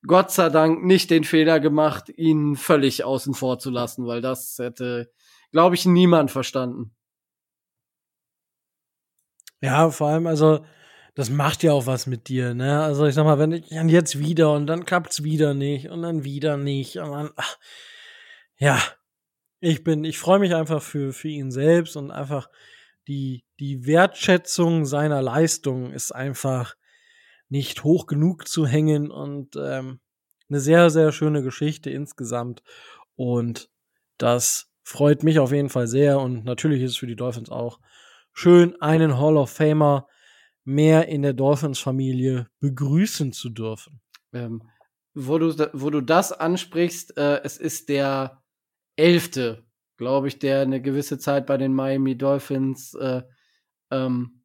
Gott 0.05 0.31
sei 0.31 0.49
Dank 0.49 0.83
nicht 0.83 1.09
den 1.09 1.23
Fehler 1.23 1.59
gemacht, 1.59 2.09
ihn 2.09 2.55
völlig 2.55 3.03
außen 3.03 3.33
vor 3.33 3.59
zu 3.59 3.69
lassen, 3.69 4.07
weil 4.07 4.21
das 4.21 4.57
hätte 4.57 5.11
glaube 5.51 5.75
ich, 5.75 5.85
niemand 5.85 6.31
verstanden. 6.31 6.95
Ja, 9.61 9.91
vor 9.91 10.07
allem, 10.07 10.25
also, 10.25 10.65
das 11.13 11.29
macht 11.29 11.61
ja 11.61 11.73
auch 11.73 11.85
was 11.85 12.07
mit 12.07 12.29
dir, 12.29 12.53
ne? 12.53 12.81
Also, 12.81 13.05
ich 13.05 13.13
sag 13.13 13.25
mal, 13.25 13.37
wenn 13.37 13.51
ich 13.51 13.69
dann 13.69 13.89
jetzt 13.89 14.17
wieder 14.17 14.53
und 14.53 14.65
dann 14.67 14.85
klappt's 14.85 15.23
wieder 15.23 15.53
nicht 15.53 15.89
und 15.89 16.01
dann 16.01 16.23
wieder 16.23 16.57
nicht 16.57 16.97
und 16.97 17.11
dann, 17.11 17.29
ach, 17.35 17.57
ja, 18.57 18.81
ich 19.59 19.83
bin, 19.83 20.03
ich 20.03 20.17
freue 20.17 20.39
mich 20.39 20.55
einfach 20.55 20.81
für, 20.81 21.13
für 21.13 21.27
ihn 21.27 21.51
selbst 21.51 21.95
und 21.95 22.09
einfach 22.11 22.49
die, 23.07 23.43
die 23.59 23.85
Wertschätzung 23.85 24.85
seiner 24.85 25.21
Leistung 25.21 25.91
ist 25.91 26.11
einfach 26.11 26.75
nicht 27.51 27.83
hoch 27.83 28.07
genug 28.07 28.47
zu 28.47 28.65
hängen 28.65 29.11
und 29.11 29.57
ähm, 29.57 29.99
eine 30.49 30.61
sehr, 30.61 30.89
sehr 30.89 31.11
schöne 31.11 31.43
Geschichte 31.43 31.89
insgesamt. 31.89 32.63
Und 33.15 33.69
das 34.17 34.71
freut 34.83 35.23
mich 35.23 35.37
auf 35.37 35.51
jeden 35.51 35.69
Fall 35.69 35.87
sehr 35.87 36.19
und 36.19 36.45
natürlich 36.45 36.81
ist 36.81 36.91
es 36.91 36.97
für 36.97 37.07
die 37.07 37.15
Dolphins 37.15 37.49
auch 37.49 37.79
schön, 38.31 38.81
einen 38.81 39.19
Hall 39.19 39.35
of 39.35 39.51
Famer 39.51 40.07
mehr 40.63 41.09
in 41.09 41.23
der 41.23 41.33
Dolphins-Familie 41.33 42.47
begrüßen 42.61 43.33
zu 43.33 43.49
dürfen. 43.49 44.01
Ähm, 44.31 44.63
wo, 45.13 45.37
du, 45.37 45.53
wo 45.73 45.89
du 45.89 46.01
das 46.01 46.31
ansprichst, 46.31 47.17
äh, 47.17 47.41
es 47.43 47.57
ist 47.57 47.89
der 47.89 48.41
elfte, 48.95 49.65
glaube 49.97 50.29
ich, 50.29 50.39
der 50.39 50.61
eine 50.61 50.81
gewisse 50.81 51.19
Zeit 51.19 51.45
bei 51.45 51.57
den 51.57 51.73
Miami 51.73 52.17
Dolphins 52.17 52.93
äh, 52.93 53.23
ähm, 53.91 54.40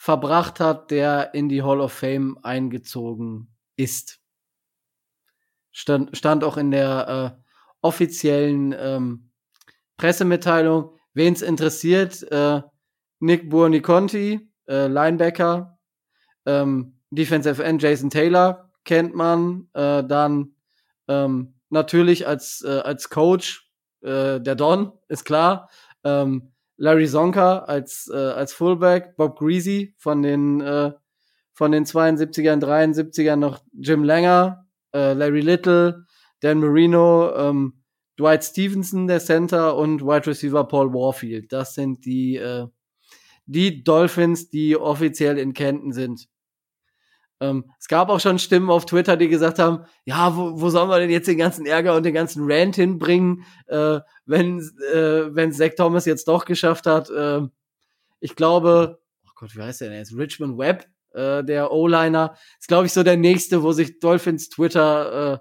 verbracht 0.00 0.60
hat, 0.60 0.90
der 0.90 1.34
in 1.34 1.50
die 1.50 1.62
Hall 1.62 1.78
of 1.78 1.92
Fame 1.92 2.38
eingezogen 2.42 3.54
ist. 3.76 4.18
Stand, 5.72 6.16
stand 6.16 6.42
auch 6.42 6.56
in 6.56 6.70
der 6.70 7.36
äh, 7.36 7.42
offiziellen 7.82 8.74
ähm, 8.78 9.30
Pressemitteilung, 9.98 10.96
wen 11.12 11.34
es 11.34 11.42
interessiert, 11.42 12.22
äh, 12.32 12.62
Nick 13.18 13.50
Buoniconti, 13.50 14.50
äh, 14.66 14.86
Linebacker, 14.86 15.78
ähm, 16.46 16.98
Defensive 17.10 17.62
End 17.62 17.82
Jason 17.82 18.08
Taylor, 18.08 18.70
kennt 18.86 19.14
man, 19.14 19.68
äh, 19.74 20.02
dann 20.02 20.54
ähm, 21.08 21.60
natürlich 21.68 22.26
als, 22.26 22.64
äh, 22.66 22.70
als 22.70 23.10
Coach 23.10 23.70
äh, 24.00 24.40
der 24.40 24.54
Don, 24.54 24.92
ist 25.08 25.26
klar. 25.26 25.68
Ähm, 26.04 26.54
Larry 26.80 27.06
Zonka 27.06 27.58
als, 27.58 28.10
äh, 28.10 28.16
als 28.16 28.54
Fullback, 28.54 29.14
Bob 29.16 29.38
Greasy 29.38 29.94
von 29.98 30.22
den, 30.22 30.62
äh, 30.62 30.92
von 31.52 31.72
den 31.72 31.84
72ern, 31.84 32.58
73ern 32.58 33.36
noch 33.36 33.58
Jim 33.74 34.02
Langer, 34.02 34.66
äh, 34.94 35.12
Larry 35.12 35.42
Little, 35.42 36.06
Dan 36.40 36.60
Marino, 36.60 37.34
ähm, 37.36 37.82
Dwight 38.18 38.42
Stevenson, 38.44 39.06
der 39.06 39.20
Center 39.20 39.76
und 39.76 40.00
Wide 40.00 40.26
Receiver 40.26 40.64
Paul 40.64 40.94
Warfield. 40.94 41.52
Das 41.52 41.74
sind 41.74 42.06
die, 42.06 42.36
äh, 42.36 42.66
die 43.44 43.84
Dolphins, 43.84 44.48
die 44.48 44.74
offiziell 44.74 45.36
in 45.36 45.52
Kenton 45.52 45.92
sind. 45.92 46.28
Ähm, 47.40 47.72
es 47.78 47.88
gab 47.88 48.10
auch 48.10 48.20
schon 48.20 48.38
Stimmen 48.38 48.70
auf 48.70 48.84
Twitter, 48.84 49.16
die 49.16 49.28
gesagt 49.28 49.58
haben, 49.58 49.84
ja, 50.04 50.36
wo, 50.36 50.60
wo 50.60 50.68
sollen 50.68 50.90
wir 50.90 50.98
denn 50.98 51.10
jetzt 51.10 51.26
den 51.26 51.38
ganzen 51.38 51.64
Ärger 51.64 51.96
und 51.96 52.04
den 52.04 52.12
ganzen 52.12 52.50
Rant 52.50 52.76
hinbringen, 52.76 53.44
äh, 53.66 54.00
wenn, 54.26 54.60
äh, 54.92 55.34
wenn 55.34 55.52
Zach 55.52 55.70
Thomas 55.76 56.04
jetzt 56.04 56.28
doch 56.28 56.44
geschafft 56.44 56.86
hat. 56.86 57.08
Äh, 57.08 57.40
ich 58.20 58.36
glaube, 58.36 59.00
oh 59.26 59.30
Gott, 59.34 59.56
wie 59.56 59.62
heißt 59.62 59.80
der 59.80 59.88
denn 59.88 59.98
jetzt? 59.98 60.14
Richmond 60.14 60.58
Webb, 60.58 60.86
äh, 61.12 61.42
der 61.42 61.72
O-Liner, 61.72 62.36
ist, 62.58 62.68
glaube 62.68 62.86
ich, 62.86 62.92
so 62.92 63.02
der 63.02 63.16
nächste, 63.16 63.62
wo 63.62 63.72
sich 63.72 63.98
Dolphins 64.00 64.50
Twitter 64.50 65.32
äh, 65.32 65.38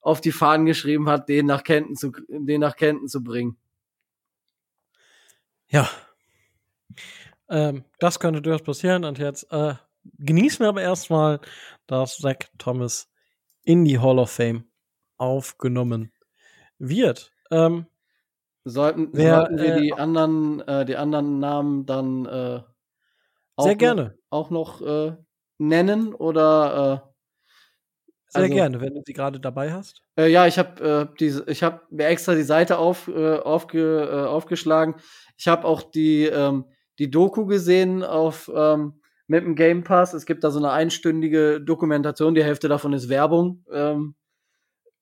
auf 0.00 0.22
die 0.22 0.32
Fahnen 0.32 0.64
geschrieben 0.64 1.08
hat, 1.08 1.28
den 1.28 1.46
nach 1.46 1.62
Kenton 1.62 1.94
zu, 1.94 2.12
den 2.28 2.60
nach 2.60 2.76
Kenton 2.76 3.08
zu 3.08 3.22
bringen. 3.22 3.58
Ja. 5.68 5.88
Ähm, 7.48 7.84
das 7.98 8.18
könnte 8.18 8.40
durchaus 8.40 8.62
passieren 8.62 9.04
und 9.04 9.18
jetzt 9.18 9.50
äh, 9.52 9.74
genießen 10.18 10.60
wir 10.60 10.68
aber 10.68 10.82
erstmal, 10.82 11.40
dass 11.86 12.18
Zach 12.18 12.36
Thomas 12.58 13.08
in 13.62 13.84
die 13.84 13.98
Hall 13.98 14.18
of 14.18 14.30
Fame 14.30 14.64
aufgenommen 15.16 16.12
wird. 16.78 17.32
Ähm, 17.50 17.86
sollten, 18.64 19.10
wer, 19.12 19.40
sollten 19.40 19.58
wir 19.58 19.76
äh, 19.76 19.80
die 19.80 19.92
anderen, 19.94 20.60
äh, 20.60 20.84
die 20.84 20.96
anderen 20.96 21.38
Namen 21.38 21.86
dann 21.86 22.26
äh, 22.26 22.60
auch 23.56 23.64
Sehr 23.64 23.76
gerne. 23.76 24.02
Noch, 24.30 24.38
auch 24.38 24.50
noch 24.50 24.82
äh, 24.82 25.16
nennen 25.58 26.14
oder 26.14 27.04
äh, 27.04 27.14
sehr 28.28 28.42
also- 28.42 28.54
gerne, 28.54 28.80
wenn 28.80 28.94
du 28.94 29.02
sie 29.04 29.12
gerade 29.12 29.38
dabei 29.38 29.72
hast. 29.72 30.02
Äh, 30.18 30.28
ja, 30.28 30.46
ich 30.46 30.58
habe 30.58 31.08
äh, 31.12 31.16
diese, 31.20 31.44
ich 31.48 31.62
habe 31.62 31.82
mir 31.90 32.06
extra 32.06 32.34
die 32.34 32.42
Seite 32.42 32.78
auf, 32.78 33.06
äh, 33.06 33.38
aufge, 33.38 34.08
äh, 34.10 34.26
aufgeschlagen. 34.26 34.96
Ich 35.36 35.46
habe 35.46 35.64
auch 35.66 35.82
die 35.82 36.24
ähm, 36.24 36.64
die 36.98 37.10
Doku 37.10 37.46
gesehen 37.46 38.02
auf 38.02 38.50
ähm, 38.54 39.00
mit 39.26 39.44
dem 39.44 39.54
Game 39.54 39.84
Pass. 39.84 40.14
Es 40.14 40.26
gibt 40.26 40.44
da 40.44 40.50
so 40.50 40.58
eine 40.58 40.70
einstündige 40.70 41.60
Dokumentation. 41.60 42.34
Die 42.34 42.44
Hälfte 42.44 42.68
davon 42.68 42.92
ist 42.92 43.08
Werbung 43.08 43.64
ähm, 43.72 44.14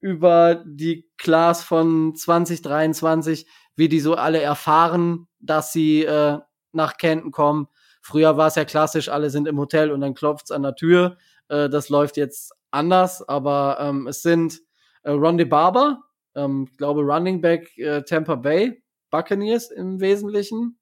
über 0.01 0.63
die 0.67 1.11
Class 1.19 1.63
von 1.63 2.15
2023, 2.15 3.47
wie 3.77 3.89
die 3.89 4.01
so 4.01 4.15
alle 4.15 4.41
erfahren, 4.41 5.29
dass 5.39 5.73
sie 5.73 6.05
äh, 6.05 6.39
nach 6.73 6.97
Kenton 6.97 7.31
kommen. 7.31 7.69
Früher 8.01 8.37
war 8.37 8.49
es 8.49 8.57
ja 8.57 8.65
klassisch, 8.65 9.09
alle 9.09 9.31
sind 9.31 9.47
im 9.47 9.59
Hotel 9.59 9.93
und 9.93 10.01
dann 10.01 10.15
klopft's 10.15 10.51
an 10.51 10.63
der 10.63 10.75
Tür. 10.75 11.17
Äh, 11.49 11.69
das 11.69 11.89
läuft 11.89 12.17
jetzt 12.17 12.53
anders, 12.71 13.27
aber 13.29 13.79
ähm, 13.81 14.07
es 14.07 14.23
sind 14.23 14.61
äh, 15.03 15.11
Ronde 15.11 15.47
Barber, 15.47 16.03
ähm, 16.35 16.69
glaube 16.77 17.03
Running 17.03 17.41
Back 17.41 17.77
äh, 17.79 18.03
Tampa 18.03 18.35
Bay 18.37 18.83
Buccaneers 19.11 19.71
im 19.71 20.01
Wesentlichen, 20.01 20.79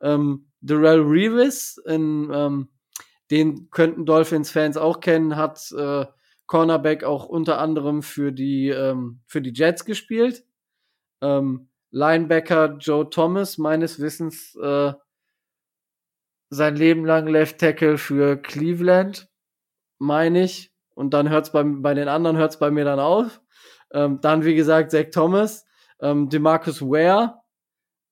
ähm, 0.00 0.50
Darrell 0.60 1.00
Reeves, 1.00 1.78
in, 1.86 2.30
ähm, 2.32 2.68
den 3.30 3.70
könnten 3.70 4.06
Dolphins-Fans 4.06 4.76
auch 4.76 5.00
kennen, 5.00 5.36
hat 5.36 5.70
äh, 5.72 6.06
Cornerback 6.46 7.04
auch 7.04 7.26
unter 7.26 7.58
anderem 7.58 8.02
für 8.02 8.32
die 8.32 8.68
ähm, 8.70 9.20
für 9.26 9.42
die 9.42 9.52
Jets 9.52 9.84
gespielt. 9.84 10.44
Ähm, 11.20 11.68
Linebacker 11.90 12.76
Joe 12.78 13.08
Thomas, 13.08 13.58
meines 13.58 14.00
Wissens 14.00 14.54
äh, 14.56 14.92
sein 16.50 16.76
Leben 16.76 17.04
lang 17.04 17.26
Left 17.26 17.58
Tackle 17.58 17.98
für 17.98 18.36
Cleveland, 18.36 19.28
meine 19.98 20.44
ich. 20.44 20.72
Und 20.94 21.14
dann 21.14 21.28
hört's 21.28 21.52
bei, 21.52 21.62
bei 21.62 21.94
den 21.94 22.08
anderen 22.08 22.36
hört's 22.36 22.58
bei 22.58 22.70
mir 22.70 22.84
dann 22.84 22.98
auf. 22.98 23.40
Ähm, 23.92 24.20
dann, 24.20 24.44
wie 24.44 24.54
gesagt, 24.54 24.90
Zach 24.90 25.06
Thomas, 25.12 25.64
ähm, 26.00 26.28
Demarcus 26.28 26.82
Ware, 26.82 27.40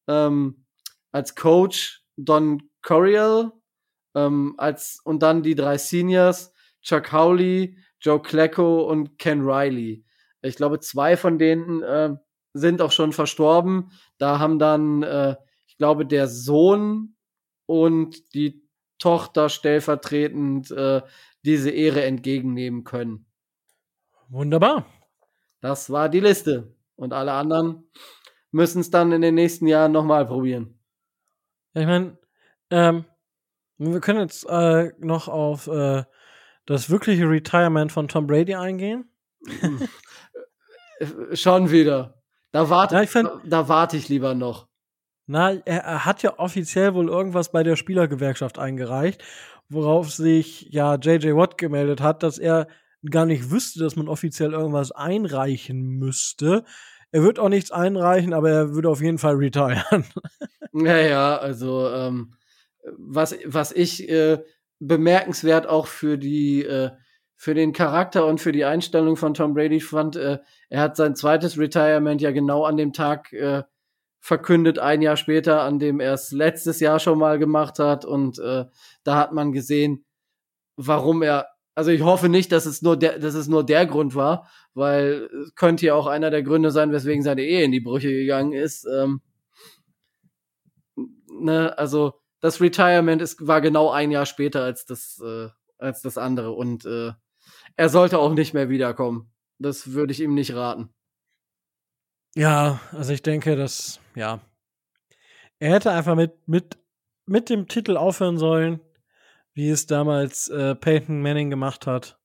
ähm, 0.07 0.66
als 1.17 1.35
Coach 1.35 2.05
Don 2.19 2.63
Coryell, 2.83 3.51
ähm, 4.15 4.55
als, 4.59 5.01
und 5.03 5.23
dann 5.23 5.43
die 5.43 5.55
drei 5.55 5.79
Seniors, 5.79 6.53
Chuck 6.83 7.11
Howley, 7.11 7.79
Joe 8.01 8.21
Klecko 8.21 8.83
und 8.83 9.19
Ken 9.19 9.41
Riley. 9.41 10.05
Ich 10.43 10.57
glaube, 10.57 10.79
zwei 10.81 11.17
von 11.17 11.39
denen 11.39 11.83
äh, 11.83 12.15
sind 12.53 12.83
auch 12.83 12.93
schon 12.93 13.13
verstorben. 13.13 13.93
Da 14.19 14.39
haben 14.39 14.59
dann, 14.59 15.03
äh, 15.03 15.37
ich 15.67 15.79
glaube, 15.79 16.05
der 16.05 16.29
Sohn 16.29 17.17
und 17.65 18.35
die 18.35 18.63
Tochter 18.99 19.49
stellvertretend 19.49 20.71
äh, 20.71 21.01
diese 21.47 21.71
Ehre 21.71 22.05
entgegennehmen 22.05 22.85
können. 22.85 23.25
Wunderbar. 24.29 24.85
Das 25.63 25.89
war 25.89 26.11
die 26.11 26.21
Liste. 26.21 26.77
Und 26.95 27.15
alle 27.15 27.33
anderen 27.33 27.91
müssen 28.51 28.81
es 28.81 28.91
dann 28.91 29.13
in 29.13 29.23
den 29.23 29.35
nächsten 29.35 29.67
Jahren 29.67 29.93
nochmal 29.93 30.27
probieren. 30.27 30.76
Ja, 31.77 31.83
ich 31.83 31.87
meine, 31.87 32.17
ähm, 32.71 33.05
wir 33.77 34.01
können 34.01 34.21
jetzt 34.21 34.47
äh, 34.49 34.93
noch 34.99 35.29
auf 35.29 35.67
äh, 35.67 36.05
das 36.65 36.89
wirkliche 36.89 37.29
Retirement 37.29 37.93
von 37.93 38.09
Tom 38.09 38.27
Brady 38.27 38.55
eingehen. 38.55 39.11
Äh, 40.99 41.37
Schon 41.37 41.71
wieder. 41.71 42.23
Da 42.53 42.71
warte, 42.71 42.95
Ja, 42.95 43.03
ich 43.03 43.11
find- 43.11 43.29
da, 43.29 43.41
da 43.45 43.69
warte 43.69 43.99
ich 43.99 44.09
lieber 44.09 44.35
noch. 44.35 44.67
Na, 45.27 45.53
er, 45.53 45.83
er 45.85 46.05
hat 46.07 46.23
ja 46.23 46.39
offiziell 46.39 46.95
wohl 46.95 47.09
irgendwas 47.11 47.53
bei 47.53 47.63
der 47.63 47.77
Spielergewerkschaft 47.77 48.59
eingereicht, 48.59 49.23
worauf 49.69 50.11
sich 50.11 50.69
ja 50.71 50.95
JJ 50.95 51.35
Watt 51.37 51.59
gemeldet 51.59 52.01
hat, 52.01 52.23
dass 52.23 52.39
er 52.39 52.67
gar 53.11 53.27
nicht 53.27 53.51
wüsste, 53.51 53.81
dass 53.81 53.95
man 53.97 54.09
offiziell 54.09 54.55
irgendwas 54.55 54.91
einreichen 54.91 55.83
müsste. 55.99 56.65
Er 57.17 57.23
wird 57.23 57.39
auch 57.39 57.49
nichts 57.49 57.71
einreichen, 57.71 58.35
aber 58.35 58.51
er 58.51 58.75
würde 58.75 58.91
auf 58.91 59.01
jeden 59.01 59.17
Fall 59.17 59.37
retiren. 59.37 59.83
Ja, 60.79 60.99
ja, 60.99 61.37
also 61.39 61.89
ähm, 61.89 62.35
was, 62.99 63.35
was 63.47 63.73
ich 63.73 64.11
äh, 64.11 64.45
bemerkenswert 64.79 65.67
auch 65.67 65.87
für 65.87 66.19
die 66.19 66.63
äh, 66.65 66.91
für 67.35 67.55
den 67.55 67.73
Charakter 67.73 68.27
und 68.27 68.43
für 68.43 68.53
die 68.53 68.67
Einstellung 68.67 69.17
von 69.17 69.33
Tom 69.33 69.55
Brady 69.55 69.81
fand, 69.81 70.17
äh, 70.17 70.37
er 70.69 70.81
hat 70.83 70.97
sein 70.97 71.17
zweites 71.17 71.57
Retirement 71.57 72.21
ja 72.21 72.31
genau 72.31 72.65
an 72.67 72.77
dem 72.77 72.93
Tag 72.93 73.33
äh, 73.33 73.63
verkündet, 74.21 74.79
ein 74.79 75.01
Jahr 75.01 75.17
später, 75.17 75.63
an 75.63 75.79
dem 75.79 75.99
er 75.99 76.13
es 76.13 76.31
letztes 76.33 76.79
Jahr 76.81 76.99
schon 76.99 77.19
mal 77.19 77.39
gemacht 77.39 77.79
hat. 77.79 78.05
Und 78.05 78.39
äh, 78.39 78.67
da 79.03 79.17
hat 79.17 79.33
man 79.33 79.53
gesehen, 79.53 80.05
warum 80.77 81.23
er, 81.23 81.47
also 81.77 81.91
ich 81.91 82.01
hoffe 82.01 82.31
nicht, 82.31 82.51
dass 82.53 82.65
es 82.65 82.81
nur 82.81 82.97
der, 82.97 83.19
dass 83.19 83.35
es 83.35 83.49
nur 83.49 83.65
der 83.65 83.87
Grund 83.87 84.15
war, 84.15 84.51
weil 84.73 85.29
könnte 85.55 85.87
ja 85.87 85.95
auch 85.95 86.07
einer 86.07 86.31
der 86.31 86.43
Gründe 86.43 86.71
sein, 86.71 86.91
weswegen 86.91 87.23
seine 87.23 87.43
Ehe 87.43 87.65
in 87.65 87.71
die 87.71 87.81
Brüche 87.81 88.09
gegangen 88.09 88.53
ist. 88.53 88.87
Ähm, 88.87 89.21
ne, 91.29 91.77
also 91.77 92.15
das 92.41 92.63
Retirement 92.63 93.21
ist, 93.21 93.47
war 93.47 93.61
genau 93.61 93.91
ein 93.91 94.11
Jahr 94.11 94.25
später 94.25 94.63
als 94.65 94.87
das, 94.87 95.21
äh, 95.23 95.49
als 95.77 96.01
das 96.01 96.17
andere. 96.17 96.53
Und 96.53 96.87
äh, 96.87 97.13
er 97.77 97.89
sollte 97.91 98.19
auch 98.19 98.33
nicht 98.33 98.55
mehr 98.55 98.71
wiederkommen. 98.71 99.31
Das 99.59 99.93
würde 99.93 100.13
ich 100.13 100.21
ihm 100.21 100.35
nicht 100.35 100.55
raten. 100.55 100.89
Ja, 102.35 102.81
also 102.93 103.13
ich 103.13 103.23
denke, 103.23 103.55
dass, 103.55 104.01
ja. 104.15 104.41
Er 105.59 105.73
hätte 105.73 105.91
einfach 105.91 106.15
mit, 106.15 106.49
mit, 106.49 106.79
mit 107.27 107.51
dem 107.51 107.69
Titel 107.69 107.99
aufhören 107.99 108.39
sollen, 108.39 108.81
wie 109.57 109.71
es 109.71 109.87
damals 109.87 110.49
äh, 110.49 110.75
Peyton 110.75 111.23
Manning 111.23 111.49
gemacht 111.49 111.87
hat. 111.87 112.21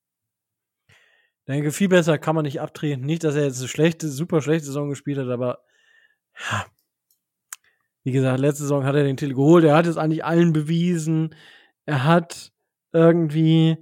Ich 0.89 1.45
denke, 1.47 1.71
viel 1.71 1.87
besser 1.87 2.17
kann 2.17 2.35
man 2.35 2.43
nicht 2.43 2.59
abtreten. 2.59 3.05
Nicht, 3.05 3.23
dass 3.23 3.35
er 3.35 3.45
jetzt 3.45 3.59
eine 3.59 3.69
schlechte, 3.69 4.09
super 4.09 4.41
schlechte 4.41 4.65
Saison 4.65 4.89
gespielt 4.89 5.17
hat, 5.17 5.29
aber 5.29 5.63
ja. 6.37 6.65
Wie 8.03 8.11
gesagt, 8.11 8.39
letzte 8.41 8.63
Saison 8.63 8.83
hat 8.83 8.95
er 8.95 9.05
den 9.05 9.15
Titel 9.15 9.33
geholt. 9.33 9.63
Er 9.63 9.77
hat 9.77 9.85
es 9.85 9.95
eigentlich 9.95 10.25
allen 10.25 10.51
bewiesen. 10.51 11.33
Er 11.85 12.03
hat 12.03 12.51
irgendwie 12.91 13.77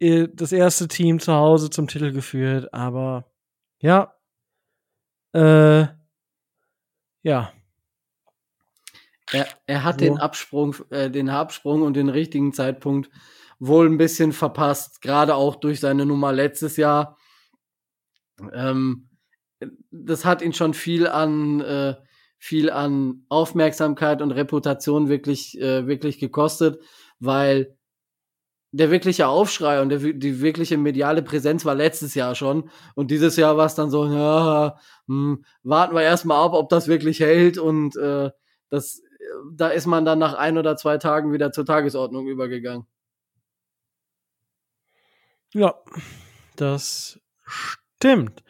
äh, 0.00 0.26
das 0.32 0.50
erste 0.50 0.88
Team 0.88 1.20
zu 1.20 1.32
Hause 1.34 1.70
zum 1.70 1.86
Titel 1.86 2.12
geführt, 2.12 2.74
aber 2.74 3.30
ja, 3.78 4.12
äh, 5.32 5.86
ja. 7.22 7.52
Er, 9.32 9.46
er 9.66 9.84
hat 9.84 10.00
So. 10.00 10.06
den 10.06 10.18
Absprung, 10.18 10.76
äh, 10.90 11.10
den 11.10 11.28
Absprung 11.28 11.82
und 11.82 11.94
den 11.94 12.08
richtigen 12.08 12.52
Zeitpunkt 12.52 13.10
wohl 13.58 13.86
ein 13.86 13.98
bisschen 13.98 14.32
verpasst, 14.32 15.00
gerade 15.02 15.34
auch 15.34 15.56
durch 15.56 15.80
seine 15.80 16.06
Nummer 16.06 16.32
letztes 16.32 16.76
Jahr. 16.76 17.16
Ähm, 18.52 19.08
das 19.90 20.24
hat 20.24 20.42
ihn 20.42 20.52
schon 20.52 20.74
viel 20.74 21.06
an 21.06 21.60
äh, 21.60 21.94
viel 22.38 22.70
an 22.70 23.24
Aufmerksamkeit 23.28 24.20
und 24.20 24.30
Reputation 24.30 25.08
wirklich 25.08 25.58
äh, 25.60 25.86
wirklich 25.86 26.18
gekostet, 26.18 26.80
weil 27.18 27.76
der 28.72 28.90
wirkliche 28.90 29.26
Aufschrei 29.26 29.80
und 29.80 29.88
der, 29.88 29.98
die 29.98 30.40
wirkliche 30.40 30.76
mediale 30.76 31.22
Präsenz 31.22 31.64
war 31.64 31.74
letztes 31.74 32.14
Jahr 32.14 32.34
schon. 32.34 32.68
Und 32.94 33.10
dieses 33.10 33.36
Jahr 33.36 33.56
war 33.56 33.66
es 33.66 33.74
dann 33.74 33.90
so, 33.90 34.04
ja, 34.06 34.76
hm, 35.08 35.44
warten 35.62 35.94
wir 35.94 36.02
erstmal 36.02 36.44
ab, 36.44 36.52
ob 36.52 36.68
das 36.68 36.86
wirklich 36.86 37.20
hält. 37.20 37.56
Und 37.56 37.96
äh, 37.96 38.30
das, 38.68 39.00
da 39.52 39.68
ist 39.68 39.86
man 39.86 40.04
dann 40.04 40.18
nach 40.18 40.34
ein 40.34 40.58
oder 40.58 40.76
zwei 40.76 40.98
Tagen 40.98 41.32
wieder 41.32 41.52
zur 41.52 41.66
Tagesordnung 41.66 42.26
übergegangen. 42.26 42.86
Ja, 45.52 45.74
das 46.56 47.20
stimmt. 47.44 48.42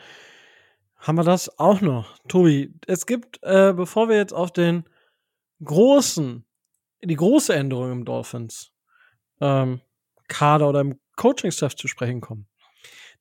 Haben 0.96 1.18
wir 1.18 1.24
das 1.24 1.58
auch 1.58 1.80
noch? 1.80 2.18
Tobi, 2.26 2.74
es 2.86 3.06
gibt, 3.06 3.38
äh, 3.42 3.72
bevor 3.72 4.08
wir 4.08 4.16
jetzt 4.16 4.32
auf 4.32 4.50
den 4.50 4.84
großen, 5.62 6.44
die 7.04 7.14
große 7.14 7.54
Änderung 7.54 7.92
im 7.92 8.04
Dolphins 8.04 8.72
ähm, 9.40 9.80
Kader 10.28 10.68
oder 10.68 10.80
im 10.80 10.98
Coaching-Staff 11.16 11.76
zu 11.76 11.86
sprechen 11.86 12.20
kommen. 12.20 12.48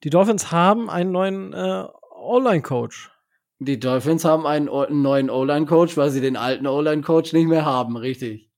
Die 0.04 0.10
Dolphins 0.10 0.52
haben 0.52 0.90
einen 0.90 1.12
neuen 1.12 1.54
äh, 1.54 1.88
O-Line-Coach. 2.12 3.12
Die 3.60 3.80
Dolphins 3.80 4.26
haben 4.26 4.46
einen, 4.46 4.68
einen 4.68 5.02
neuen 5.02 5.30
O-Line-Coach, 5.30 5.96
weil 5.96 6.10
sie 6.10 6.22
den 6.22 6.36
alten 6.36 6.68
O-Line-Coach 6.68 7.34
nicht 7.34 7.48
mehr 7.48 7.66
haben, 7.66 7.96
richtig. 7.96 8.52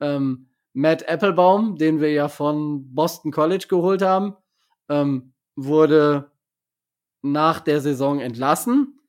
Ähm, 0.00 0.48
Matt 0.72 1.08
Applebaum, 1.08 1.76
den 1.76 2.00
wir 2.00 2.12
ja 2.12 2.28
von 2.28 2.92
Boston 2.94 3.30
College 3.30 3.66
geholt 3.68 4.02
haben, 4.02 4.36
ähm, 4.88 5.32
wurde 5.54 6.32
nach 7.22 7.60
der 7.60 7.80
Saison 7.80 8.20
entlassen. 8.20 9.00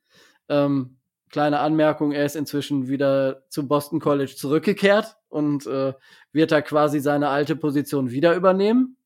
Ähm, 0.49 0.97
kleine 1.29 1.59
Anmerkung, 1.59 2.13
er 2.13 2.25
ist 2.25 2.35
inzwischen 2.35 2.87
wieder 2.87 3.43
zu 3.49 3.67
Boston 3.67 3.99
College 3.99 4.33
zurückgekehrt 4.35 5.17
und 5.29 5.65
äh, 5.67 5.93
wird 6.31 6.51
da 6.51 6.61
quasi 6.61 6.99
seine 6.99 7.29
alte 7.29 7.55
Position 7.55 8.11
wieder 8.11 8.35
übernehmen. 8.35 8.97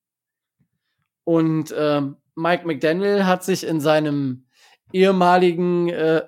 Und 1.23 1.71
äh, 1.71 2.01
Mike 2.35 2.67
McDaniel 2.67 3.25
hat 3.25 3.43
sich 3.43 3.65
in 3.65 3.79
seinem 3.79 4.45
ehemaligen 4.93 5.89
äh, 5.89 6.23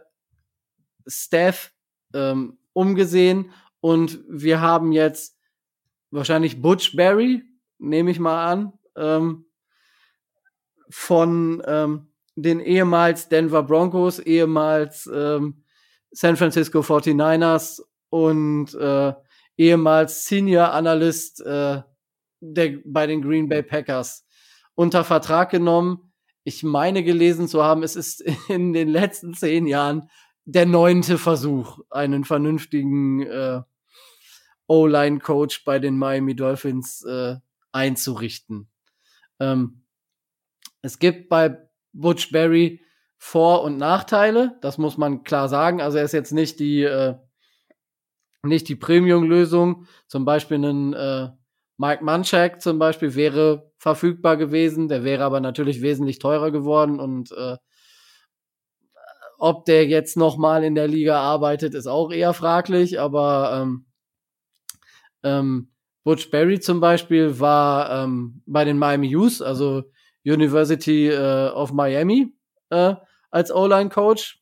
Staff 1.08 1.74
ähm, 2.14 2.58
umgesehen 2.74 3.52
und 3.82 4.24
wir 4.30 4.62
haben 4.62 4.92
jetzt 4.92 5.38
wahrscheinlich 6.12 6.62
Butch 6.62 6.96
Berry, 6.96 7.44
nehme 7.80 8.12
ich 8.12 8.20
mal 8.20 8.46
an, 8.52 8.74
ähm, 8.96 9.46
von 10.90 11.62
ähm, 11.66 12.08
den 12.36 12.60
ehemals 12.60 13.30
Denver 13.30 13.64
Broncos, 13.64 14.20
ehemals 14.20 15.10
ähm, 15.14 15.64
San 16.12 16.38
Francisco 16.38 16.80
49ers 16.80 17.82
und 18.10 18.74
äh, 18.76 19.14
ehemals 19.58 20.26
Senior 20.26 20.72
Analyst 20.72 21.42
äh, 21.42 21.82
der, 22.40 22.78
bei 22.86 23.08
den 23.08 23.22
Green 23.22 23.50
Bay 23.50 23.64
Packers 23.64 24.26
unter 24.76 25.04
Vertrag 25.04 25.50
genommen. 25.50 26.13
Ich 26.44 26.64
meine 26.64 27.04
gelesen 27.04 27.48
zu 27.48 27.64
haben, 27.64 27.84
es 27.84 27.96
ist 27.96 28.22
in 28.50 28.74
den 28.74 28.90
letzten 28.90 29.34
zehn 29.34 29.68
Jahren 29.68 30.10
der 30.46 30.66
neunte 30.66 31.18
Versuch, 31.18 31.80
einen 31.90 32.26
vernünftigen 32.26 33.22
äh, 33.22 33.62
O-Line-Coach 34.68 35.64
bei 35.64 35.80
den 35.80 35.98
Miami 35.98 36.36
Dolphins 36.36 37.04
äh, 37.04 37.38
einzurichten. 37.72 38.70
Ähm, 39.40 39.86
es 40.82 41.00
gibt 41.00 41.30
bei 41.30 41.58
Butch 41.94 42.32
Berry 42.32 42.82
Vor- 43.18 43.64
und 43.64 43.78
Nachteile, 43.78 44.58
das 44.62 44.78
muss 44.78 44.98
man 44.98 45.24
klar 45.24 45.48
sagen. 45.48 45.80
Also 45.80 45.98
er 45.98 46.04
ist 46.04 46.12
jetzt 46.12 46.34
nicht 46.34 46.60
die 46.60 46.84
äh, 46.84 47.16
nicht 48.46 48.68
die 48.68 48.76
Premium-Lösung. 48.76 49.88
Zum 50.08 50.26
Beispiel 50.26 50.58
ein 50.58 50.94
äh, 50.94 51.30
Mike 51.78 52.04
Munchak 52.04 52.62
zum 52.62 52.80
Beispiel 52.80 53.16
wäre 53.16 53.72
verfügbar 53.78 54.38
gewesen, 54.38 54.88
der 54.88 55.04
wäre 55.04 55.24
aber 55.24 55.40
natürlich 55.40 55.82
wesentlich 55.82 56.20
teurer 56.20 56.52
geworden 56.52 57.00
und 57.00 57.32
äh, 57.32 57.58
ob 59.40 59.66
der 59.66 59.86
jetzt 59.88 60.16
noch 60.16 60.38
mal 60.38 60.64
in 60.64 60.76
der 60.76 60.88
Liga 60.88 61.20
arbeitet, 61.20 61.74
ist 61.74 61.88
auch 61.88 62.12
eher 62.12 62.34
fraglich, 62.34 63.00
aber 63.00 63.60
ähm, 63.62 63.86
ähm, 65.24 65.72
Butch 66.04 66.32
Berry 66.32 66.60
zum 66.60 66.80
Beispiel 66.80 67.40
war 67.40 68.04
ähm, 68.04 68.42
bei 68.46 68.64
den 68.64 68.78
Miami 68.78 69.16
U's, 69.16 69.42
also 69.42 69.84
University 70.26 71.10
äh, 71.10 71.50
of 71.50 71.74
Miami, 71.74 72.34
äh, 72.70 72.96
als 73.32 73.52
O-Line-Coach 73.52 74.42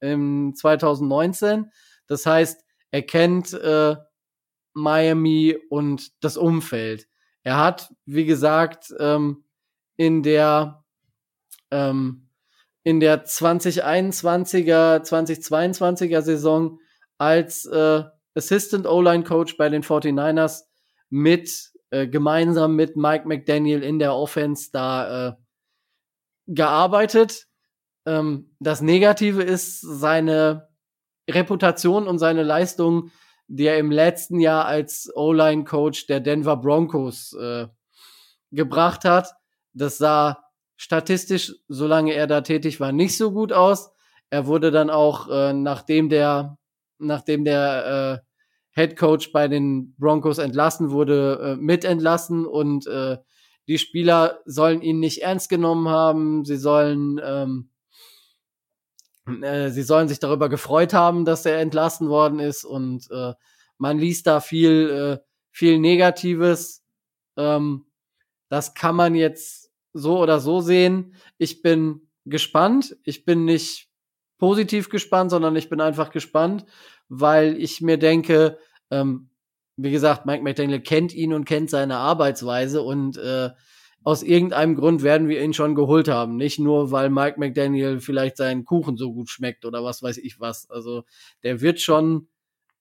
im 0.00 0.54
2019. 0.54 1.70
Das 2.06 2.26
heißt, 2.26 2.64
er 2.90 3.02
kennt 3.02 3.52
äh, 3.52 3.96
Miami 4.78 5.56
und 5.68 6.22
das 6.22 6.36
Umfeld. 6.36 7.08
Er 7.42 7.58
hat, 7.58 7.92
wie 8.06 8.24
gesagt, 8.24 8.94
ähm, 8.98 9.44
in 9.96 10.22
der 10.22 10.84
ähm, 11.70 12.28
in 12.84 13.00
der 13.00 13.26
2021er, 13.26 15.02
2022er 15.02 16.22
Saison 16.22 16.78
als 17.18 17.66
äh, 17.66 18.04
Assistant 18.34 18.86
O-Line 18.86 19.24
Coach 19.24 19.56
bei 19.56 19.68
den 19.68 19.82
49ers 19.82 20.62
mit 21.10 21.72
äh, 21.90 22.06
gemeinsam 22.06 22.76
mit 22.76 22.96
Mike 22.96 23.26
McDaniel 23.26 23.82
in 23.82 23.98
der 23.98 24.14
Offense 24.14 24.70
da 24.72 25.28
äh, 25.28 25.32
gearbeitet. 26.46 27.46
Ähm, 28.06 28.54
das 28.60 28.80
Negative 28.80 29.42
ist 29.42 29.80
seine 29.80 30.68
Reputation 31.28 32.06
und 32.06 32.18
seine 32.18 32.42
Leistung, 32.42 33.10
die 33.48 33.66
er 33.66 33.78
im 33.78 33.90
letzten 33.90 34.40
Jahr 34.40 34.66
als 34.66 35.10
O-Line-Coach 35.14 36.06
der 36.06 36.20
Denver 36.20 36.56
Broncos 36.56 37.32
äh, 37.32 37.66
gebracht 38.50 39.04
hat. 39.04 39.34
Das 39.72 39.98
sah 39.98 40.44
statistisch, 40.76 41.54
solange 41.66 42.12
er 42.12 42.26
da 42.26 42.42
tätig 42.42 42.78
war, 42.78 42.92
nicht 42.92 43.16
so 43.16 43.32
gut 43.32 43.52
aus. 43.52 43.90
Er 44.30 44.46
wurde 44.46 44.70
dann 44.70 44.90
auch, 44.90 45.28
äh, 45.28 45.52
nachdem 45.52 46.08
der, 46.08 46.58
nachdem 46.98 47.44
der 47.44 48.22
äh, 48.22 48.80
Head 48.80 48.96
Coach 48.96 49.32
bei 49.32 49.48
den 49.48 49.94
Broncos 49.98 50.38
entlassen 50.38 50.90
wurde, 50.90 51.40
äh, 51.42 51.56
mitentlassen 51.56 52.46
und 52.46 52.86
äh, 52.86 53.16
die 53.66 53.78
Spieler 53.78 54.40
sollen 54.44 54.82
ihn 54.82 55.00
nicht 55.00 55.22
ernst 55.22 55.48
genommen 55.50 55.88
haben. 55.88 56.44
Sie 56.44 56.56
sollen 56.56 57.20
ähm, 57.22 57.70
äh, 59.42 59.70
sie 59.70 59.82
sollen 59.82 60.08
sich 60.08 60.18
darüber 60.18 60.48
gefreut 60.48 60.94
haben, 60.94 61.24
dass 61.24 61.46
er 61.46 61.58
entlassen 61.58 62.08
worden 62.08 62.40
ist 62.40 62.64
und 62.64 63.10
äh, 63.10 63.34
man 63.78 63.98
liest 63.98 64.26
da 64.26 64.40
viel, 64.40 65.18
äh, 65.20 65.24
viel 65.50 65.78
Negatives. 65.78 66.84
Ähm, 67.36 67.86
das 68.48 68.74
kann 68.74 68.96
man 68.96 69.14
jetzt 69.14 69.70
so 69.92 70.18
oder 70.18 70.40
so 70.40 70.60
sehen. 70.60 71.14
Ich 71.38 71.62
bin 71.62 72.08
gespannt. 72.24 72.96
Ich 73.04 73.24
bin 73.24 73.44
nicht 73.44 73.88
positiv 74.38 74.88
gespannt, 74.88 75.30
sondern 75.30 75.56
ich 75.56 75.68
bin 75.68 75.80
einfach 75.80 76.10
gespannt, 76.10 76.64
weil 77.08 77.56
ich 77.60 77.80
mir 77.80 77.98
denke, 77.98 78.58
ähm, 78.90 79.30
wie 79.76 79.90
gesagt, 79.90 80.26
Mike 80.26 80.42
McDaniel 80.42 80.80
kennt 80.80 81.14
ihn 81.14 81.32
und 81.32 81.44
kennt 81.44 81.70
seine 81.70 81.96
Arbeitsweise 81.96 82.82
und 82.82 83.16
äh, 83.16 83.50
aus 84.04 84.22
irgendeinem 84.22 84.74
Grund 84.74 85.02
werden 85.02 85.28
wir 85.28 85.42
ihn 85.42 85.52
schon 85.52 85.74
geholt 85.74 86.08
haben. 86.08 86.36
Nicht 86.36 86.58
nur, 86.58 86.90
weil 86.92 87.10
Mike 87.10 87.38
McDaniel 87.38 88.00
vielleicht 88.00 88.36
seinen 88.36 88.64
Kuchen 88.64 88.96
so 88.96 89.12
gut 89.12 89.28
schmeckt 89.28 89.64
oder 89.64 89.84
was 89.84 90.02
weiß 90.02 90.18
ich 90.18 90.40
was. 90.40 90.70
Also 90.70 91.04
der 91.42 91.60
wird 91.60 91.80
schon 91.80 92.28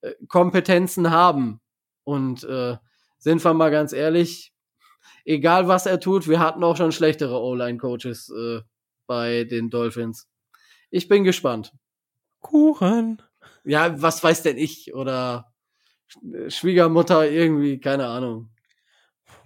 äh, 0.01 0.13
Kompetenzen 0.27 1.11
haben. 1.11 1.59
Und 2.03 2.43
äh, 2.45 2.77
sind 3.17 3.43
wir 3.43 3.53
mal 3.53 3.71
ganz 3.71 3.91
ehrlich, 3.93 4.53
egal 5.25 5.67
was 5.67 5.85
er 5.85 5.99
tut, 5.99 6.27
wir 6.27 6.39
hatten 6.39 6.63
auch 6.63 6.77
schon 6.77 6.91
schlechtere 6.91 7.41
O-Line-Coaches 7.41 8.29
äh, 8.29 8.61
bei 9.05 9.43
den 9.43 9.69
Dolphins. 9.69 10.29
Ich 10.89 11.07
bin 11.07 11.23
gespannt. 11.23 11.73
Kuchen. 12.39 13.21
Ja, 13.65 14.01
was 14.01 14.23
weiß 14.23 14.43
denn 14.43 14.57
ich? 14.57 14.93
Oder 14.93 15.51
Schwiegermutter 16.47 17.29
irgendwie, 17.29 17.79
keine 17.79 18.07
Ahnung. 18.07 18.49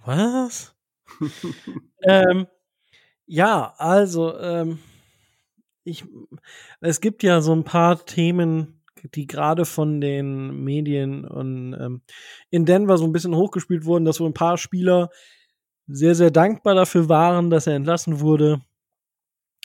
Was? 0.04 0.74
ähm, 2.02 2.46
ja, 3.26 3.74
also, 3.78 4.38
ähm, 4.38 4.78
ich, 5.84 6.04
es 6.80 7.00
gibt 7.00 7.22
ja 7.22 7.40
so 7.40 7.52
ein 7.52 7.64
paar 7.64 8.04
Themen, 8.04 8.82
die 9.14 9.26
gerade 9.26 9.64
von 9.64 10.00
den 10.00 10.62
Medien 10.62 11.24
und 11.24 11.74
ähm, 11.74 12.02
in 12.50 12.64
Denver 12.64 12.98
so 12.98 13.04
ein 13.04 13.12
bisschen 13.12 13.34
hochgespielt 13.34 13.84
wurden, 13.84 14.04
dass 14.04 14.16
so 14.16 14.26
ein 14.26 14.34
paar 14.34 14.58
Spieler 14.58 15.10
sehr, 15.86 16.14
sehr 16.14 16.30
dankbar 16.30 16.74
dafür 16.74 17.08
waren, 17.08 17.50
dass 17.50 17.66
er 17.66 17.74
entlassen 17.74 18.20
wurde. 18.20 18.62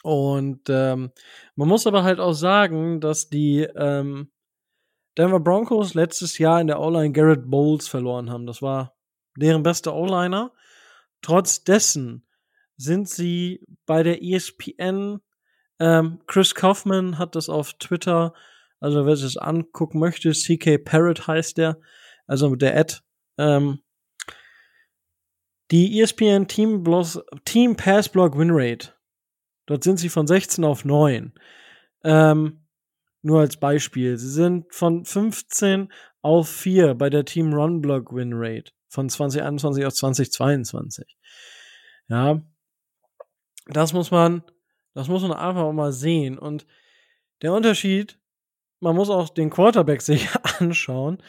Und 0.04 0.62
ähm, 0.70 1.12
man 1.56 1.68
muss 1.68 1.88
aber 1.88 2.04
halt 2.04 2.20
auch 2.20 2.34
sagen, 2.34 3.02
dass 3.02 3.30
die 3.30 3.62
ähm, 3.76 4.30
Denver 5.18 5.40
Broncos 5.40 5.94
letztes 5.94 6.38
Jahr 6.38 6.62
in 6.62 6.68
der 6.68 6.80
O-Line 6.80 7.12
Garrett 7.12 7.50
Bowles 7.50 7.88
verloren 7.88 8.30
haben. 8.30 8.46
Das 8.46 8.62
war 8.62 8.96
deren 9.36 9.64
bester 9.64 9.96
O-Liner. 9.96 10.52
Trotz 11.22 11.64
dessen 11.64 12.26
sind 12.78 13.10
sie 13.10 13.66
bei 13.86 14.04
der 14.04 14.24
ESPN, 14.24 15.20
ähm, 15.80 16.20
Chris 16.28 16.56
Kaufman 16.56 17.18
hat 17.18 17.36
das 17.36 17.50
auf 17.50 17.74
Twitter, 17.74 18.34
also 18.80 19.06
wer 19.06 19.16
sich 19.16 19.34
das 19.34 19.38
angucken 19.38 20.00
möchte, 20.00 20.32
CK 20.32 20.78
Parrot 20.78 21.28
heißt 21.28 21.58
der, 21.58 21.80
also 22.28 22.56
der 22.56 22.78
Ad, 22.78 22.98
ähm, 23.38 23.80
Die 25.70 26.00
ESPN 26.00 26.48
Team, 26.48 26.84
Bloss, 26.84 27.20
Team 27.44 27.76
Pass 27.76 28.08
Block 28.08 28.38
Win 28.38 28.52
Rate. 28.52 28.94
Dort 29.66 29.84
sind 29.84 29.98
sie 29.98 30.10
von 30.10 30.26
16 30.26 30.64
auf 30.64 30.86
9. 30.86 31.34
Ähm, 32.06 32.66
nur 33.22 33.42
als 33.42 33.58
Beispiel. 33.58 34.18
Sie 34.18 34.30
sind 34.30 34.74
von 34.74 35.04
15 35.04 35.92
auf 36.22 36.48
4 36.48 36.96
bei 36.96 37.10
der 37.10 37.26
Team 37.26 37.54
Run 37.54 37.82
Block 37.82 38.14
Win 38.14 38.32
Rate. 38.34 38.72
Von 38.98 39.10
2021 39.10 39.86
auf 39.86 39.94
2022. 39.94 41.18
Ja. 42.08 42.42
Das 43.68 43.94
muss 43.94 44.10
man, 44.10 44.42
das 44.96 45.08
muss 45.08 45.22
man 45.22 45.34
einfach 45.34 45.72
mal 45.72 45.92
sehen. 45.92 46.40
Und 46.40 46.66
der 47.44 47.54
Unterschied, 47.54 48.18
man 48.80 48.96
muss 48.96 49.12
auch 49.12 49.30
den 49.30 49.52
Quarterback 49.52 50.02
sich 50.02 50.28
anschauen. 50.58 51.22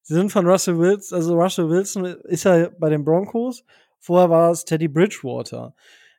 Sie 0.00 0.14
sind 0.14 0.32
von 0.32 0.46
Russell 0.46 0.78
Wilson, 0.78 1.18
also 1.18 1.38
Russell 1.38 1.68
Wilson 1.68 2.06
ist 2.06 2.44
ja 2.44 2.70
bei 2.78 2.88
den 2.88 3.04
Broncos. 3.04 3.62
Vorher 3.98 4.30
war 4.30 4.50
es 4.50 4.64
Teddy 4.64 4.88
Bridgewater. 4.88 5.74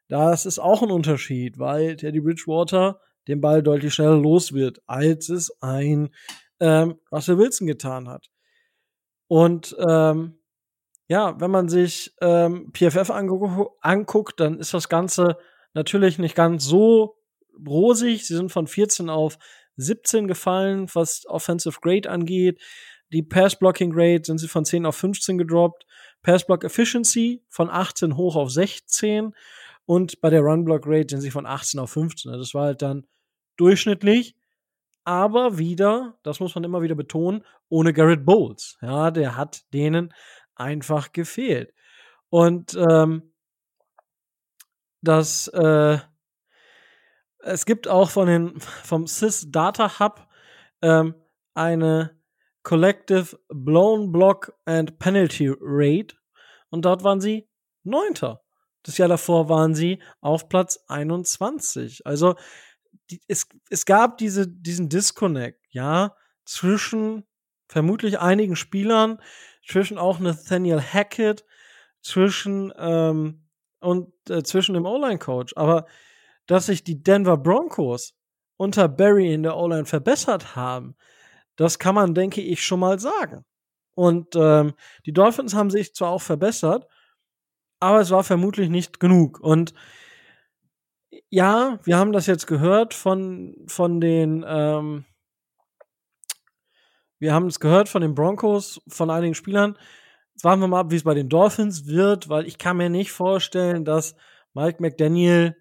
Das 0.09 0.45
ist 0.45 0.59
auch 0.59 0.83
ein 0.83 0.91
Unterschied, 0.91 1.57
weil 1.57 1.95
Teddy 1.95 2.19
Bridgewater 2.19 3.01
den 3.27 3.41
Ball 3.41 3.63
deutlich 3.63 3.95
schneller 3.95 4.17
los 4.17 4.53
wird, 4.53 4.79
als 4.85 5.29
es 5.29 5.59
ein 5.59 6.13
ähm, 6.59 6.99
Russell 7.11 7.39
Wilson 7.39 7.65
getan 7.65 8.07
hat. 8.07 8.29
Und 9.27 9.75
ähm, 9.79 10.37
ja, 11.14 11.39
wenn 11.39 11.51
man 11.51 11.70
sich 11.70 12.11
ähm, 12.22 12.72
PFF 12.74 13.11
angu 13.11 13.68
anguckt, 13.82 14.39
dann 14.39 14.57
ist 14.57 14.74
das 14.74 14.89
Ganze 14.89 15.38
natürlich 15.76 16.18
nicht 16.18 16.34
ganz 16.34 16.66
so 16.66 17.18
rosig. 17.68 18.26
Sie 18.26 18.36
sind 18.36 18.51
von 18.51 18.66
14 18.66 19.11
auf 19.11 19.38
17 19.76 20.28
gefallen, 20.28 20.88
was 20.95 21.28
Offensive 21.28 21.80
Grade 21.82 22.09
angeht. 22.09 22.59
Die 23.11 23.22
Pass 23.22 23.59
Blocking 23.59 23.91
Grade 23.91 24.24
sind 24.24 24.39
sie 24.39 24.47
von 24.47 24.66
10 24.66 24.88
auf 24.88 24.95
15 24.95 25.38
gedroppt. 25.38 25.86
Pass 26.24 26.47
Block 26.47 26.64
Efficiency 26.64 27.43
von 27.47 27.70
18 27.70 28.18
hoch 28.18 28.36
auf 28.36 28.49
16. 28.49 29.36
Und 29.86 30.20
bei 30.20 30.32
der 30.32 30.41
Run 30.41 30.66
Block 30.66 30.82
Grade 30.82 31.05
sind 31.11 31.22
sie 31.22 31.30
von 31.30 31.45
18 31.45 31.80
auf 31.80 31.91
15. 31.91 32.32
Also 32.32 32.41
Das 32.41 32.55
war 32.55 32.66
halt 32.66 32.82
dann 32.82 33.05
durchschnittlich. 33.57 34.36
Aber 35.03 35.59
wieder, 35.59 36.18
das 36.24 36.39
muss 36.39 36.55
man 36.55 36.64
immer 36.64 36.82
wieder 36.82 36.95
betonen, 36.95 37.43
ohne 37.70 37.93
Garrett 37.93 38.26
Bowles. 38.26 38.78
Ja, 38.82 39.11
der 39.11 39.38
hat 39.38 39.61
denen 39.74 40.11
einfach 40.55 41.11
gefehlt. 41.11 41.73
Und 42.29 42.75
ähm, 42.75 43.33
das, 45.01 45.47
äh, 45.49 45.99
es 47.39 47.65
gibt 47.65 47.87
auch 47.87 48.09
von 48.09 48.27
den, 48.27 48.59
vom 48.59 49.07
SIS 49.07 49.51
Data 49.51 49.99
Hub 49.99 50.27
ähm, 50.81 51.15
eine 51.53 52.17
Collective 52.63 53.37
Blown 53.49 54.11
Block 54.11 54.53
and 54.65 54.97
Penalty 54.99 55.53
Rate. 55.59 56.15
Und 56.69 56.85
dort 56.85 57.03
waren 57.03 57.21
sie 57.21 57.49
Neunter. 57.83 58.41
Das 58.83 58.97
Jahr 58.97 59.09
davor 59.09 59.49
waren 59.49 59.75
sie 59.75 60.01
auf 60.21 60.49
Platz 60.49 60.83
21. 60.87 62.05
Also 62.05 62.35
die, 63.09 63.21
es, 63.27 63.47
es 63.69 63.85
gab 63.85 64.17
diese, 64.17 64.47
diesen 64.47 64.89
Disconnect, 64.89 65.59
ja, 65.69 66.15
zwischen 66.45 67.25
vermutlich 67.67 68.19
einigen 68.19 68.55
Spielern, 68.55 69.21
zwischen 69.66 69.97
auch 69.97 70.20
Nathaniel 70.20 70.82
Hackett, 70.82 71.45
zwischen 72.01 72.74
ähm, 72.78 73.47
und 73.80 74.14
äh, 74.30 74.43
zwischen 74.43 74.76
dem 74.76 74.86
O-Line-Coach. 74.86 75.53
Aber 75.55 75.86
dass 76.45 76.68
sich 76.68 76.84
die 76.84 77.01
Denver 77.01 77.38
Broncos 77.38 78.14
unter 78.57 78.88
Barry 78.88 79.34
in 79.34 79.43
der 79.43 79.57
O-Line 79.57 79.86
verbessert 79.86 80.55
haben, 80.55 80.95
das 81.55 81.80
kann 81.80 81.95
man, 81.95 82.14
denke 82.14 82.41
ich, 82.41 82.64
schon 82.64 82.80
mal 82.80 82.99
sagen. 82.99 83.45
Und 83.95 84.36
ähm, 84.36 84.74
die 85.05 85.14
Dolphins 85.14 85.53
haben 85.53 85.70
sich 85.70 85.93
zwar 85.93 86.11
auch 86.11 86.22
verbessert, 86.22 86.88
aber 87.80 88.01
es 88.01 88.11
war 88.11 88.24
vermutlich 88.24 88.70
nicht 88.70 88.99
genug. 88.99 89.39
Und 89.39 89.74
ja, 91.30 91.80
wir 91.84 91.97
haben 91.97 92.11
das 92.11 92.26
jetzt 92.26 92.47
gehört 92.47 92.93
von, 92.93 93.55
von 93.68 94.01
den, 94.01 94.43
ähm, 94.47 95.05
wir 97.24 97.34
haben 97.34 97.47
es 97.47 97.61
gehört 97.61 97.88
von 97.88 98.01
den 98.01 98.15
Broncos, 98.15 98.82
von 98.89 99.09
einigen 99.09 99.34
Spielern. 99.34 99.78
Jetzt 100.34 100.43
warten 100.43 100.59
wir 100.59 100.67
mal 100.67 100.82
ab, 100.82 100.91
wie 100.91 100.97
es 100.97 101.03
bei 101.03 101.13
den 101.13 101.30
Dolphins 101.30 101.88
wird, 101.88 102.28
weil 102.28 102.45
ich 102.45 102.57
kann 102.57 102.76
mir 102.76 102.89
nicht 102.89 103.13
vorstellen, 103.13 103.86
dass 103.86 104.15
Mike 104.53 104.82
McDaniel 104.82 105.55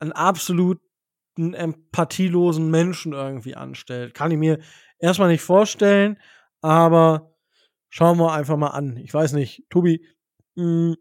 einen 0.00 0.10
absoluten 0.10 1.54
empathielosen 1.54 2.68
Menschen 2.70 3.12
irgendwie 3.12 3.54
anstellt. 3.54 4.12
Kann 4.12 4.32
ich 4.32 4.38
mir 4.38 4.58
erstmal 4.98 5.28
nicht 5.28 5.42
vorstellen, 5.42 6.18
aber 6.62 7.32
schauen 7.90 8.18
wir 8.18 8.32
einfach 8.32 8.56
mal 8.56 8.70
an. 8.70 8.96
Ich 8.96 9.14
weiß 9.14 9.34
nicht, 9.34 9.66
Tobi, 9.70 10.04
mh, 10.56 10.96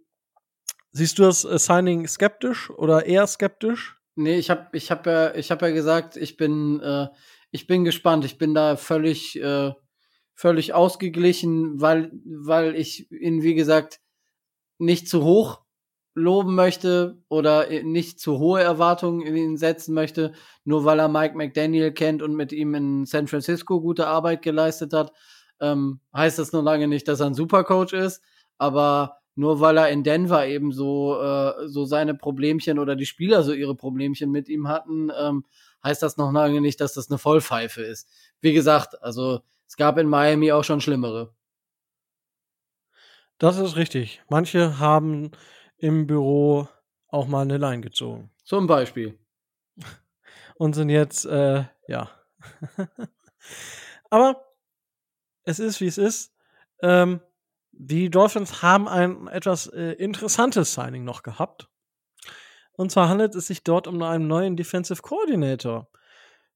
siehst 0.92 1.18
du 1.18 1.24
das 1.24 1.44
äh, 1.44 1.58
Signing 1.58 2.08
skeptisch 2.08 2.70
oder 2.70 3.08
eher 3.08 3.26
skeptisch? 3.26 4.00
Nee, 4.16 4.38
ich 4.38 4.52
habe 4.52 4.68
ich 4.74 4.92
hab 4.92 5.08
ja, 5.08 5.34
hab 5.34 5.62
ja 5.64 5.70
gesagt, 5.72 6.18
ich 6.18 6.38
bin, 6.38 6.82
äh, 6.82 7.08
ich 7.50 7.66
bin 7.66 7.84
gespannt. 7.84 8.26
Ich 8.26 8.38
bin 8.38 8.54
da 8.54 8.76
völlig, 8.76 9.40
äh, 9.42 9.72
völlig 10.38 10.74
ausgeglichen, 10.74 11.82
weil, 11.82 12.12
weil 12.24 12.76
ich 12.76 13.12
ihn, 13.12 13.42
wie 13.42 13.56
gesagt, 13.56 14.00
nicht 14.78 15.10
zu 15.10 15.24
hoch 15.24 15.62
loben 16.14 16.54
möchte 16.54 17.18
oder 17.28 17.68
nicht 17.84 18.20
zu 18.20 18.38
hohe 18.38 18.62
Erwartungen 18.62 19.26
in 19.26 19.36
ihn 19.36 19.58
setzen 19.58 19.96
möchte, 19.96 20.34
nur 20.64 20.86
weil 20.86 21.00
er 21.00 21.10
Mike 21.10 21.36
McDaniel 21.36 21.92
kennt 21.92 22.22
und 22.22 22.36
mit 22.36 22.52
ihm 22.52 22.76
in 22.76 23.06
San 23.08 23.28
Francisco 23.28 23.82
gute 23.82 24.08
Arbeit 24.08 24.44
geleistet 24.44 24.94
hat, 24.94 25.12
ähm, 25.60 26.00
heißt 26.16 26.38
das 26.38 26.54
noch 26.54 26.64
lange 26.64 26.88
nicht, 26.88 27.08
dass 27.08 27.20
er 27.20 27.28
ein 27.28 27.34
Supercoach 27.34 27.94
ist, 27.94 28.22
aber 28.60 29.18
nur 29.34 29.60
weil 29.60 29.78
er 29.78 29.90
in 29.90 30.04
Denver 30.04 30.46
eben 30.46 30.72
so, 30.72 31.20
äh, 31.20 31.68
so 31.68 31.86
seine 31.86 32.14
Problemchen 32.14 32.78
oder 32.78 32.96
die 32.96 33.06
Spieler 33.08 33.42
so 33.42 33.54
ihre 33.54 33.76
Problemchen 33.76 34.30
mit 34.30 34.50
ihm 34.50 34.68
hatten, 34.68 35.12
ähm, 35.20 35.46
heißt 35.84 36.04
das 36.04 36.18
noch 36.18 36.32
lange 36.32 36.62
nicht, 36.62 36.80
dass 36.80 36.94
das 36.94 37.10
eine 37.10 37.18
Vollpfeife 37.18 37.82
ist. 37.82 38.08
Wie 38.42 38.54
gesagt, 38.54 39.02
also 39.02 39.42
es 39.68 39.76
gab 39.76 39.98
in 39.98 40.08
Miami 40.08 40.52
auch 40.52 40.64
schon 40.64 40.82
schlimmere. 40.82 41.36
Das 43.38 43.58
ist 43.58 43.76
richtig. 43.76 44.24
Manche 44.30 44.80
haben 44.80 45.32
im 45.78 46.08
Büro 46.08 46.68
auch 47.10 47.28
mal 47.28 47.42
eine 47.42 47.58
Line 47.58 47.82
gezogen. 47.82 48.32
Zum 48.44 48.68
Beispiel. 48.68 49.20
Und 50.56 50.74
sind 50.74 50.90
jetzt, 50.90 51.26
äh, 51.26 51.66
ja. 51.88 52.10
Aber 54.10 54.44
es 55.44 55.60
ist, 55.60 55.80
wie 55.82 55.88
es 55.88 55.98
ist. 55.98 56.34
Ähm, 56.82 57.22
die 57.72 58.10
Dolphins 58.10 58.64
haben 58.64 58.88
ein 58.88 59.28
etwas 59.28 59.68
äh, 59.68 59.92
interessantes 59.94 60.74
Signing 60.74 61.04
noch 61.04 61.22
gehabt. 61.22 61.70
Und 62.74 62.92
zwar 62.92 63.10
handelt 63.10 63.36
es 63.36 63.48
sich 63.48 63.64
dort 63.64 63.88
um 63.88 64.02
einen 64.02 64.28
neuen 64.28 64.56
Defensive 64.56 65.02
Coordinator. 65.02 65.90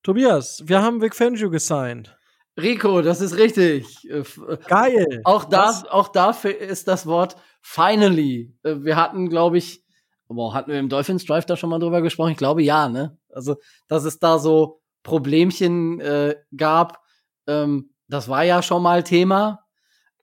Tobias, 0.03 0.63
wir 0.65 0.81
haben 0.81 1.01
Vic 1.01 1.15
Fangio 1.15 1.49
gesigned. 1.51 2.17
Rico, 2.61 3.01
das 3.01 3.21
ist 3.21 3.37
richtig. 3.37 4.09
Äh, 4.09 4.19
äh, 4.19 4.57
Geil. 4.67 5.21
Auch 5.23 5.45
da, 5.45 5.65
Das- 5.67 5.85
auch 5.87 6.07
dafür 6.09 6.57
ist 6.57 6.87
das 6.87 7.05
Wort 7.05 7.35
finally. 7.61 8.55
Äh, 8.63 8.75
Wir 8.83 8.95
hatten, 8.95 9.29
glaube 9.29 9.57
ich, 9.57 9.83
boah, 10.27 10.53
hatten 10.53 10.71
wir 10.71 10.79
im 10.79 10.89
Dolphins 10.89 11.25
Drive 11.25 11.45
da 11.45 11.55
schon 11.57 11.69
mal 11.69 11.79
drüber 11.79 12.01
gesprochen? 12.01 12.31
Ich 12.31 12.37
glaube 12.37 12.63
ja, 12.63 12.87
ne? 12.89 13.17
Also, 13.29 13.55
dass 13.87 14.03
es 14.05 14.19
da 14.19 14.39
so 14.39 14.81
Problemchen 15.03 15.99
äh, 15.99 16.35
gab, 16.55 16.99
ähm, 17.47 17.93
das 18.07 18.29
war 18.29 18.43
ja 18.43 18.61
schon 18.61 18.83
mal 18.83 19.03
Thema, 19.03 19.65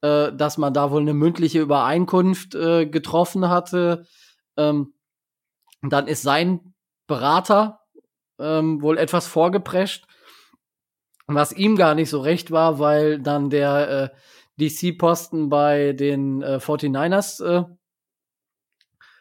äh, 0.03 0.33
dass 0.33 0.57
man 0.59 0.73
da 0.75 0.91
wohl 0.91 1.01
eine 1.03 1.15
mündliche 1.15 1.61
Übereinkunft 1.61 2.55
äh, 2.55 2.87
getroffen 2.87 3.49
hatte. 3.49 4.07
Ähm, 4.57 4.95
dann 5.83 6.07
ist 6.07 6.23
sein 6.23 6.75
Berater 7.07 7.81
ähm, 8.39 8.83
wohl 8.83 8.99
etwas 8.99 9.27
vorgeprescht, 9.27 10.07
was 11.35 11.53
ihm 11.53 11.77
gar 11.77 11.95
nicht 11.95 12.11
so 12.11 12.21
recht 12.21 12.51
war, 12.51 12.79
weil 12.79 13.21
dann 13.21 13.51
der 13.51 14.13
äh, 14.59 14.65
DC-Posten 14.65 15.49
bei 15.49 15.93
den 15.93 16.43
äh, 16.43 16.57
49ers 16.57 17.45
äh, 17.45 17.65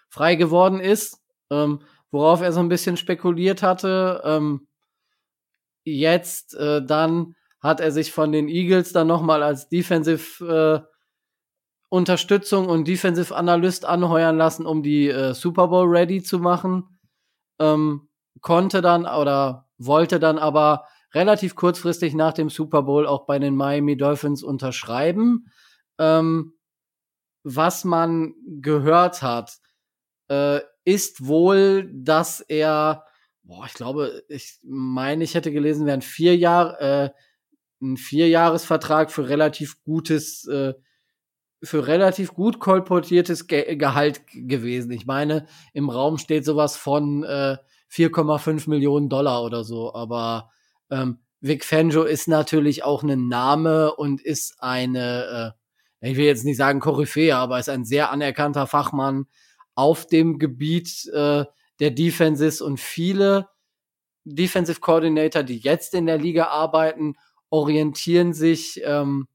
frei 0.09 0.35
geworden 0.35 0.79
ist, 0.79 1.21
ähm, 1.51 1.81
worauf 2.09 2.41
er 2.41 2.51
so 2.53 2.59
ein 2.61 2.69
bisschen 2.69 2.97
spekuliert 2.97 3.61
hatte. 3.61 4.21
Ähm, 4.23 4.67
jetzt 5.83 6.55
äh, 6.55 6.83
dann 6.83 7.35
hat 7.59 7.79
er 7.81 7.91
sich 7.91 8.11
von 8.11 8.31
den 8.31 8.47
Eagles 8.47 8.93
dann 8.93 9.07
nochmal 9.07 9.43
als 9.43 9.67
Defensive 9.67 10.85
äh, 10.85 10.93
Unterstützung 11.89 12.67
und 12.67 12.87
Defensive 12.87 13.35
Analyst 13.35 13.85
anheuern 13.85 14.37
lassen, 14.37 14.65
um 14.65 14.83
die 14.83 15.09
äh, 15.09 15.33
Super 15.33 15.67
Bowl 15.69 15.87
ready 15.87 16.21
zu 16.21 16.39
machen. 16.39 16.99
Ähm, 17.59 18.09
konnte 18.41 18.81
dann 18.81 19.05
oder 19.05 19.69
wollte 19.77 20.19
dann 20.19 20.37
aber 20.37 20.85
relativ 21.13 21.55
kurzfristig 21.55 22.13
nach 22.13 22.33
dem 22.33 22.49
Super 22.49 22.83
Bowl 22.83 23.07
auch 23.07 23.25
bei 23.25 23.39
den 23.39 23.55
Miami 23.55 23.97
Dolphins 23.97 24.43
unterschreiben. 24.43 25.51
Ähm, 25.97 26.53
was 27.43 27.85
man 27.85 28.33
gehört 28.45 29.21
hat, 29.21 29.57
äh, 30.29 30.59
ist 30.83 31.25
wohl, 31.25 31.89
dass 31.93 32.41
er, 32.41 33.05
boah, 33.43 33.65
ich 33.65 33.73
glaube, 33.73 34.23
ich 34.27 34.59
meine, 34.63 35.23
ich 35.23 35.35
hätte 35.35 35.51
gelesen, 35.51 35.85
wären 35.85 36.01
vier 36.01 36.35
Jahre, 36.35 36.79
äh, 36.79 37.09
ein 37.81 37.97
Vierjahresvertrag 37.97 39.11
für 39.11 39.29
relativ 39.29 39.83
gutes 39.83 40.47
äh, 40.47 40.73
für 41.63 41.87
relativ 41.87 42.33
gut 42.33 42.59
kolportiertes 42.59 43.47
Ge 43.47 43.75
Gehalt 43.77 44.21
gewesen. 44.27 44.91
Ich 44.91 45.05
meine, 45.05 45.47
im 45.73 45.89
Raum 45.89 46.17
steht 46.17 46.45
sowas 46.45 46.75
von 46.77 47.23
äh, 47.23 47.57
4,5 47.91 48.69
Millionen 48.69 49.09
Dollar 49.09 49.43
oder 49.43 49.63
so, 49.63 49.93
aber 49.93 50.51
ähm, 50.89 51.19
Vic 51.39 51.63
Fangio 51.63 52.03
ist 52.03 52.27
natürlich 52.27 52.83
auch 52.83 53.03
ein 53.03 53.27
Name 53.27 53.93
und 53.95 54.21
ist 54.21 54.55
eine, 54.59 55.53
äh, 56.01 56.09
ich 56.09 56.17
will 56.17 56.25
jetzt 56.25 56.45
nicht 56.45 56.57
sagen 56.57 56.79
Koryphäe, 56.79 57.35
aber 57.35 57.59
ist 57.59 57.69
ein 57.69 57.85
sehr 57.85 58.11
anerkannter 58.11 58.67
Fachmann 58.67 59.25
auf 59.75 60.07
dem 60.07 60.39
Gebiet 60.39 61.05
äh, 61.13 61.45
der 61.79 61.91
Defenses 61.91 62.61
und 62.61 62.79
viele 62.79 63.47
Defensive 64.25 64.79
Coordinator, 64.79 65.43
die 65.43 65.57
jetzt 65.57 65.93
in 65.93 66.05
der 66.05 66.17
Liga 66.17 66.47
arbeiten, 66.47 67.15
orientieren 67.49 68.33
sich 68.33 68.81
ähm, 68.83 69.27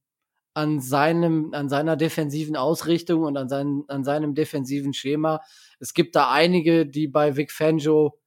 an 0.54 0.80
seinem, 0.80 1.54
an 1.54 1.68
seiner 1.68 1.96
defensiven 1.96 2.56
Ausrichtung 2.56 3.22
und 3.22 3.36
an, 3.36 3.48
seinen, 3.48 3.84
an 3.88 4.04
seinem 4.04 4.34
defensiven 4.34 4.92
Schema. 4.92 5.40
Es 5.78 5.94
gibt 5.94 6.14
da 6.14 6.30
einige, 6.30 6.84
die 6.86 7.08
bei 7.08 7.36
Vic 7.36 7.52
Fangio 7.52 8.18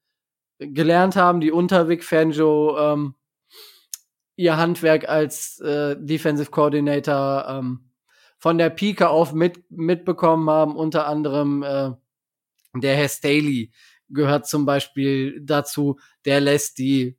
gelernt 0.60 1.16
haben, 1.16 1.42
die 1.42 1.52
unter 1.52 1.90
Vic 1.90 2.04
Fangio 2.04 2.78
ähm, 2.78 3.16
ihr 4.36 4.58
Handwerk 4.58 5.08
als 5.08 5.60
äh, 5.60 5.96
Defensive 6.00 6.52
Coordinator 6.52 7.46
ähm, 7.48 7.92
von 8.38 8.58
der 8.58 8.70
Pike 8.70 9.10
auf 9.10 9.34
mit, 9.34 9.70
mitbekommen 9.72 10.50
haben, 10.50 10.76
unter 10.76 11.08
anderem 11.08 11.64
äh, 11.64 11.92
der 12.74 12.96
Herr 12.96 13.10
Staley 13.10 13.72
gehört 14.10 14.48
zum 14.48 14.66
Beispiel 14.66 15.42
dazu, 15.42 16.00
der 16.26 16.42
lässt 16.42 16.78
die 16.78 17.18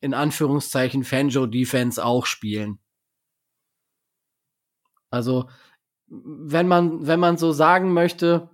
in 0.00 0.14
Anführungszeichen 0.14 1.04
Fangio 1.04 1.46
Defense 1.46 2.04
auch 2.04 2.26
spielen. 2.26 2.78
Also, 5.10 5.48
wenn 6.06 6.68
man, 6.68 7.06
wenn 7.06 7.20
man 7.20 7.36
so 7.36 7.52
sagen 7.52 7.92
möchte, 7.92 8.50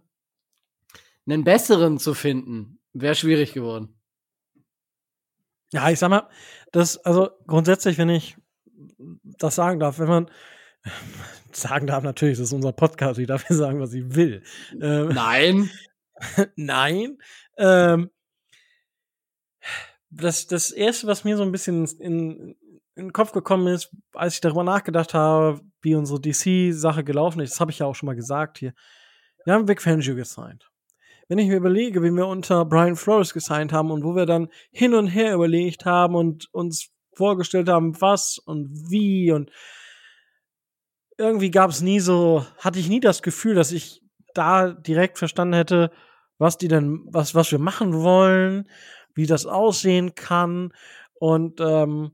einen 1.27 1.45
besseren 1.45 1.99
zu 1.99 2.15
finden, 2.15 2.81
wäre 2.93 3.15
schwierig 3.15 3.53
geworden. 3.53 4.00
Ja, 5.73 5.89
ich 5.91 5.99
sag 5.99 6.11
mal, 6.11 6.29
das, 6.73 6.99
also 6.99 7.31
grundsätzlich, 7.47 7.99
wenn 7.99 8.09
ich 8.09 8.37
das 9.23 9.55
sagen 9.55 9.81
darf, 9.81 9.99
wenn 9.99 10.09
man 10.09 10.31
sagen 11.53 11.87
darf, 11.87 12.03
natürlich, 12.03 12.39
das 12.39 12.49
ist 12.49 12.53
unser 12.53 12.73
Podcast, 12.73 13.19
ich 13.19 13.27
darf 13.27 13.47
hier 13.47 13.57
sagen, 13.57 13.81
was 13.81 13.93
ich 13.93 14.15
will. 14.15 14.43
Ähm, 14.81 15.09
Nein. 15.09 15.71
Nein. 16.57 17.19
Ähm, 17.57 18.11
das, 20.11 20.47
das 20.47 20.71
erste, 20.71 21.07
was 21.07 21.25
mir 21.25 21.37
so 21.37 21.45
ein 21.45 21.53
bisschen 21.53 21.87
in, 22.01 22.57
in 22.95 23.05
den 23.07 23.13
Kopf 23.13 23.33
gekommen 23.33 23.69
ist, 23.69 23.91
als 24.13 24.35
ich 24.35 24.41
darüber 24.41 24.65
nachgedacht 24.65 25.15
habe, 25.15 25.61
wie 25.83 25.95
unsere 25.95 26.21
DC-Sache 26.21 27.05
gelaufen 27.05 27.41
ist, 27.41 27.53
das 27.53 27.61
habe 27.61 27.71
ich 27.71 27.79
ja 27.79 27.87
auch 27.87 27.95
schon 27.95 28.09
mal 28.09 28.17
gesagt 28.17 28.59
hier. 28.59 28.75
Wir 29.45 29.55
haben 29.55 29.69
Vic 29.69 29.81
Fangio 29.81 30.15
gesigned. 30.15 30.70
Wenn 31.31 31.39
ich 31.39 31.47
mir 31.47 31.59
überlege, 31.59 32.03
wie 32.03 32.11
wir 32.11 32.27
unter 32.27 32.65
Brian 32.65 32.97
Flores 32.97 33.33
gesigned 33.33 33.73
haben 33.73 33.93
und 33.93 34.03
wo 34.03 34.17
wir 34.17 34.27
dann 34.27 34.49
hin 34.73 34.95
und 34.95 35.07
her 35.07 35.35
überlegt 35.35 35.85
haben 35.85 36.17
und 36.17 36.53
uns 36.53 36.91
vorgestellt 37.15 37.69
haben, 37.69 38.01
was 38.01 38.39
und 38.39 38.69
wie 38.91 39.31
und 39.31 39.53
irgendwie 41.17 41.53
gab 41.53 41.71
es 41.71 41.83
nie 41.83 42.01
so, 42.01 42.45
hatte 42.59 42.81
ich 42.81 42.89
nie 42.89 42.99
das 42.99 43.23
Gefühl, 43.23 43.55
dass 43.55 43.71
ich 43.71 44.03
da 44.35 44.71
direkt 44.71 45.19
verstanden 45.19 45.55
hätte, 45.55 45.93
was 46.39 46.59
die 46.59 46.67
denn, 46.67 47.07
was, 47.13 47.33
was 47.33 47.53
wir 47.53 47.61
machen 47.61 47.93
wollen, 47.95 48.69
wie 49.15 49.27
das 49.27 49.47
aussehen 49.47 50.17
kann. 50.17 50.73
Und 51.15 51.61
ähm, 51.61 52.11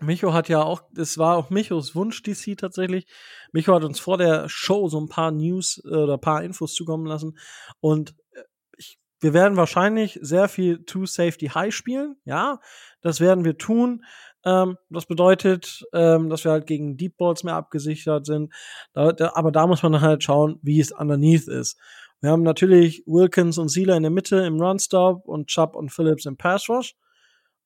Micho 0.00 0.32
hat 0.32 0.48
ja 0.48 0.62
auch, 0.62 0.82
es 0.96 1.18
war 1.18 1.36
auch 1.36 1.50
Michos 1.50 1.94
Wunsch 1.94 2.22
DC 2.22 2.56
tatsächlich. 2.56 3.06
Micho 3.52 3.74
hat 3.74 3.84
uns 3.84 3.98
vor 3.98 4.18
der 4.18 4.48
Show 4.48 4.88
so 4.88 5.00
ein 5.00 5.08
paar 5.08 5.32
News 5.32 5.82
äh, 5.84 5.94
oder 5.94 6.18
paar 6.18 6.42
Infos 6.42 6.74
zukommen 6.74 7.06
lassen. 7.06 7.36
Und 7.80 8.14
äh, 8.32 8.42
ich, 8.76 8.98
wir 9.20 9.34
werden 9.34 9.56
wahrscheinlich 9.56 10.18
sehr 10.22 10.48
viel 10.48 10.84
Two 10.84 11.06
Safety 11.06 11.46
High 11.48 11.74
spielen. 11.74 12.16
Ja, 12.24 12.60
das 13.00 13.20
werden 13.20 13.44
wir 13.44 13.58
tun. 13.58 14.04
Ähm, 14.44 14.76
das 14.88 15.06
bedeutet, 15.06 15.84
ähm, 15.92 16.30
dass 16.30 16.44
wir 16.44 16.52
halt 16.52 16.66
gegen 16.66 16.96
Deep 16.96 17.16
Balls 17.16 17.42
mehr 17.42 17.54
abgesichert 17.54 18.24
sind. 18.24 18.52
Da, 18.92 19.12
da, 19.12 19.32
aber 19.34 19.50
da 19.50 19.66
muss 19.66 19.82
man 19.82 20.00
halt 20.00 20.22
schauen, 20.22 20.60
wie 20.62 20.80
es 20.80 20.92
underneath 20.92 21.48
ist. 21.48 21.76
Wir 22.20 22.30
haben 22.30 22.42
natürlich 22.42 23.02
Wilkins 23.06 23.58
und 23.58 23.68
Sieler 23.68 23.96
in 23.96 24.02
der 24.02 24.10
Mitte 24.10 24.38
im 24.38 24.60
Runstop 24.60 25.26
und 25.26 25.48
Chubb 25.48 25.76
und 25.76 25.90
Phillips 25.90 26.26
im 26.26 26.36
Pass 26.36 26.68
Rush. 26.68 26.94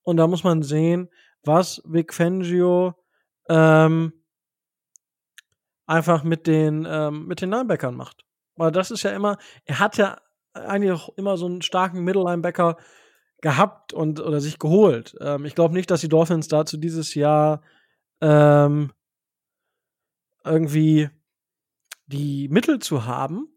Und 0.03 0.17
da 0.17 0.27
muss 0.27 0.43
man 0.43 0.61
sehen, 0.63 1.09
was 1.43 1.81
Vic 1.85 2.13
Fangio 2.13 2.93
ähm, 3.49 4.13
einfach 5.85 6.23
mit 6.23 6.47
den, 6.47 6.87
ähm, 6.89 7.27
mit 7.27 7.41
den 7.41 7.49
Linebackern 7.49 7.95
macht. 7.95 8.25
Weil 8.55 8.71
das 8.71 8.91
ist 8.91 9.03
ja 9.03 9.11
immer, 9.11 9.37
er 9.65 9.79
hat 9.79 9.97
ja 9.97 10.17
eigentlich 10.53 10.91
auch 10.91 11.09
immer 11.17 11.37
so 11.37 11.45
einen 11.45 11.61
starken 11.61 12.03
Middle-Linebacker 12.03 12.77
gehabt 13.41 13.93
und 13.93 14.19
oder 14.19 14.39
sich 14.39 14.59
geholt. 14.59 15.15
Ähm, 15.19 15.45
ich 15.45 15.55
glaube 15.55 15.73
nicht, 15.73 15.91
dass 15.91 16.01
die 16.01 16.09
Dolphins 16.09 16.47
dazu 16.47 16.77
dieses 16.77 17.15
Jahr 17.15 17.61
ähm, 18.21 18.93
irgendwie 20.45 21.09
die 22.05 22.47
Mittel 22.49 22.79
zu 22.79 23.05
haben, 23.05 23.47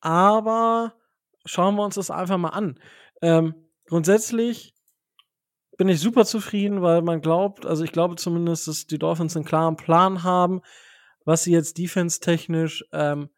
aber 0.00 0.94
schauen 1.44 1.74
wir 1.76 1.84
uns 1.84 1.96
das 1.96 2.10
einfach 2.10 2.38
mal 2.38 2.50
an. 2.50 2.78
Ähm, 3.22 3.54
grundsätzlich 3.86 4.73
bin 5.76 5.88
ich 5.88 6.00
super 6.00 6.24
zufrieden, 6.24 6.82
weil 6.82 7.02
man 7.02 7.20
glaubt, 7.20 7.66
also 7.66 7.84
ich 7.84 7.92
glaube 7.92 8.16
zumindest, 8.16 8.68
dass 8.68 8.86
die 8.86 8.98
Dolphins 8.98 9.36
einen 9.36 9.44
klaren 9.44 9.76
Plan 9.76 10.22
haben, 10.22 10.60
was 11.24 11.44
sie 11.44 11.52
jetzt 11.52 11.78
defense-technisch 11.78 12.84
ähm, 12.92 13.30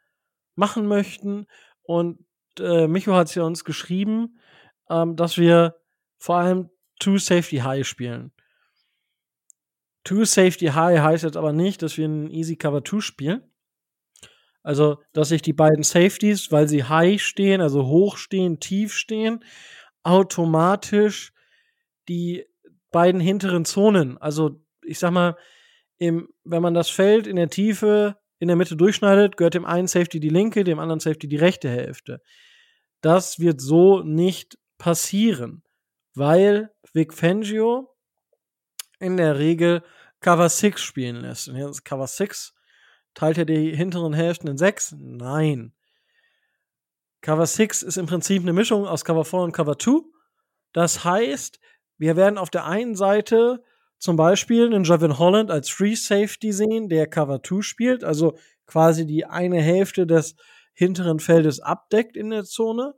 machen 0.54 0.86
möchten. 0.86 1.46
Und 1.82 2.18
äh, 2.58 2.88
Micho 2.88 3.14
hat 3.14 3.28
es 3.28 3.34
ja 3.34 3.44
uns 3.44 3.64
geschrieben, 3.64 4.38
ähm, 4.90 5.16
dass 5.16 5.38
wir 5.38 5.76
vor 6.18 6.36
allem 6.36 6.70
Two 6.98 7.18
Safety 7.18 7.58
High 7.58 7.86
spielen. 7.86 8.32
Two 10.04 10.24
Safety 10.24 10.66
High 10.66 11.00
heißt 11.00 11.24
jetzt 11.24 11.36
aber 11.36 11.52
nicht, 11.52 11.82
dass 11.82 11.96
wir 11.96 12.04
einen 12.04 12.30
Easy 12.30 12.56
Cover 12.56 12.84
2 12.84 13.00
spielen. 13.00 13.42
Also, 14.62 15.00
dass 15.12 15.28
sich 15.28 15.42
die 15.42 15.52
beiden 15.52 15.84
Safeties, 15.84 16.50
weil 16.50 16.68
sie 16.68 16.84
high 16.84 17.22
stehen, 17.22 17.60
also 17.60 17.86
hoch 17.86 18.16
stehen, 18.16 18.58
tief 18.58 18.94
stehen, 18.94 19.44
automatisch 20.02 21.32
die 22.08 22.46
beiden 22.90 23.20
hinteren 23.20 23.64
Zonen, 23.64 24.18
also 24.18 24.60
ich 24.82 24.98
sag 24.98 25.10
mal, 25.10 25.36
im, 25.98 26.28
wenn 26.44 26.62
man 26.62 26.74
das 26.74 26.90
Feld 26.90 27.26
in 27.26 27.36
der 27.36 27.48
Tiefe 27.48 28.16
in 28.38 28.48
der 28.48 28.56
Mitte 28.56 28.76
durchschneidet, 28.76 29.36
gehört 29.36 29.54
dem 29.54 29.64
einen 29.64 29.88
Safety 29.88 30.20
die 30.20 30.28
linke, 30.28 30.64
dem 30.64 30.78
anderen 30.78 31.00
Safety 31.00 31.26
die 31.26 31.36
rechte 31.36 31.68
Hälfte. 31.70 32.20
Das 33.00 33.38
wird 33.38 33.60
so 33.60 34.02
nicht 34.02 34.58
passieren, 34.78 35.62
weil 36.14 36.70
Vic 36.92 37.14
Fangio 37.14 37.94
in 38.98 39.16
der 39.16 39.38
Regel 39.38 39.82
Cover 40.20 40.48
6 40.48 40.82
spielen 40.82 41.16
lässt. 41.16 41.48
Und 41.48 41.56
jetzt 41.56 41.84
Cover 41.84 42.06
6 42.06 42.54
teilt 43.14 43.38
er 43.38 43.44
die 43.44 43.74
hinteren 43.74 44.12
Hälften 44.12 44.48
in 44.48 44.58
6? 44.58 44.96
Nein. 44.98 45.74
Cover 47.20 47.46
6 47.46 47.82
ist 47.82 47.96
im 47.96 48.06
Prinzip 48.06 48.42
eine 48.42 48.52
Mischung 48.52 48.86
aus 48.86 49.04
Cover 49.04 49.24
4 49.24 49.40
und 49.40 49.52
Cover 49.52 49.78
2. 49.78 50.02
Das 50.72 51.04
heißt, 51.04 51.58
wir 51.98 52.16
werden 52.16 52.38
auf 52.38 52.50
der 52.50 52.66
einen 52.66 52.94
Seite 52.94 53.62
zum 53.98 54.16
Beispiel 54.16 54.66
einen 54.66 54.84
Javin 54.84 55.18
Holland 55.18 55.50
als 55.50 55.70
Free 55.70 55.94
Safety 55.94 56.52
sehen, 56.52 56.88
der 56.88 57.06
Cover 57.06 57.42
2 57.42 57.62
spielt, 57.62 58.04
also 58.04 58.36
quasi 58.66 59.06
die 59.06 59.24
eine 59.24 59.60
Hälfte 59.60 60.06
des 60.06 60.36
hinteren 60.74 61.18
Feldes 61.18 61.60
abdeckt 61.60 62.16
in 62.16 62.30
der 62.30 62.44
Zone. 62.44 62.94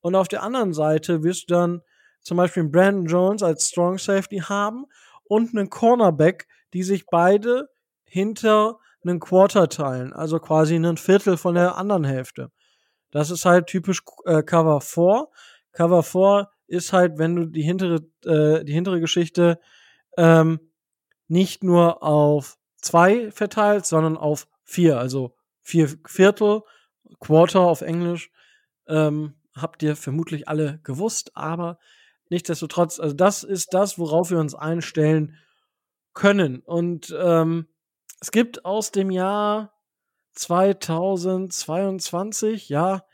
Und 0.00 0.16
auf 0.16 0.26
der 0.26 0.42
anderen 0.42 0.72
Seite 0.72 1.22
wirst 1.22 1.48
du 1.48 1.54
dann 1.54 1.82
zum 2.20 2.36
Beispiel 2.36 2.64
Brandon 2.64 3.06
Jones 3.06 3.42
als 3.42 3.68
Strong 3.68 3.98
Safety 3.98 4.38
haben 4.38 4.86
und 5.24 5.54
einen 5.54 5.70
Cornerback, 5.70 6.48
die 6.72 6.82
sich 6.82 7.06
beide 7.06 7.68
hinter 8.04 8.78
einen 9.04 9.20
Quarter 9.20 9.68
teilen, 9.68 10.12
also 10.12 10.38
quasi 10.38 10.76
ein 10.76 10.96
Viertel 10.96 11.36
von 11.36 11.54
der 11.54 11.76
anderen 11.76 12.04
Hälfte. 12.04 12.50
Das 13.10 13.30
ist 13.30 13.44
halt 13.44 13.66
typisch 13.66 14.02
äh, 14.24 14.42
Cover 14.42 14.80
4. 14.80 15.28
Cover 15.72 16.02
4 16.02 16.48
ist 16.66 16.92
halt, 16.92 17.18
wenn 17.18 17.36
du 17.36 17.46
die 17.46 17.62
hintere, 17.62 18.06
äh, 18.24 18.64
die 18.64 18.72
hintere 18.72 19.00
Geschichte 19.00 19.60
ähm, 20.16 20.60
nicht 21.28 21.64
nur 21.64 22.02
auf 22.02 22.58
zwei 22.76 23.30
verteilst, 23.30 23.88
sondern 23.88 24.16
auf 24.16 24.48
vier, 24.64 24.98
also 24.98 25.36
vier 25.60 25.88
Viertel, 26.06 26.62
Quarter 27.20 27.60
auf 27.60 27.82
Englisch, 27.82 28.30
ähm, 28.86 29.34
habt 29.54 29.82
ihr 29.82 29.96
vermutlich 29.96 30.48
alle 30.48 30.80
gewusst, 30.82 31.36
aber 31.36 31.78
nichtsdestotrotz, 32.30 32.98
also 32.98 33.14
das 33.14 33.44
ist 33.44 33.74
das, 33.74 33.98
worauf 33.98 34.30
wir 34.30 34.38
uns 34.38 34.54
einstellen 34.54 35.36
können. 36.14 36.60
Und 36.60 37.14
ähm, 37.18 37.68
es 38.20 38.30
gibt 38.30 38.64
aus 38.64 38.92
dem 38.92 39.10
Jahr 39.10 39.74
2022, 40.32 42.68
ja, 42.68 43.04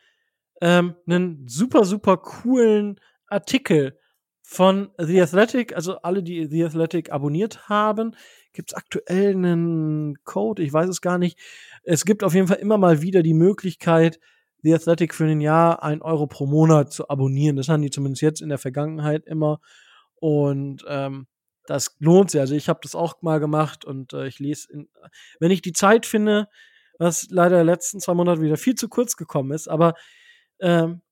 ähm, 0.61 0.97
einen 1.07 1.47
super, 1.49 1.85
super 1.85 2.17
coolen 2.17 2.99
Artikel 3.29 3.99
von 4.43 4.91
The 4.99 5.21
Athletic, 5.21 5.75
also 5.75 5.99
alle, 5.99 6.23
die 6.23 6.47
The 6.47 6.65
Athletic 6.65 7.13
abonniert 7.13 7.69
haben, 7.69 8.17
gibt 8.53 8.71
es 8.71 8.77
aktuell 8.77 9.33
einen 9.33 10.25
Code, 10.25 10.63
ich 10.63 10.73
weiß 10.73 10.89
es 10.89 11.01
gar 11.01 11.19
nicht, 11.19 11.39
es 11.83 12.05
gibt 12.05 12.25
auf 12.25 12.35
jeden 12.35 12.49
Fall 12.49 12.57
immer 12.57 12.79
mal 12.79 13.03
wieder 13.03 13.23
die 13.23 13.35
Möglichkeit, 13.35 14.19
The 14.63 14.75
Athletic 14.75 15.15
für 15.15 15.25
ein 15.25 15.41
Jahr 15.41 15.83
ein 15.83 16.03
Euro 16.03 16.27
pro 16.27 16.47
Monat 16.47 16.93
zu 16.93 17.09
abonnieren. 17.09 17.57
Das 17.57 17.69
haben 17.69 17.83
die 17.83 17.91
zumindest 17.91 18.23
jetzt 18.23 18.43
in 18.43 18.49
der 18.49 18.59
Vergangenheit 18.59 19.25
immer. 19.27 19.61
Und 20.17 20.85
ähm, 20.89 21.29
das 21.67 21.95
lohnt 22.01 22.31
sich. 22.31 22.41
Also 22.41 22.55
ich 22.55 22.69
habe 22.69 22.81
das 22.83 22.95
auch 22.95 23.23
mal 23.23 23.39
gemacht 23.39 23.85
und 23.85 24.13
äh, 24.15 24.27
ich 24.27 24.39
lese, 24.39 24.73
in, 24.73 24.89
wenn 25.39 25.51
ich 25.51 25.63
die 25.63 25.73
Zeit 25.73 26.07
finde, 26.07 26.49
was 26.99 27.29
leider 27.31 27.63
letzten 27.63 28.01
zwei 28.01 28.15
Monate 28.15 28.41
wieder 28.41 28.57
viel 28.57 28.75
zu 28.75 28.89
kurz 28.89 29.17
gekommen 29.17 29.53
ist, 29.53 29.69
aber 29.69 29.95
ähm, 30.61 31.03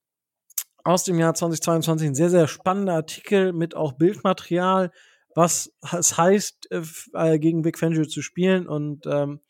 aus 0.86 1.02
dem 1.02 1.18
Jahr 1.18 1.34
2022 1.34 2.06
ein 2.06 2.14
sehr, 2.14 2.30
sehr 2.30 2.46
spannender 2.46 2.94
Artikel 2.94 3.52
mit 3.52 3.74
auch 3.74 3.94
Bildmaterial, 3.94 4.92
was 5.34 5.72
es 5.92 6.16
heißt, 6.16 6.70
äh, 6.70 6.82
äh, 7.14 7.38
gegen 7.40 7.62
Big 7.62 7.76
Fangio 7.76 8.04
zu 8.04 8.22
spielen. 8.22 8.68
Und 8.68 9.04
ähm, 9.06 9.40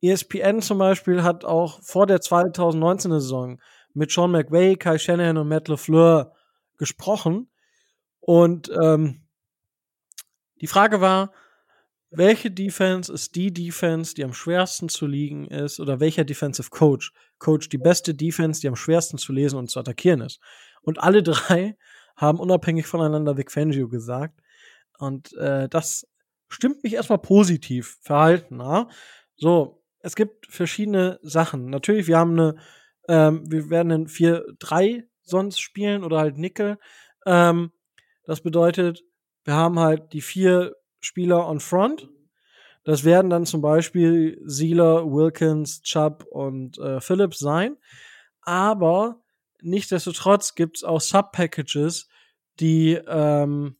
ESPN 0.00 0.62
zum 0.62 0.78
Beispiel 0.78 1.22
hat 1.22 1.44
auch 1.44 1.82
vor 1.82 2.06
der 2.06 2.20
2019er 2.20 3.20
Saison 3.20 3.60
mit 3.92 4.10
Sean 4.10 4.30
McVay, 4.30 4.76
Kai 4.76 4.96
Shanahan 4.96 5.36
und 5.36 5.48
Matt 5.48 5.68
LeFleur 5.68 6.32
gesprochen. 6.78 7.50
Und 8.20 8.70
ähm, 8.82 9.26
die 10.62 10.68
Frage 10.68 11.02
war, 11.02 11.32
welche 12.10 12.50
Defense 12.50 13.12
ist 13.12 13.34
die 13.34 13.52
Defense, 13.52 14.14
die 14.14 14.24
am 14.24 14.32
schwersten 14.32 14.88
zu 14.88 15.06
liegen 15.06 15.46
ist, 15.48 15.80
oder 15.80 16.00
welcher 16.00 16.24
Defensive 16.24 16.70
Coach, 16.70 17.12
Coach 17.38 17.68
die 17.68 17.78
beste 17.78 18.14
Defense, 18.14 18.60
die 18.60 18.68
am 18.68 18.76
schwersten 18.76 19.18
zu 19.18 19.32
lesen 19.32 19.58
und 19.58 19.70
zu 19.70 19.80
attackieren 19.80 20.20
ist? 20.20 20.40
Und 20.82 21.00
alle 21.00 21.22
drei 21.22 21.76
haben 22.16 22.38
unabhängig 22.38 22.86
voneinander 22.86 23.36
Vic 23.36 23.50
Fangio 23.50 23.88
gesagt. 23.88 24.40
Und 24.98 25.34
äh, 25.34 25.68
das 25.68 26.06
stimmt 26.48 26.82
mich 26.82 26.94
erstmal 26.94 27.18
positiv 27.18 27.98
verhalten. 28.00 28.56
Na? 28.56 28.88
So, 29.36 29.82
es 30.00 30.14
gibt 30.14 30.46
verschiedene 30.46 31.18
Sachen. 31.22 31.68
Natürlich, 31.68 32.06
wir 32.06 32.16
haben 32.16 32.32
eine, 32.32 32.56
ähm, 33.08 33.50
wir 33.50 33.68
werden 33.68 33.90
in 33.90 34.06
4-3 34.06 35.04
sonst 35.22 35.60
spielen 35.60 36.04
oder 36.04 36.18
halt 36.18 36.38
Nickel. 36.38 36.78
Ähm, 37.26 37.72
das 38.24 38.40
bedeutet, 38.40 39.02
wir 39.44 39.54
haben 39.54 39.78
halt 39.78 40.12
die 40.12 40.20
vier 40.20 40.74
Spieler 41.00 41.46
on 41.46 41.60
front. 41.60 42.08
Das 42.84 43.04
werden 43.04 43.30
dann 43.30 43.46
zum 43.46 43.62
Beispiel 43.62 44.40
Sealer, 44.44 45.10
Wilkins, 45.10 45.82
Chubb 45.82 46.24
und 46.30 46.78
äh, 46.78 47.00
Phillips 47.00 47.38
sein. 47.38 47.76
Aber 48.42 49.22
nichtsdestotrotz 49.60 50.54
gibt 50.54 50.78
es 50.78 50.84
auch 50.84 51.00
Sub-Packages, 51.00 52.08
die 52.60 52.98
ähm, 53.08 53.76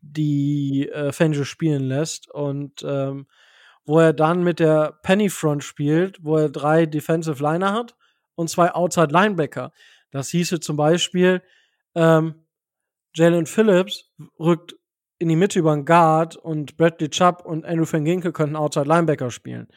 die 0.00 0.88
äh, 0.88 1.12
Fangio 1.12 1.44
spielen 1.44 1.82
lässt 1.84 2.30
und 2.30 2.84
ähm, 2.86 3.26
wo 3.84 3.98
er 3.98 4.12
dann 4.12 4.44
mit 4.44 4.60
der 4.60 4.98
Penny 5.02 5.30
Front 5.30 5.64
spielt, 5.64 6.22
wo 6.22 6.36
er 6.36 6.50
drei 6.50 6.86
Defensive 6.86 7.42
Liner 7.42 7.72
hat 7.72 7.96
und 8.34 8.50
zwei 8.50 8.72
Outside 8.72 9.12
Linebacker. 9.12 9.72
Das 10.10 10.28
hieße 10.28 10.60
zum 10.60 10.76
Beispiel, 10.76 11.42
ähm, 11.94 12.46
Jalen 13.14 13.46
Phillips 13.46 14.12
rückt 14.38 14.76
in 15.18 15.28
die 15.28 15.36
Mitte 15.36 15.58
über 15.58 15.72
einen 15.72 15.84
Guard 15.84 16.36
und 16.36 16.76
Bradley 16.76 17.10
Chubb 17.10 17.44
und 17.44 17.64
Andrew 17.64 17.86
Van 17.90 18.04
Ginkel 18.04 18.32
könnten 18.32 18.56
Outside 18.56 18.86
Linebacker 18.86 19.30
spielen. 19.30 19.68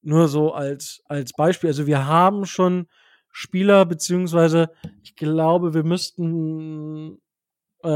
Nur 0.00 0.28
so 0.28 0.52
als, 0.52 1.02
als 1.06 1.32
Beispiel. 1.32 1.70
Also 1.70 1.86
wir 1.86 2.06
haben 2.06 2.46
schon 2.46 2.88
Spieler, 3.30 3.86
beziehungsweise 3.86 4.70
ich 5.02 5.14
glaube, 5.16 5.74
wir 5.74 5.84
müssten 5.84 7.18
äh, 7.82 7.88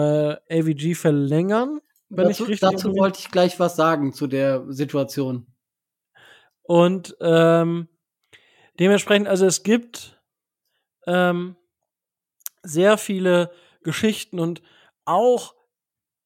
AVG 0.50 0.94
verlängern. 0.94 1.80
Wenn 2.08 2.28
dazu, 2.28 2.44
ich 2.44 2.50
richtig 2.50 2.70
dazu 2.70 2.94
wollte 2.94 3.18
ich 3.20 3.30
gleich 3.30 3.58
was 3.58 3.76
sagen 3.76 4.12
zu 4.12 4.26
der 4.26 4.64
Situation. 4.68 5.46
Und 6.62 7.16
ähm, 7.20 7.88
dementsprechend, 8.78 9.28
also 9.28 9.46
es 9.46 9.62
gibt 9.62 10.20
ähm, 11.06 11.56
sehr 12.62 12.98
viele 12.98 13.50
Geschichten 13.82 14.40
und 14.40 14.62
auch, 15.04 15.54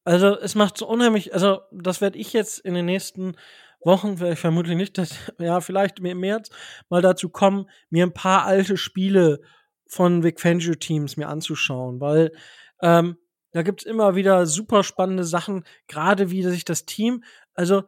also 0.04 0.38
es 0.38 0.54
macht 0.54 0.78
so 0.78 0.88
unheimlich, 0.88 1.34
also 1.34 1.60
das 1.72 2.00
werde 2.00 2.18
ich 2.18 2.32
jetzt 2.32 2.58
in 2.60 2.74
den 2.74 2.86
nächsten 2.86 3.36
Wochen, 3.82 4.18
vielleicht 4.18 4.40
vermutlich 4.40 4.76
nicht, 4.76 4.98
dass, 4.98 5.14
ja, 5.38 5.60
vielleicht 5.60 6.00
im 6.00 6.20
März 6.20 6.50
mal 6.88 7.02
dazu 7.02 7.28
kommen, 7.28 7.68
mir 7.90 8.06
ein 8.06 8.14
paar 8.14 8.44
alte 8.44 8.76
Spiele 8.76 9.40
von 9.86 10.22
Vic 10.22 10.40
Fangio 10.40 10.74
Teams 10.74 11.16
mir 11.16 11.28
anzuschauen, 11.28 12.00
weil 12.00 12.32
ähm, 12.82 13.16
da 13.52 13.62
gibt's 13.62 13.84
immer 13.84 14.14
wieder 14.14 14.46
super 14.46 14.84
spannende 14.84 15.24
Sachen, 15.24 15.64
gerade 15.88 16.30
wie 16.30 16.42
sich 16.44 16.64
das 16.64 16.86
Team, 16.86 17.24
also 17.54 17.82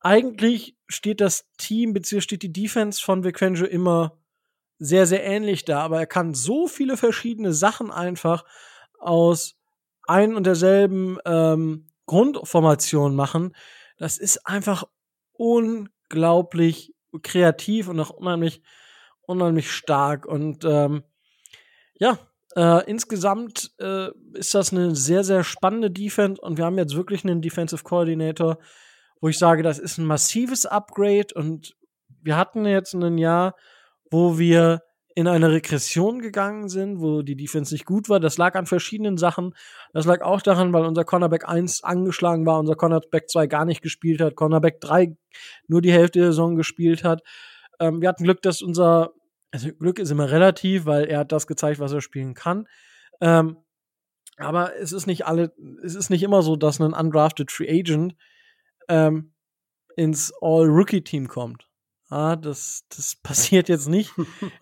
eigentlich 0.00 0.76
steht 0.88 1.20
das 1.20 1.46
Team 1.58 1.92
beziehungsweise 1.92 2.24
steht 2.24 2.42
die 2.42 2.52
Defense 2.52 3.00
von 3.00 3.22
Vic 3.22 3.38
Fangio 3.38 3.66
immer 3.66 4.18
sehr, 4.78 5.06
sehr 5.06 5.22
ähnlich 5.24 5.64
da, 5.66 5.80
aber 5.82 6.00
er 6.00 6.06
kann 6.06 6.34
so 6.34 6.66
viele 6.66 6.96
verschiedene 6.96 7.52
Sachen 7.52 7.90
einfach 7.90 8.44
aus 8.98 9.59
ein 10.10 10.34
und 10.34 10.44
derselben 10.44 11.18
ähm, 11.24 11.86
Grundformation 12.06 13.14
machen. 13.14 13.54
Das 13.96 14.18
ist 14.18 14.46
einfach 14.46 14.84
unglaublich 15.32 16.94
kreativ 17.22 17.88
und 17.88 18.00
auch 18.00 18.10
unheimlich, 18.10 18.62
unheimlich 19.22 19.70
stark. 19.70 20.26
Und 20.26 20.64
ähm, 20.64 21.04
ja, 21.98 22.18
äh, 22.56 22.84
insgesamt 22.90 23.70
äh, 23.78 24.08
ist 24.34 24.54
das 24.54 24.72
eine 24.72 24.94
sehr, 24.96 25.22
sehr 25.22 25.44
spannende 25.44 25.90
Defense 25.90 26.40
und 26.40 26.58
wir 26.58 26.64
haben 26.64 26.78
jetzt 26.78 26.96
wirklich 26.96 27.24
einen 27.24 27.42
Defensive 27.42 27.84
Coordinator, 27.84 28.58
wo 29.20 29.28
ich 29.28 29.38
sage, 29.38 29.62
das 29.62 29.78
ist 29.78 29.98
ein 29.98 30.04
massives 30.04 30.66
Upgrade 30.66 31.28
und 31.34 31.76
wir 32.22 32.36
hatten 32.36 32.66
jetzt 32.66 32.94
ein 32.94 33.18
Jahr, 33.18 33.54
wo 34.10 34.38
wir 34.38 34.82
in 35.14 35.26
eine 35.26 35.50
Regression 35.50 36.20
gegangen 36.20 36.68
sind, 36.68 37.00
wo 37.00 37.22
die 37.22 37.36
Defense 37.36 37.74
nicht 37.74 37.84
gut 37.84 38.08
war. 38.08 38.20
Das 38.20 38.38
lag 38.38 38.54
an 38.54 38.66
verschiedenen 38.66 39.16
Sachen. 39.16 39.54
Das 39.92 40.06
lag 40.06 40.22
auch 40.22 40.40
daran, 40.40 40.72
weil 40.72 40.84
unser 40.84 41.04
Cornerback 41.04 41.48
1 41.48 41.82
angeschlagen 41.82 42.46
war, 42.46 42.58
unser 42.58 42.76
Cornerback 42.76 43.28
2 43.28 43.46
gar 43.46 43.64
nicht 43.64 43.82
gespielt 43.82 44.20
hat, 44.20 44.36
Cornerback 44.36 44.80
3 44.80 45.16
nur 45.66 45.82
die 45.82 45.92
Hälfte 45.92 46.20
der 46.20 46.28
Saison 46.28 46.56
gespielt 46.56 47.02
hat. 47.02 47.22
Ähm, 47.80 48.00
wir 48.00 48.08
hatten 48.08 48.24
Glück, 48.24 48.42
dass 48.42 48.62
unser, 48.62 49.12
also 49.50 49.72
Glück 49.72 49.98
ist 49.98 50.10
immer 50.10 50.30
relativ, 50.30 50.86
weil 50.86 51.04
er 51.06 51.20
hat 51.20 51.32
das 51.32 51.46
gezeigt, 51.46 51.80
was 51.80 51.92
er 51.92 52.00
spielen 52.00 52.34
kann. 52.34 52.68
Ähm, 53.20 53.56
aber 54.36 54.76
es 54.76 54.92
ist 54.92 55.06
nicht 55.06 55.26
alle, 55.26 55.52
es 55.82 55.94
ist 55.94 56.08
nicht 56.08 56.22
immer 56.22 56.42
so, 56.42 56.56
dass 56.56 56.80
ein 56.80 56.94
undrafted 56.94 57.50
Free 57.50 57.68
Agent 57.68 58.14
ähm, 58.88 59.32
ins 59.96 60.32
All-Rookie-Team 60.40 61.28
kommt. 61.28 61.69
Ah, 62.10 62.34
das, 62.34 62.84
das 62.94 63.14
passiert 63.22 63.68
jetzt 63.68 63.88
nicht 63.88 64.12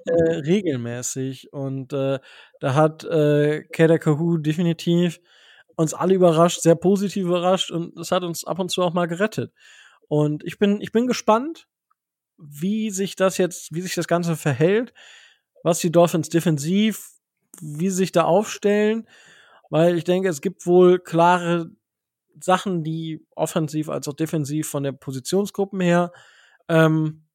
äh, 0.05 0.13
regelmäßig. 0.13 1.53
Und 1.53 1.93
äh, 1.93 2.21
da 2.61 2.75
hat 2.75 3.05
äh, 3.05 3.65
Kader 3.73 3.99
Kahu 3.99 4.37
definitiv 4.39 5.19
uns 5.77 5.95
alle 5.95 6.15
überrascht, 6.15 6.61
sehr 6.61 6.75
positiv 6.75 7.25
überrascht 7.25 7.71
und 7.71 7.97
das 7.97 8.11
hat 8.11 8.25
uns 8.25 8.45
ab 8.45 8.59
und 8.59 8.71
zu 8.71 8.83
auch 8.83 8.93
mal 8.93 9.07
gerettet. 9.07 9.53
Und 10.09 10.45
ich 10.45 10.59
bin, 10.59 10.81
ich 10.81 10.93
bin 10.93 11.07
gespannt, 11.07 11.69
wie 12.37 12.91
sich 12.91 13.17
das 13.17 13.39
jetzt, 13.39 13.73
wie 13.75 13.81
sich 13.81 13.95
das 13.95 14.09
Ganze 14.09 14.37
verhält, 14.37 14.93
was 15.63 15.79
die 15.79 15.93
Dolphins 15.93 16.31
defensiv, 16.31 17.13
wie 17.61 17.91
sie 17.91 17.97
sich 17.97 18.13
da 18.13 18.25
aufstellen, 18.25 19.09
weil 19.71 19.97
ich 19.97 20.05
denke, 20.05 20.29
es 20.29 20.41
gibt 20.41 20.67
wohl 20.67 20.99
klare 20.99 21.71
Sachen, 22.41 22.83
die 22.85 23.25
offensiv 23.37 23.89
als 23.89 24.09
auch 24.09 24.15
defensiv 24.15 24.69
von 24.69 24.83
der 24.83 24.93
Positionsgruppen 24.93 25.81
her 25.81 26.13
ähm, 26.69 27.28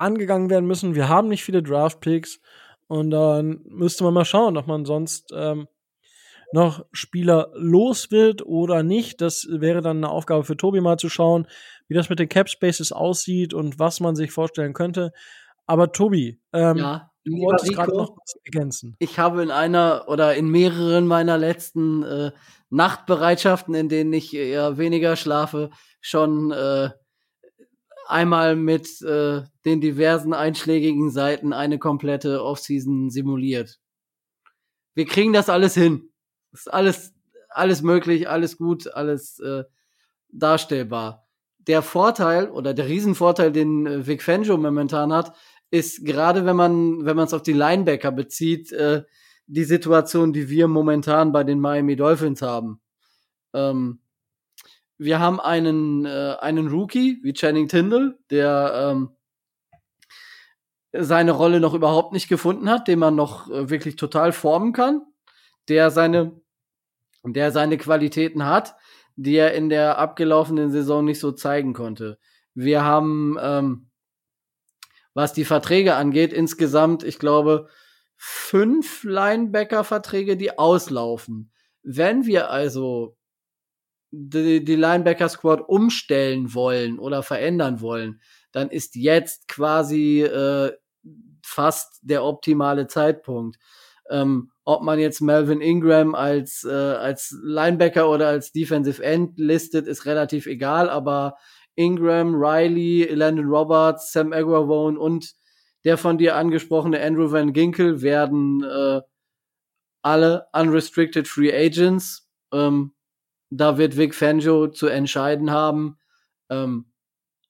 angegangen 0.00 0.50
werden 0.50 0.66
müssen. 0.66 0.94
Wir 0.94 1.08
haben 1.08 1.28
nicht 1.28 1.44
viele 1.44 1.62
Draft-Picks 1.62 2.40
und 2.88 3.10
dann 3.10 3.60
müsste 3.64 4.04
man 4.04 4.14
mal 4.14 4.24
schauen, 4.24 4.56
ob 4.56 4.66
man 4.66 4.84
sonst 4.84 5.32
ähm, 5.34 5.68
noch 6.52 6.84
Spieler 6.92 7.50
los 7.54 8.10
wird 8.10 8.44
oder 8.44 8.82
nicht. 8.82 9.20
Das 9.20 9.46
wäre 9.48 9.82
dann 9.82 9.98
eine 9.98 10.08
Aufgabe 10.10 10.44
für 10.44 10.56
Tobi 10.56 10.80
mal 10.80 10.98
zu 10.98 11.08
schauen, 11.08 11.46
wie 11.86 11.94
das 11.94 12.08
mit 12.08 12.18
den 12.18 12.28
Cap 12.28 12.48
Spaces 12.48 12.92
aussieht 12.92 13.54
und 13.54 13.78
was 13.78 14.00
man 14.00 14.16
sich 14.16 14.32
vorstellen 14.32 14.72
könnte. 14.72 15.12
Aber 15.66 15.92
Tobi, 15.92 16.40
ähm, 16.52 16.76
Ja, 16.78 17.10
du 17.24 17.32
wolltest 17.34 17.72
gerade 17.72 17.96
noch 17.96 18.16
was 18.16 18.34
ergänzen. 18.44 18.96
ich 18.98 19.18
habe 19.20 19.42
in 19.42 19.50
einer 19.52 20.06
oder 20.08 20.34
in 20.34 20.48
mehreren 20.48 21.06
meiner 21.06 21.38
letzten 21.38 22.02
äh, 22.02 22.32
Nachtbereitschaften, 22.70 23.74
in 23.74 23.88
denen 23.88 24.12
ich 24.12 24.34
eher 24.34 24.78
weniger 24.78 25.14
schlafe, 25.16 25.70
schon 26.00 26.50
äh, 26.50 26.90
einmal 28.10 28.56
mit 28.56 29.00
äh, 29.02 29.42
den 29.64 29.80
diversen 29.80 30.32
einschlägigen 30.32 31.10
Seiten 31.10 31.52
eine 31.52 31.78
komplette 31.78 32.44
Offseason 32.44 33.10
simuliert. 33.10 33.80
Wir 34.94 35.06
kriegen 35.06 35.32
das 35.32 35.48
alles 35.48 35.74
hin. 35.74 36.10
Ist 36.52 36.72
alles, 36.72 37.14
alles 37.48 37.82
möglich, 37.82 38.28
alles 38.28 38.58
gut, 38.58 38.92
alles 38.92 39.38
äh, 39.40 39.64
darstellbar. 40.28 41.28
Der 41.58 41.82
Vorteil 41.82 42.50
oder 42.50 42.74
der 42.74 42.88
Riesenvorteil, 42.88 43.52
den 43.52 43.86
äh, 43.86 44.06
Vic 44.06 44.22
Fangio 44.22 44.56
momentan 44.56 45.12
hat, 45.12 45.36
ist 45.70 46.04
gerade 46.04 46.44
wenn 46.44 46.56
man 46.56 47.04
wenn 47.04 47.16
man 47.16 47.26
es 47.26 47.34
auf 47.34 47.42
die 47.42 47.52
Linebacker 47.52 48.10
bezieht, 48.10 48.72
äh, 48.72 49.04
die 49.46 49.64
Situation, 49.64 50.32
die 50.32 50.48
wir 50.48 50.68
momentan 50.68 51.32
bei 51.32 51.44
den 51.44 51.60
Miami 51.60 51.96
Dolphins 51.96 52.42
haben. 52.42 52.80
Ähm, 53.52 54.00
wir 55.00 55.18
haben 55.18 55.40
einen, 55.40 56.04
äh, 56.04 56.36
einen 56.40 56.68
Rookie 56.68 57.20
wie 57.22 57.32
Channing 57.32 57.68
Tyndall, 57.68 58.18
der 58.28 58.92
ähm, 58.92 59.16
seine 60.92 61.32
Rolle 61.32 61.58
noch 61.58 61.72
überhaupt 61.72 62.12
nicht 62.12 62.28
gefunden 62.28 62.68
hat, 62.68 62.86
den 62.86 62.98
man 62.98 63.16
noch 63.16 63.50
äh, 63.50 63.70
wirklich 63.70 63.96
total 63.96 64.32
formen 64.32 64.74
kann, 64.74 65.00
der 65.68 65.90
seine, 65.90 66.38
der 67.24 67.50
seine 67.50 67.78
Qualitäten 67.78 68.44
hat, 68.44 68.76
die 69.16 69.36
er 69.36 69.54
in 69.54 69.70
der 69.70 69.96
abgelaufenen 69.96 70.70
Saison 70.70 71.06
nicht 71.06 71.18
so 71.18 71.32
zeigen 71.32 71.72
konnte. 71.72 72.18
Wir 72.52 72.84
haben, 72.84 73.38
ähm, 73.40 73.88
was 75.14 75.32
die 75.32 75.46
Verträge 75.46 75.94
angeht, 75.94 76.34
insgesamt, 76.34 77.04
ich 77.04 77.18
glaube, 77.18 77.68
fünf 78.18 79.02
Linebacker-Verträge, 79.04 80.36
die 80.36 80.58
auslaufen. 80.58 81.52
Wenn 81.82 82.26
wir 82.26 82.50
also 82.50 83.16
die, 84.10 84.64
die 84.64 84.76
Linebacker-Squad 84.76 85.68
umstellen 85.68 86.54
wollen 86.54 86.98
oder 86.98 87.22
verändern 87.22 87.80
wollen, 87.80 88.20
dann 88.52 88.70
ist 88.70 88.96
jetzt 88.96 89.48
quasi 89.48 90.22
äh, 90.22 90.72
fast 91.44 92.00
der 92.02 92.24
optimale 92.24 92.86
Zeitpunkt. 92.86 93.58
Ähm, 94.10 94.50
ob 94.64 94.82
man 94.82 94.98
jetzt 94.98 95.20
Melvin 95.20 95.60
Ingram 95.60 96.14
als, 96.14 96.64
äh, 96.64 96.70
als 96.70 97.36
Linebacker 97.42 98.10
oder 98.10 98.28
als 98.28 98.52
Defensive 98.52 99.02
End 99.02 99.38
listet, 99.38 99.86
ist 99.86 100.06
relativ 100.06 100.46
egal, 100.46 100.90
aber 100.90 101.36
Ingram, 101.76 102.34
Riley, 102.34 103.08
Landon 103.14 103.46
Roberts, 103.46 104.12
Sam 104.12 104.32
Agrawone 104.32 104.98
und 104.98 105.32
der 105.84 105.96
von 105.96 106.18
dir 106.18 106.36
angesprochene 106.36 107.00
Andrew 107.00 107.30
Van 107.30 107.52
Ginkel 107.52 108.02
werden 108.02 108.62
äh, 108.64 109.00
alle 110.02 110.46
unrestricted 110.52 111.26
Free 111.26 111.52
Agents. 111.52 112.28
Ähm, 112.52 112.92
da 113.50 113.78
wird 113.78 113.96
Vic 113.96 114.14
Fangio 114.14 114.68
zu 114.68 114.86
entscheiden 114.86 115.50
haben, 115.50 115.98
ähm, 116.48 116.86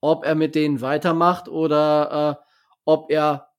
ob 0.01 0.25
er 0.25 0.35
mit 0.35 0.55
denen 0.55 0.81
weitermacht 0.81 1.49
oder 1.49 2.41
äh, 2.41 2.45
ob 2.85 3.11
er 3.11 3.51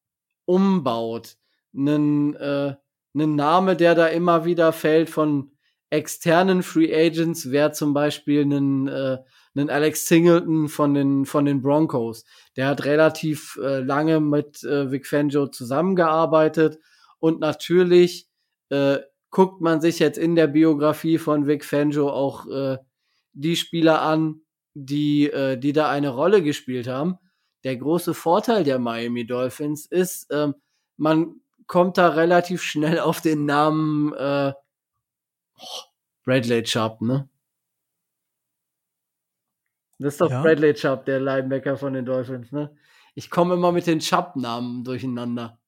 umbaut. 0.46 1.38
Einen, 1.76 2.36
äh, 2.36 2.76
Name, 3.14 3.76
der 3.76 3.94
da 3.94 4.08
immer 4.08 4.46
wieder 4.46 4.74
fällt 4.74 5.10
von 5.10 5.52
externen 5.89 6.64
Free 6.64 6.94
Agents, 6.94 7.52
wäre 7.52 7.74
zum 7.74 7.94
Beispiel 7.94 8.42
einen, 8.42 8.88
äh, 8.88 9.18
Alex 9.56 10.08
Singleton 10.08 10.70
von 10.70 10.94
den, 10.94 11.26
von 11.26 11.46
den 11.46 11.62
Broncos. 11.62 12.24
Der 12.56 12.68
hat 12.68 12.86
relativ 12.86 13.60
äh, 13.62 13.82
lange 13.82 14.20
mit 14.20 14.64
äh, 14.64 14.92
Vic 14.92 15.06
Fangio 15.06 15.48
zusammengearbeitet 15.48 16.80
und 17.20 17.39
natürlich 17.42 18.30
äh, 18.70 19.00
guckt 19.32 19.62
man 19.62 19.82
sich 19.82 20.00
jetzt 20.00 20.18
in 20.18 20.36
der 20.36 20.48
Biografie 20.48 21.18
von 21.18 21.48
Vic 21.48 21.66
Fangio 21.66 22.10
auch 22.10 22.48
äh, 22.48 22.78
die 23.34 23.56
Spieler 23.56 24.02
an, 24.02 24.42
die, 24.74 25.30
äh, 25.30 25.58
die 25.58 25.74
da 25.74 25.90
eine 25.90 26.10
Rolle 26.10 26.44
gespielt 26.44 26.88
haben. 26.88 27.18
Der 27.64 27.78
große 27.78 28.14
Vorteil 28.14 28.64
der 28.64 28.78
Miami 28.78 29.26
Dolphins 29.26 29.86
ist, 29.86 30.28
ähm, 30.32 30.56
man 30.98 31.42
kommt 31.68 31.98
da 31.98 32.10
relativ 32.10 32.62
schnell 32.62 33.00
auf 33.00 33.22
den 33.22 33.46
Namen 33.46 34.14
äh, 34.14 34.54
oh, 35.58 35.82
Bradley 36.26 36.64
Chubb, 36.64 37.02
ne? 37.02 37.30
Das 40.00 40.16
ist 40.16 40.22
doch 40.22 40.30
Ja. 40.30 40.42
Bradley 40.42 40.74
Chubb, 40.74 41.06
der 41.06 41.20
Linebacker 41.20 41.78
von 41.78 41.94
den 41.94 42.06
Dolphins, 42.06 42.52
ne? 42.52 42.76
Ich 43.14 43.30
komme 43.30 43.54
immer 43.54 43.72
mit 43.72 43.88
den 43.88 44.00
Chubb-Namen 44.00 44.84
durcheinander. 44.84 45.61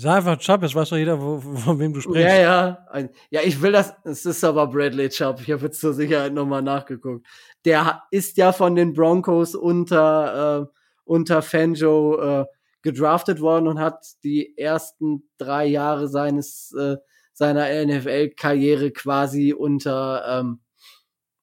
Sag 0.00 0.16
einfach 0.18 0.38
Chubb, 0.38 0.62
jetzt 0.62 0.74
weiß 0.74 0.90
doch 0.90 0.96
jeder, 0.96 1.20
wo, 1.20 1.40
von 1.40 1.78
wem 1.78 1.92
du 1.92 2.00
sprichst. 2.00 2.20
Ja, 2.22 2.36
ja. 2.40 2.86
Ein- 2.90 3.10
Ja, 3.30 3.40
ich 3.42 3.60
will 3.60 3.72
das. 3.72 3.92
Es 4.04 4.24
ist 4.24 4.44
aber 4.44 4.66
Bradley 4.68 5.08
Chubb. 5.08 5.40
Ich 5.40 5.50
habe 5.50 5.64
jetzt 5.66 5.80
zur 5.80 5.92
Sicherheit 5.92 6.32
nochmal 6.32 6.62
nachgeguckt. 6.62 7.26
Der 7.64 8.02
ist 8.10 8.36
ja 8.36 8.52
von 8.52 8.76
den 8.76 8.92
Broncos 8.94 9.54
unter, 9.54 10.62
äh, 10.62 10.78
unter 11.04 11.42
Fangio 11.42 12.20
äh, 12.42 12.44
gedraftet 12.82 13.40
worden 13.40 13.66
und 13.66 13.80
hat 13.80 14.04
die 14.22 14.56
ersten 14.56 15.28
drei 15.36 15.66
Jahre 15.66 16.06
seines 16.08 16.72
äh, 16.78 16.96
seiner 17.32 17.68
NFL-Karriere 17.86 18.90
quasi 18.92 19.52
unter 19.52 20.24
ähm, 20.40 20.60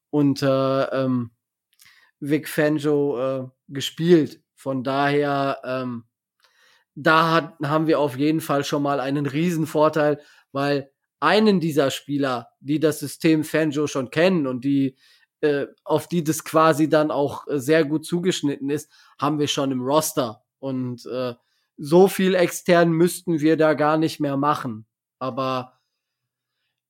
unter 0.09 0.91
ähm, 0.93 1.31
Vic 2.19 2.47
Fangio 2.47 3.17
äh, 3.43 3.47
gespielt. 3.67 4.41
Von 4.55 4.83
daher 4.83 5.59
ähm, 5.65 6.05
da 6.95 7.31
hat, 7.31 7.53
haben 7.63 7.87
wir 7.87 7.99
auf 7.99 8.17
jeden 8.17 8.41
Fall 8.41 8.63
schon 8.63 8.81
mal 8.81 8.99
einen 8.99 9.25
riesen 9.25 9.67
Vorteil, 9.67 10.19
weil 10.51 10.91
einen 11.19 11.59
dieser 11.59 11.91
Spieler, 11.91 12.49
die 12.59 12.79
das 12.79 12.99
System 12.99 13.43
Fangio 13.43 13.87
schon 13.87 14.09
kennen 14.09 14.47
und 14.47 14.63
die 14.63 14.95
äh, 15.41 15.67
auf 15.83 16.07
die 16.07 16.23
das 16.23 16.43
quasi 16.43 16.89
dann 16.89 17.11
auch 17.11 17.47
äh, 17.47 17.59
sehr 17.59 17.83
gut 17.85 18.05
zugeschnitten 18.05 18.69
ist, 18.69 18.89
haben 19.19 19.37
wir 19.39 19.47
schon 19.47 19.71
im 19.71 19.81
Roster 19.81 20.43
und 20.59 21.05
äh, 21.05 21.33
so 21.77 22.07
viel 22.07 22.35
extern 22.35 22.91
müssten 22.91 23.41
wir 23.41 23.57
da 23.57 23.73
gar 23.73 23.97
nicht 23.97 24.19
mehr 24.19 24.37
machen. 24.37 24.85
Aber 25.19 25.73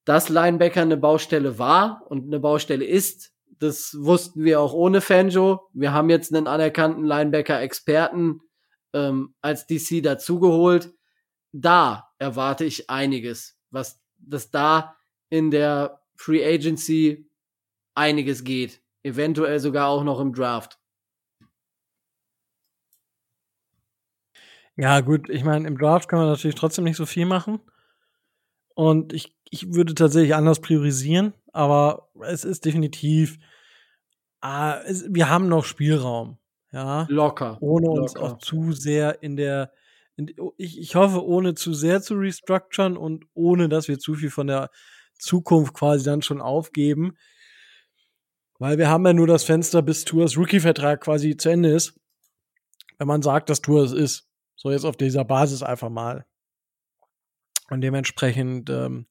dass 0.06 0.30
Linebacker 0.30 0.84
eine 0.84 0.98
Baustelle 0.98 1.58
war 1.58 2.04
und 2.08 2.26
eine 2.26 2.40
Baustelle 2.40 2.86
ist, 2.86 3.34
das 3.58 3.98
wussten 4.00 4.44
wir 4.44 4.60
auch 4.60 4.74
ohne 4.74 5.02
Fangio. 5.02 5.68
Wir 5.74 5.92
haben 5.92 6.10
jetzt 6.10 6.34
einen 6.34 6.48
anerkannten 6.48 7.04
Linebacker-Experten 7.04 8.42
ähm, 8.96 9.36
als 9.42 9.68
DC 9.68 10.02
dazugeholt. 10.02 10.96
Da 11.52 12.10
erwarte 12.18 12.66
ich 12.66 12.90
einiges, 12.90 13.60
was 13.70 14.02
dass 14.18 14.50
da 14.50 14.96
in 15.30 15.52
der 15.52 16.02
Free 16.16 16.44
Agency 16.44 17.30
einiges 17.94 18.44
geht. 18.44 18.82
Eventuell 19.04 19.60
sogar 19.60 19.90
auch 19.90 20.04
noch 20.04 20.20
im 20.20 20.34
Draft. 20.34 20.80
Ja, 24.78 25.00
gut, 25.02 25.30
ich 25.30 25.44
meine, 25.44 25.68
im 25.68 25.78
Draft 25.78 26.10
kann 26.10 26.20
man 26.20 26.30
natürlich 26.30 26.56
trotzdem 26.56 26.84
nicht 26.84 26.98
so 26.98 27.06
viel 27.06 27.26
machen. 27.26 27.60
Und 28.74 29.14
ich, 29.14 29.36
ich 29.50 29.74
würde 29.74 29.94
tatsächlich 29.94 30.36
anders 30.36 30.60
priorisieren, 30.60 31.34
aber 31.54 32.10
es 32.22 32.44
ist 32.44 32.66
definitiv, 32.66 33.38
ah, 34.42 34.82
es, 34.86 35.06
wir 35.14 35.30
haben 35.30 35.48
noch 35.48 35.64
Spielraum, 35.64 36.38
ja, 36.76 37.08
Locker. 37.10 37.58
ohne 37.62 37.90
uns 37.90 38.16
Locker. 38.16 38.26
auch 38.26 38.38
zu 38.40 38.74
sehr 38.74 39.24
in 39.24 39.38
der, 39.38 39.72
in, 40.18 40.36
ich, 40.58 40.78
ich 40.78 40.96
hoffe, 40.96 41.26
ohne 41.26 41.56
zu 41.56 41.74
sehr 41.74 42.02
zu 42.02 42.16
restructuren 42.16 42.98
und 42.98 43.26
ohne, 43.34 43.70
dass 43.70 43.88
wir 43.88 43.98
zu 43.98 44.16
viel 44.16 44.30
von 44.30 44.48
der 44.48 44.70
Zukunft 45.18 45.74
quasi 45.74 46.04
dann 46.04 46.22
schon 46.22 46.42
aufgeben. 46.42 47.18
Weil 48.60 48.78
wir 48.78 48.90
haben 48.90 49.06
ja 49.06 49.14
nur 49.14 49.28
das 49.28 49.46
Fenster, 49.46 49.82
bis 49.82 50.04
Tours 50.04 50.38
Rookie-Vertrag 50.38 51.02
quasi 51.02 51.38
zu 51.38 51.50
Ende 51.50 51.70
ist. 51.70 51.98
Wenn 52.98 53.08
man 53.08 53.22
sagt, 53.22 53.50
dass 53.50 53.62
Tours 53.62 53.94
ist. 53.94 54.28
So 54.58 54.72
jetzt 54.72 54.86
auf 54.86 54.98
dieser 54.98 55.24
Basis 55.24 55.64
einfach 55.64 55.90
mal. 55.90 56.26
Und 57.70 57.82
dementsprechend, 57.82 58.70
ähm, 58.70 59.08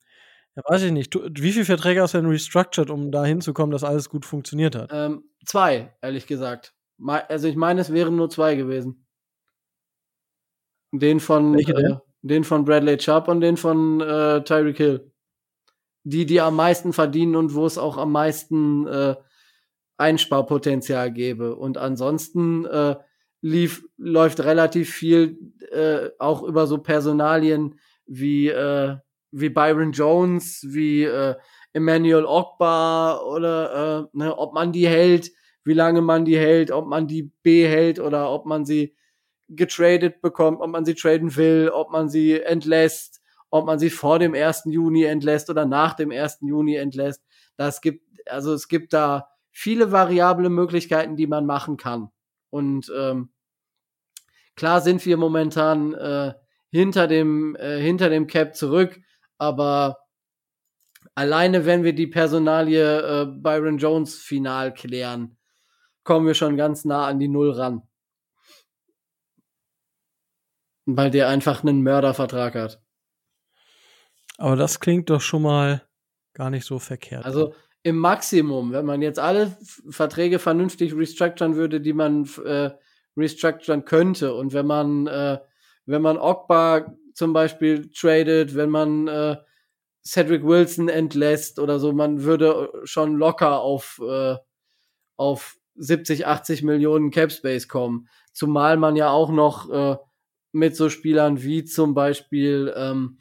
ja, 0.54 0.62
weiß 0.66 0.82
ich 0.82 0.92
nicht, 0.92 1.14
wie 1.14 1.52
viele 1.52 1.64
Verträge 1.64 2.02
hast 2.02 2.14
du 2.14 2.18
denn 2.18 2.30
restructured, 2.30 2.90
um 2.90 3.10
da 3.10 3.24
hinzukommen, 3.24 3.70
dass 3.70 3.84
alles 3.84 4.08
gut 4.08 4.24
funktioniert 4.26 4.76
hat? 4.76 4.90
Ähm, 4.92 5.24
zwei, 5.44 5.94
ehrlich 6.00 6.26
gesagt. 6.26 6.73
Also 7.00 7.48
ich 7.48 7.56
meine, 7.56 7.80
es 7.80 7.92
wären 7.92 8.16
nur 8.16 8.30
zwei 8.30 8.54
gewesen. 8.54 9.06
Den 10.92 11.20
von 11.20 11.58
äh, 11.58 11.96
den 12.22 12.44
von 12.44 12.64
Bradley 12.64 12.96
Chubb 12.96 13.28
und 13.28 13.40
den 13.40 13.56
von 13.56 14.00
äh, 14.00 14.42
Tyreek 14.44 14.76
Hill. 14.76 15.12
Die, 16.04 16.26
die 16.26 16.40
am 16.40 16.56
meisten 16.56 16.92
verdienen 16.92 17.36
und 17.36 17.54
wo 17.54 17.66
es 17.66 17.78
auch 17.78 17.96
am 17.96 18.12
meisten 18.12 18.86
äh, 18.86 19.16
Einsparpotenzial 19.96 21.12
gäbe. 21.12 21.56
Und 21.56 21.78
ansonsten 21.78 22.64
äh, 22.66 22.96
lief, 23.40 23.84
läuft 23.96 24.40
relativ 24.40 24.90
viel 24.90 25.38
äh, 25.70 26.10
auch 26.18 26.42
über 26.42 26.66
so 26.66 26.78
Personalien 26.78 27.78
wie, 28.06 28.48
äh, 28.48 28.96
wie 29.30 29.48
Byron 29.50 29.92
Jones, 29.92 30.64
wie 30.68 31.04
äh, 31.04 31.34
Emmanuel 31.72 32.24
Ogba 32.24 33.18
oder 33.20 34.08
äh, 34.14 34.16
ne, 34.16 34.36
ob 34.38 34.54
man 34.54 34.72
die 34.72 34.88
hält, 34.88 35.30
wie 35.64 35.72
lange 35.72 36.02
man 36.02 36.24
die 36.24 36.38
hält, 36.38 36.70
ob 36.70 36.86
man 36.86 37.06
die 37.06 37.30
behält 37.42 37.98
oder 37.98 38.30
ob 38.30 38.46
man 38.46 38.64
sie 38.64 38.94
getradet 39.48 40.20
bekommt, 40.20 40.60
ob 40.60 40.70
man 40.70 40.84
sie 40.84 40.94
traden 40.94 41.34
will, 41.36 41.70
ob 41.72 41.90
man 41.90 42.08
sie 42.08 42.40
entlässt, 42.40 43.22
ob 43.50 43.66
man 43.66 43.78
sie 43.78 43.90
vor 43.90 44.18
dem 44.18 44.34
1. 44.34 44.64
Juni 44.66 45.04
entlässt 45.04 45.50
oder 45.50 45.66
nach 45.66 45.94
dem 45.94 46.10
1. 46.10 46.38
Juni 46.42 46.76
entlässt. 46.76 47.22
Das 47.56 47.80
gibt, 47.80 48.04
also 48.28 48.52
es 48.52 48.68
gibt 48.68 48.92
da 48.92 49.28
viele 49.50 49.92
variable 49.92 50.50
Möglichkeiten, 50.50 51.16
die 51.16 51.26
man 51.26 51.46
machen 51.46 51.76
kann. 51.76 52.10
Und 52.50 52.92
ähm, 52.96 53.30
klar 54.56 54.80
sind 54.80 55.04
wir 55.06 55.16
momentan 55.16 55.94
äh, 55.94 56.34
hinter 56.70 57.06
dem 57.06 57.54
äh, 57.56 57.78
hinter 57.80 58.10
dem 58.10 58.26
Cap 58.26 58.56
zurück, 58.56 59.00
aber 59.38 59.98
alleine 61.14 61.66
wenn 61.66 61.84
wir 61.84 61.94
die 61.94 62.08
Personalie 62.08 63.22
äh, 63.22 63.26
Byron 63.26 63.78
Jones 63.78 64.18
final 64.18 64.74
klären, 64.74 65.36
kommen 66.04 66.26
wir 66.26 66.34
schon 66.34 66.56
ganz 66.56 66.84
nah 66.84 67.06
an 67.06 67.18
die 67.18 67.28
Null 67.28 67.50
ran. 67.50 67.82
Weil 70.86 71.10
der 71.10 71.28
einfach 71.28 71.62
einen 71.62 71.82
Mördervertrag 71.82 72.54
hat. 72.54 72.82
Aber 74.36 74.56
das 74.56 74.80
klingt 74.80 75.10
doch 75.10 75.20
schon 75.20 75.42
mal 75.42 75.82
gar 76.34 76.50
nicht 76.50 76.66
so 76.66 76.78
verkehrt. 76.78 77.24
Also 77.24 77.54
im 77.82 77.96
Maximum, 77.96 78.72
wenn 78.72 78.86
man 78.86 79.02
jetzt 79.02 79.18
alle 79.18 79.56
Verträge 79.88 80.38
vernünftig 80.38 80.94
restructuren 80.94 81.56
würde, 81.56 81.80
die 81.80 81.92
man 81.92 82.28
äh, 82.44 82.70
restructuren 83.16 83.84
könnte. 83.84 84.34
Und 84.34 84.52
wenn 84.52 84.66
man, 84.66 85.06
äh, 85.06 85.38
wenn 85.86 86.02
man 86.02 86.18
Ogba 86.18 86.94
zum 87.14 87.32
Beispiel 87.32 87.90
tradet, 87.90 88.54
wenn 88.54 88.70
man 88.70 89.08
äh, 89.08 89.36
Cedric 90.04 90.44
Wilson 90.44 90.88
entlässt 90.88 91.58
oder 91.58 91.78
so, 91.78 91.92
man 91.92 92.24
würde 92.24 92.72
schon 92.84 93.16
locker 93.16 93.60
auf, 93.60 94.00
äh, 94.06 94.36
auf 95.16 95.56
70, 95.76 96.26
80 96.26 96.62
Millionen 96.62 97.10
Cap 97.10 97.32
Space 97.32 97.68
kommen. 97.68 98.08
Zumal 98.32 98.76
man 98.76 98.96
ja 98.96 99.10
auch 99.10 99.30
noch 99.30 99.70
äh, 99.70 99.96
mit 100.52 100.76
so 100.76 100.88
Spielern 100.88 101.42
wie 101.42 101.64
zum 101.64 101.94
Beispiel 101.94 102.72
ähm, 102.76 103.18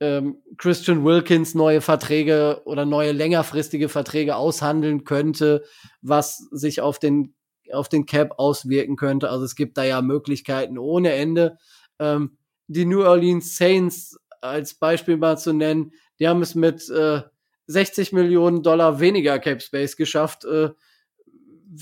ähm, 0.00 0.42
Christian 0.58 1.04
Wilkins 1.04 1.54
neue 1.54 1.80
Verträge 1.80 2.62
oder 2.64 2.84
neue 2.84 3.12
längerfristige 3.12 3.88
Verträge 3.88 4.36
aushandeln 4.36 5.04
könnte, 5.04 5.64
was 6.02 6.38
sich 6.50 6.80
auf 6.80 6.98
den 6.98 7.34
auf 7.72 7.88
den 7.88 8.04
Cap 8.04 8.34
auswirken 8.38 8.96
könnte. 8.96 9.30
Also 9.30 9.44
es 9.44 9.56
gibt 9.56 9.78
da 9.78 9.84
ja 9.84 10.02
Möglichkeiten 10.02 10.78
ohne 10.78 11.12
Ende. 11.12 11.58
Ähm, 11.98 12.36
die 12.66 12.84
New 12.84 13.02
Orleans 13.02 13.56
Saints 13.56 14.18
als 14.40 14.74
Beispiel 14.74 15.16
mal 15.16 15.38
zu 15.38 15.52
nennen, 15.52 15.92
die 16.18 16.28
haben 16.28 16.42
es 16.42 16.54
mit 16.54 16.88
äh, 16.90 17.22
60 17.66 18.12
Millionen 18.12 18.62
Dollar 18.62 19.00
weniger 19.00 19.38
Cap 19.38 19.62
Space 19.62 19.96
geschafft, 19.96 20.44
äh, 20.44 20.70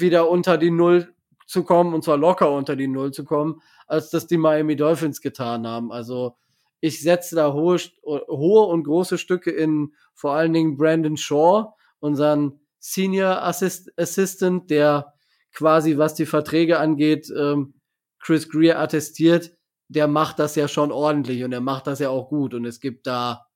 wieder 0.01 0.29
unter 0.29 0.59
die 0.59 0.71
Null 0.71 1.15
zu 1.47 1.65
kommen 1.65 1.95
und 1.95 2.05
zwar 2.05 2.17
locker 2.17 2.51
unter 2.51 2.77
die 2.77 2.89
Null 2.89 3.13
zu 3.13 3.25
kommen, 3.25 3.61
als 3.87 4.11
das 4.11 4.27
die 4.27 4.39
Miami 4.39 4.77
Dolphins 4.77 5.21
getan 5.21 5.67
haben. 5.67 5.93
Also 5.93 6.37
ich 6.81 7.01
setze 7.01 7.37
da 7.37 7.53
hohe, 7.53 7.79
hohe 8.05 8.67
und 8.67 8.85
große 8.85 9.19
Stücke 9.19 9.51
in 9.51 9.95
vor 10.15 10.33
allen 10.33 10.53
Dingen 10.53 10.77
Brandon 10.77 11.17
Shaw, 11.17 11.75
unseren 12.01 12.61
Senior 12.79 13.43
Assist 13.43 13.93
Assistant, 13.97 14.71
der 14.71 15.15
quasi, 15.53 15.99
was 15.99 16.15
die 16.15 16.27
Verträge 16.27 16.79
angeht, 16.79 17.33
ähm, 17.37 17.75
Chris 18.19 18.49
Greer 18.49 18.81
attestiert, 18.81 19.53
der 19.89 20.09
macht 20.09 20.39
das 20.39 20.57
ja 20.57 20.69
schon 20.69 20.91
ordentlich 20.91 21.45
und 21.45 21.53
er 21.53 21.61
macht 21.61 21.87
das 21.87 21.99
ja 21.99 22.09
auch 22.09 22.29
gut. 22.29 22.55
Und 22.55 22.65
es 22.65 22.81
gibt 22.81 23.07
da 23.07 23.47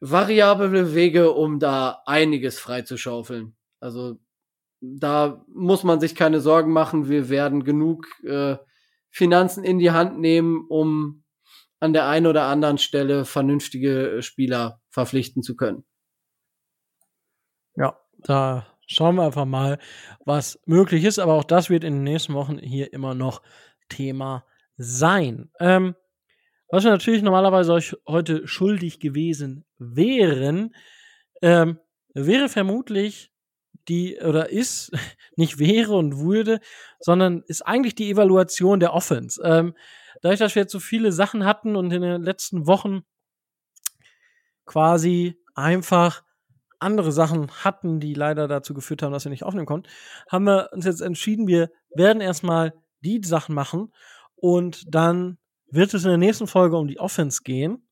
variable 0.00 0.94
Wege, 0.94 1.32
um 1.32 1.58
da 1.58 2.02
einiges 2.06 2.58
freizuschaufeln. 2.58 3.56
Also 3.80 4.18
da 4.98 5.44
muss 5.48 5.84
man 5.84 6.00
sich 6.00 6.14
keine 6.14 6.40
Sorgen 6.40 6.72
machen. 6.72 7.08
Wir 7.08 7.28
werden 7.28 7.64
genug 7.64 8.06
äh, 8.24 8.56
Finanzen 9.10 9.64
in 9.64 9.78
die 9.78 9.90
Hand 9.90 10.18
nehmen, 10.18 10.66
um 10.68 11.24
an 11.80 11.92
der 11.92 12.08
einen 12.08 12.26
oder 12.26 12.44
anderen 12.44 12.78
Stelle 12.78 13.24
vernünftige 13.24 14.22
Spieler 14.22 14.80
verpflichten 14.90 15.42
zu 15.42 15.56
können. 15.56 15.84
Ja, 17.76 17.98
da 18.18 18.66
schauen 18.86 19.16
wir 19.16 19.24
einfach 19.24 19.44
mal, 19.44 19.78
was 20.24 20.60
möglich 20.66 21.04
ist. 21.04 21.18
Aber 21.18 21.34
auch 21.34 21.44
das 21.44 21.70
wird 21.70 21.84
in 21.84 21.94
den 21.94 22.04
nächsten 22.04 22.34
Wochen 22.34 22.58
hier 22.58 22.92
immer 22.92 23.14
noch 23.14 23.42
Thema 23.88 24.44
sein. 24.76 25.50
Ähm, 25.60 25.94
was 26.68 26.84
wir 26.84 26.90
natürlich 26.90 27.22
normalerweise 27.22 27.72
euch 27.72 27.96
heute 28.08 28.48
schuldig 28.48 28.98
gewesen 28.98 29.64
wären, 29.78 30.74
ähm, 31.42 31.78
wäre 32.14 32.48
vermutlich 32.48 33.33
die, 33.88 34.18
oder 34.20 34.50
ist, 34.50 34.92
nicht 35.36 35.58
wäre 35.58 35.94
und 35.94 36.18
würde, 36.18 36.60
sondern 37.00 37.42
ist 37.46 37.62
eigentlich 37.62 37.94
die 37.94 38.10
Evaluation 38.10 38.80
der 38.80 38.94
Offense. 38.94 39.40
Ähm, 39.44 39.74
dadurch, 40.22 40.40
dass 40.40 40.54
wir 40.54 40.62
jetzt 40.62 40.72
so 40.72 40.80
viele 40.80 41.12
Sachen 41.12 41.44
hatten 41.44 41.76
und 41.76 41.92
in 41.92 42.02
den 42.02 42.22
letzten 42.22 42.66
Wochen 42.66 43.02
quasi 44.64 45.36
einfach 45.54 46.22
andere 46.78 47.12
Sachen 47.12 47.50
hatten, 47.64 48.00
die 48.00 48.14
leider 48.14 48.48
dazu 48.48 48.74
geführt 48.74 49.02
haben, 49.02 49.12
dass 49.12 49.24
wir 49.24 49.30
nicht 49.30 49.44
aufnehmen 49.44 49.66
konnten, 49.66 49.88
haben 50.28 50.44
wir 50.44 50.70
uns 50.72 50.84
jetzt 50.84 51.00
entschieden, 51.00 51.46
wir 51.46 51.70
werden 51.94 52.20
erstmal 52.20 52.74
die 53.00 53.20
Sachen 53.24 53.54
machen 53.54 53.92
und 54.34 54.82
dann 54.94 55.38
wird 55.70 55.94
es 55.94 56.04
in 56.04 56.10
der 56.10 56.18
nächsten 56.18 56.46
Folge 56.46 56.76
um 56.76 56.86
die 56.86 57.00
Offense 57.00 57.42
gehen. 57.42 57.88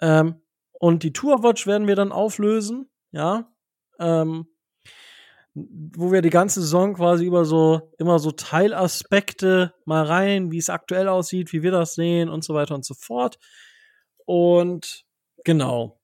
Ähm, 0.00 0.42
und 0.72 1.02
die 1.02 1.12
Tourwatch 1.12 1.66
werden 1.66 1.86
wir 1.86 1.96
dann 1.96 2.12
auflösen, 2.12 2.90
ja. 3.12 3.52
Ähm, 3.98 4.46
wo 5.54 6.10
wir 6.10 6.20
die 6.20 6.30
ganze 6.30 6.60
Saison 6.60 6.94
quasi 6.94 7.24
über 7.24 7.44
so 7.44 7.92
immer 7.98 8.18
so 8.18 8.32
Teilaspekte 8.32 9.72
mal 9.84 10.04
rein, 10.04 10.50
wie 10.50 10.58
es 10.58 10.68
aktuell 10.68 11.08
aussieht, 11.08 11.52
wie 11.52 11.62
wir 11.62 11.70
das 11.70 11.94
sehen 11.94 12.28
und 12.28 12.42
so 12.42 12.54
weiter 12.54 12.74
und 12.74 12.84
so 12.84 12.94
fort. 12.94 13.38
Und 14.26 15.04
genau, 15.44 16.00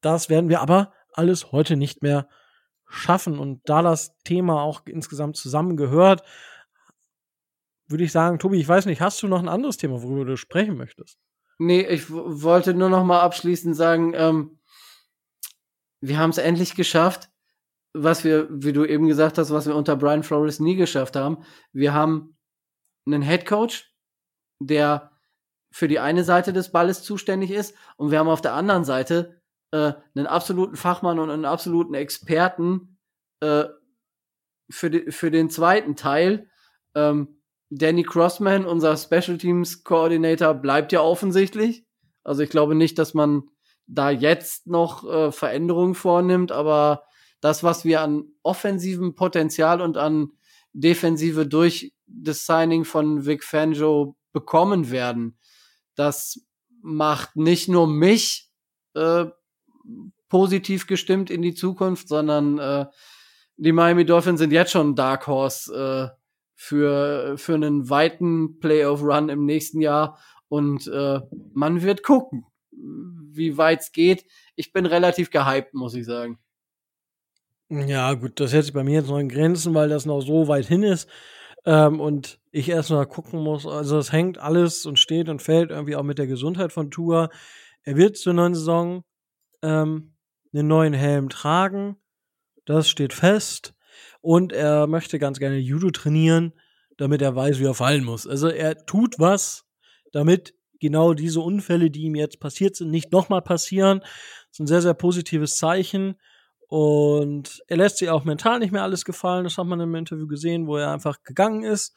das 0.00 0.28
werden 0.28 0.48
wir 0.48 0.60
aber 0.60 0.92
alles 1.12 1.50
heute 1.50 1.76
nicht 1.76 2.02
mehr 2.02 2.28
schaffen. 2.86 3.38
Und 3.38 3.60
da 3.64 3.82
das 3.82 4.16
Thema 4.24 4.62
auch 4.62 4.82
insgesamt 4.86 5.36
zusammengehört, 5.36 6.22
würde 7.88 8.04
ich 8.04 8.12
sagen, 8.12 8.38
Tobi, 8.38 8.60
ich 8.60 8.68
weiß 8.68 8.86
nicht, 8.86 9.00
hast 9.00 9.22
du 9.22 9.28
noch 9.28 9.40
ein 9.40 9.48
anderes 9.48 9.78
Thema, 9.78 10.02
worüber 10.02 10.24
du 10.24 10.36
sprechen 10.36 10.76
möchtest? 10.76 11.18
Nee, 11.58 11.82
ich 11.82 12.10
wollte 12.10 12.74
nur 12.74 12.88
noch 12.88 13.04
mal 13.04 13.20
abschließend 13.20 13.76
sagen, 13.76 14.14
ähm, 14.14 14.58
wir 16.00 16.18
haben 16.18 16.30
es 16.30 16.38
endlich 16.38 16.74
geschafft, 16.74 17.31
was 17.94 18.24
wir, 18.24 18.48
wie 18.50 18.72
du 18.72 18.84
eben 18.84 19.06
gesagt 19.06 19.38
hast, 19.38 19.50
was 19.50 19.66
wir 19.66 19.76
unter 19.76 19.96
Brian 19.96 20.22
Flores 20.22 20.60
nie 20.60 20.76
geschafft 20.76 21.16
haben. 21.16 21.44
Wir 21.72 21.92
haben 21.92 22.36
einen 23.06 23.22
Head 23.22 23.46
Coach, 23.46 23.92
der 24.60 25.10
für 25.72 25.88
die 25.88 25.98
eine 25.98 26.24
Seite 26.24 26.52
des 26.52 26.70
Balles 26.70 27.02
zuständig 27.02 27.50
ist, 27.50 27.74
und 27.96 28.10
wir 28.10 28.18
haben 28.18 28.28
auf 28.28 28.42
der 28.42 28.54
anderen 28.54 28.84
Seite 28.84 29.40
äh, 29.72 29.92
einen 30.14 30.26
absoluten 30.26 30.76
Fachmann 30.76 31.18
und 31.18 31.30
einen 31.30 31.44
absoluten 31.44 31.94
Experten 31.94 32.98
äh, 33.40 33.64
für, 34.70 34.90
die, 34.90 35.10
für 35.10 35.30
den 35.30 35.50
zweiten 35.50 35.96
Teil. 35.96 36.50
Ähm, 36.94 37.40
Danny 37.70 38.02
Crossman, 38.02 38.66
unser 38.66 38.96
Special 38.96 39.38
Teams 39.38 39.82
Coordinator, 39.82 40.54
bleibt 40.54 40.92
ja 40.92 41.00
offensichtlich. 41.00 41.86
Also 42.22 42.42
ich 42.42 42.50
glaube 42.50 42.74
nicht, 42.74 42.98
dass 42.98 43.14
man 43.14 43.44
da 43.86 44.10
jetzt 44.10 44.66
noch 44.66 45.10
äh, 45.10 45.32
Veränderungen 45.32 45.94
vornimmt, 45.94 46.52
aber 46.52 47.04
das, 47.42 47.62
was 47.62 47.84
wir 47.84 48.00
an 48.00 48.24
offensivem 48.42 49.14
Potenzial 49.14 49.82
und 49.82 49.98
an 49.98 50.32
Defensive 50.72 51.44
durch 51.44 51.92
das 52.06 52.46
Signing 52.46 52.84
von 52.84 53.26
Vic 53.26 53.44
Fangio 53.44 54.16
bekommen 54.32 54.90
werden, 54.90 55.36
das 55.96 56.40
macht 56.80 57.36
nicht 57.36 57.68
nur 57.68 57.86
mich 57.86 58.48
äh, 58.94 59.26
positiv 60.28 60.86
gestimmt 60.86 61.30
in 61.30 61.42
die 61.42 61.54
Zukunft, 61.54 62.08
sondern 62.08 62.58
äh, 62.58 62.86
die 63.56 63.72
Miami 63.72 64.06
Dolphins 64.06 64.38
sind 64.38 64.52
jetzt 64.52 64.70
schon 64.70 64.94
Dark 64.94 65.26
Horse 65.26 65.74
äh, 65.74 66.16
für, 66.54 67.36
für 67.38 67.54
einen 67.54 67.90
weiten 67.90 68.60
Playoff-Run 68.60 69.28
im 69.28 69.44
nächsten 69.44 69.80
Jahr 69.80 70.16
und 70.48 70.86
äh, 70.86 71.20
man 71.52 71.82
wird 71.82 72.04
gucken, 72.04 72.46
wie 72.70 73.56
weit 73.56 73.80
es 73.80 73.92
geht. 73.92 74.24
Ich 74.54 74.72
bin 74.72 74.86
relativ 74.86 75.30
gehypt, 75.30 75.74
muss 75.74 75.94
ich 75.94 76.06
sagen. 76.06 76.38
Ja, 77.74 78.12
gut, 78.12 78.38
das 78.38 78.52
hält 78.52 78.66
sich 78.66 78.74
bei 78.74 78.84
mir 78.84 78.96
jetzt 79.00 79.08
noch 79.08 79.18
in 79.18 79.30
Grenzen, 79.30 79.72
weil 79.72 79.88
das 79.88 80.04
noch 80.04 80.20
so 80.20 80.46
weit 80.46 80.66
hin 80.66 80.82
ist. 80.82 81.08
Ähm, 81.64 82.00
und 82.00 82.38
ich 82.50 82.68
erst 82.68 82.90
mal 82.90 83.06
gucken 83.06 83.40
muss. 83.40 83.66
Also 83.66 83.96
es 83.96 84.12
hängt 84.12 84.36
alles 84.36 84.84
und 84.84 84.98
steht 84.98 85.30
und 85.30 85.40
fällt 85.40 85.70
irgendwie 85.70 85.96
auch 85.96 86.02
mit 86.02 86.18
der 86.18 86.26
Gesundheit 86.26 86.70
von 86.70 86.90
Tour. 86.90 87.30
Er 87.82 87.96
wird 87.96 88.18
zur 88.18 88.34
neuen 88.34 88.54
Saison 88.54 89.04
ähm, 89.62 90.12
einen 90.52 90.68
neuen 90.68 90.92
Helm 90.92 91.30
tragen. 91.30 91.96
Das 92.66 92.90
steht 92.90 93.14
fest. 93.14 93.72
Und 94.20 94.52
er 94.52 94.86
möchte 94.86 95.18
ganz 95.18 95.38
gerne 95.38 95.56
Judo 95.56 95.90
trainieren, 95.90 96.52
damit 96.98 97.22
er 97.22 97.34
weiß, 97.34 97.58
wie 97.58 97.64
er 97.64 97.74
fallen 97.74 98.04
muss. 98.04 98.26
Also 98.26 98.48
er 98.48 98.84
tut 98.84 99.18
was, 99.18 99.64
damit 100.12 100.54
genau 100.78 101.14
diese 101.14 101.40
Unfälle, 101.40 101.90
die 101.90 102.02
ihm 102.02 102.16
jetzt 102.16 102.38
passiert 102.38 102.76
sind, 102.76 102.90
nicht 102.90 103.12
nochmal 103.12 103.40
passieren. 103.40 104.00
Das 104.00 104.10
ist 104.52 104.60
ein 104.60 104.66
sehr, 104.66 104.82
sehr 104.82 104.94
positives 104.94 105.56
Zeichen. 105.56 106.16
Und 106.72 107.62
er 107.66 107.76
lässt 107.76 107.98
sich 107.98 108.08
auch 108.08 108.24
mental 108.24 108.58
nicht 108.58 108.72
mehr 108.72 108.82
alles 108.82 109.04
gefallen. 109.04 109.44
Das 109.44 109.58
hat 109.58 109.66
man 109.66 109.78
im 109.78 109.94
Interview 109.94 110.26
gesehen, 110.26 110.66
wo 110.66 110.78
er 110.78 110.90
einfach 110.90 111.22
gegangen 111.22 111.64
ist. 111.64 111.94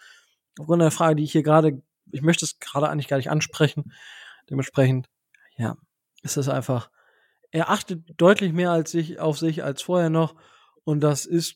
Aufgrund 0.59 0.81
der 0.81 0.91
Frage, 0.91 1.15
die 1.15 1.23
ich 1.23 1.31
hier 1.31 1.43
gerade, 1.43 1.81
ich 2.11 2.21
möchte 2.21 2.43
es 2.43 2.59
gerade 2.59 2.89
eigentlich 2.89 3.07
gar 3.07 3.15
nicht 3.15 3.29
ansprechen. 3.29 3.93
Dementsprechend, 4.49 5.07
ja, 5.55 5.77
ist 6.23 6.35
es 6.35 6.49
einfach. 6.49 6.89
Er 7.51 7.69
achtet 7.69 8.03
deutlich 8.17 8.51
mehr 8.51 8.71
als 8.71 8.91
sich, 8.91 9.17
auf 9.17 9.37
sich 9.37 9.63
als 9.63 9.81
vorher 9.81 10.09
noch. 10.09 10.35
Und 10.83 10.99
das 10.99 11.25
ist 11.25 11.55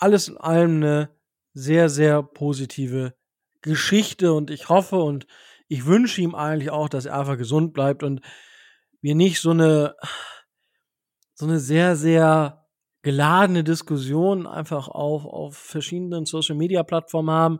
alles 0.00 0.26
in 0.26 0.36
allem 0.36 0.78
eine 0.78 1.10
sehr, 1.54 1.88
sehr 1.88 2.24
positive 2.24 3.14
Geschichte. 3.62 4.32
Und 4.32 4.50
ich 4.50 4.68
hoffe 4.68 4.96
und 4.96 5.28
ich 5.68 5.86
wünsche 5.86 6.20
ihm 6.22 6.34
eigentlich 6.34 6.72
auch, 6.72 6.88
dass 6.88 7.06
er 7.06 7.20
einfach 7.20 7.38
gesund 7.38 7.72
bleibt 7.72 8.02
und 8.02 8.20
wir 9.00 9.14
nicht 9.14 9.40
so 9.40 9.50
eine, 9.50 9.94
so 11.38 11.46
eine 11.46 11.60
sehr, 11.60 11.94
sehr 11.94 12.66
geladene 13.02 13.62
Diskussion 13.62 14.48
einfach 14.48 14.88
auf, 14.88 15.24
auf 15.24 15.56
verschiedenen 15.56 16.26
Social 16.26 16.56
Media 16.56 16.82
Plattformen 16.82 17.30
haben. 17.30 17.58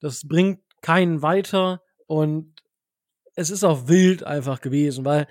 Das 0.00 0.28
bringt 0.28 0.60
keinen 0.82 1.22
weiter 1.22 1.80
und 2.06 2.62
es 3.34 3.48
ist 3.48 3.64
auch 3.64 3.88
wild 3.88 4.24
einfach 4.24 4.60
gewesen, 4.60 5.06
weil 5.06 5.26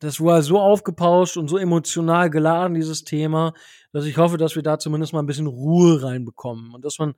das 0.00 0.18
war 0.18 0.40
so 0.40 0.58
aufgepauscht 0.58 1.36
und 1.36 1.48
so 1.48 1.58
emotional 1.58 2.30
geladen, 2.30 2.74
dieses 2.74 3.04
Thema, 3.04 3.52
dass 3.92 4.06
ich 4.06 4.16
hoffe, 4.16 4.38
dass 4.38 4.56
wir 4.56 4.62
da 4.62 4.78
zumindest 4.78 5.12
mal 5.12 5.20
ein 5.20 5.26
bisschen 5.26 5.46
Ruhe 5.46 6.02
reinbekommen 6.02 6.74
und 6.74 6.86
dass 6.86 6.98
man 6.98 7.16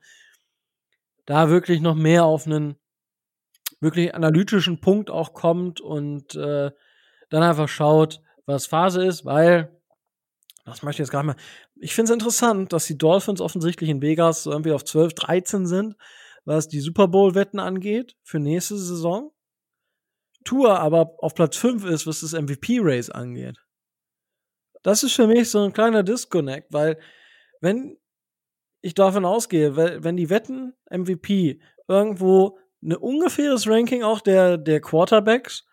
da 1.25 1.49
wirklich 1.49 1.79
noch 1.79 1.95
mehr 1.95 2.25
auf 2.25 2.45
einen 2.45 2.75
wirklich 3.79 4.13
analytischen 4.13 4.81
Punkt 4.81 5.09
auch 5.09 5.33
kommt 5.33 5.79
und 5.79 6.35
äh, 6.35 6.71
dann 7.29 7.43
einfach 7.43 7.69
schaut, 7.69 8.21
was 8.45 8.65
Phase 8.65 9.05
ist, 9.05 9.23
weil 9.23 9.78
das 10.69 10.83
möchte 10.83 11.01
ich 11.01 11.07
jetzt 11.07 11.11
gar 11.11 11.23
nicht 11.23 11.35
mehr. 11.35 11.45
Ich 11.75 11.93
finde 11.93 12.11
es 12.11 12.13
interessant, 12.13 12.73
dass 12.73 12.85
die 12.85 12.97
Dolphins 12.97 13.41
offensichtlich 13.41 13.89
in 13.89 14.01
Vegas 14.01 14.43
so 14.43 14.51
irgendwie 14.51 14.71
auf 14.71 14.85
12, 14.85 15.13
13 15.13 15.65
sind, 15.67 15.95
was 16.45 16.67
die 16.67 16.79
Super 16.79 17.07
Bowl-Wetten 17.07 17.59
angeht 17.59 18.15
für 18.23 18.39
nächste 18.39 18.77
Saison. 18.77 19.31
Tour 20.45 20.79
aber 20.79 21.15
auf 21.19 21.35
Platz 21.35 21.57
5 21.57 21.85
ist, 21.85 22.07
was 22.07 22.21
das 22.21 22.33
MVP-Race 22.33 23.09
angeht. 23.09 23.57
Das 24.81 25.03
ist 25.03 25.13
für 25.13 25.27
mich 25.27 25.49
so 25.49 25.59
ein 25.59 25.73
kleiner 25.73 26.03
Disconnect, 26.03 26.71
weil 26.71 26.97
wenn 27.59 27.97
ich 28.81 28.93
davon 28.93 29.25
ausgehe, 29.25 29.75
wenn 29.75 30.15
die 30.15 30.29
Wetten 30.29 30.73
MVP 30.89 31.61
irgendwo 31.87 32.57
ein 32.81 32.95
ungefähres 32.95 33.67
Ranking 33.67 34.03
auch 34.03 34.21
der, 34.21 34.57
der 34.57 34.79
Quarterbacks 34.79 35.65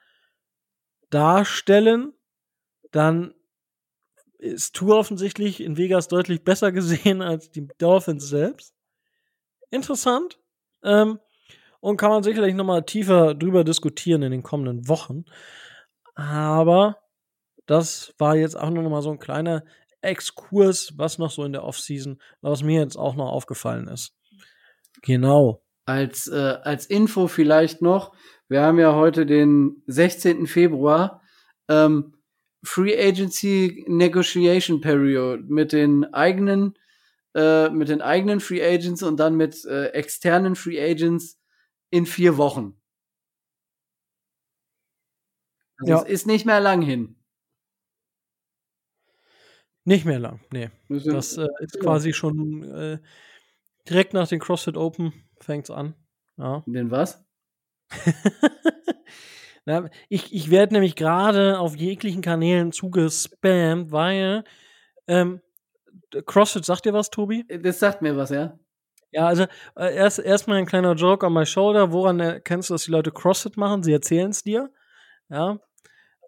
darstellen, 1.11 2.13
dann 2.91 3.33
ist 4.39 4.75
Tour 4.75 4.99
offensichtlich 4.99 5.63
in 5.63 5.77
Vegas 5.77 6.09
deutlich 6.09 6.45
besser 6.45 6.73
gesehen 6.73 7.23
als 7.23 7.51
die 7.51 7.69
Dolphins 7.79 8.29
selbst. 8.29 8.75
Interessant. 9.71 10.39
Ähm, 10.83 11.19
und 11.81 11.97
kann 11.97 12.11
man 12.11 12.23
sicherlich 12.23 12.55
noch 12.55 12.65
mal 12.65 12.83
tiefer 12.83 13.35
drüber 13.35 13.65
diskutieren 13.65 14.23
in 14.23 14.33
den 14.33 14.43
kommenden 14.43 14.89
Wochen. 14.89 15.25
Aber 16.15 16.99
das 17.67 18.15
war 18.19 18.37
jetzt 18.37 18.59
auch 18.59 18.71
noch 18.71 18.89
mal 18.89 19.03
so 19.03 19.11
ein 19.11 19.19
kleiner 19.19 19.65
Exkurs, 20.01 20.95
was 20.97 21.19
noch 21.19 21.31
so 21.31 21.45
in 21.45 21.53
der 21.53 21.65
Offseason, 21.65 22.21
was 22.41 22.63
mir 22.63 22.81
jetzt 22.81 22.97
auch 22.97 23.17
noch 23.17 23.31
aufgefallen 23.31 23.89
ist. 23.89 24.15
Genau. 25.03 25.63
Als, 25.85 26.29
äh, 26.29 26.59
als 26.63 26.87
Info 26.87 27.29
vielleicht 27.29 27.83
noch, 27.83 28.13
wir 28.49 28.63
haben 28.63 28.79
ja 28.79 28.95
heute 28.95 29.27
den 29.27 29.83
16. 29.87 30.47
Februar. 30.47 31.23
Ähm, 31.69 32.16
Free 32.67 32.97
Agency 32.99 33.85
Negotiation 33.89 34.81
Period 34.81 35.49
mit 35.49 35.73
den 35.73 36.05
eigenen 36.13 36.77
äh, 37.35 37.69
mit 37.71 37.89
den 37.89 38.03
eigenen 38.03 38.41
Free 38.41 38.63
Agents 38.63 39.03
und 39.03 39.19
dann 39.19 39.37
mit 39.37 39.65
äh, 39.67 39.89
externen 39.89 40.57
Free 40.57 40.81
Agents 40.81 41.39
in 41.91 42.07
vier 42.07 42.37
Wochen. 42.39 42.81
Also 45.79 45.93
Ja. 45.93 46.03
Es 46.03 46.09
ist 46.09 46.27
nicht 46.27 46.47
mehr 46.47 46.61
lang 46.61 46.83
hin. 46.83 47.17
Nicht 49.85 50.05
mehr 50.05 50.19
lang, 50.19 50.41
nee. 50.53 50.71
Das 50.89 51.37
äh, 51.37 51.47
ist 51.61 51.79
quasi 51.79 52.13
schon 52.13 52.65
äh, 52.65 52.99
direkt 53.89 54.15
nach 54.15 54.27
den 54.27 54.41
CrossFit 54.41 54.77
Open 54.77 55.13
fängt's 55.41 55.71
an. 55.71 55.95
Ja. 56.39 56.65
Den 56.67 56.91
was? 56.91 57.25
Na, 59.67 59.91
ich 60.09 60.33
ich 60.33 60.51
werde 60.51 60.75
nämlich 60.75 60.95
gerade 60.95 61.59
auf 61.59 61.77
jeglichen 61.77 62.23
Kanälen 62.23 62.71
zugespammt, 62.71 63.91
weil 63.91 64.45
ähm, 65.09 65.41
CrossFit 66.25 66.65
sagt 66.65 66.85
dir 66.85 66.93
was, 66.93 67.11
Tobi? 67.11 67.45
Das 67.63 67.81
sagt 67.81 68.01
mir 68.01 68.17
was, 68.17 68.31
ja? 68.31 68.59
Ja, 69.11 69.27
also 69.27 69.45
äh, 69.77 69.95
erst 69.95 70.21
erstmal 70.21 70.59
ein 70.59 70.67
kleiner 70.67 70.95
Joke 70.95 71.27
on 71.27 71.33
my 71.33 71.45
shoulder. 71.45 71.91
Woran 71.93 72.21
erkennst 72.21 72.71
du, 72.71 72.75
dass 72.75 72.85
die 72.85 72.93
Leute 72.93 73.11
CrossFit 73.11 73.57
machen? 73.57 73.83
Sie 73.83 73.93
erzählen 73.93 74.31
es 74.31 74.45
dir. 74.45 74.71
Ja. 75.29 75.59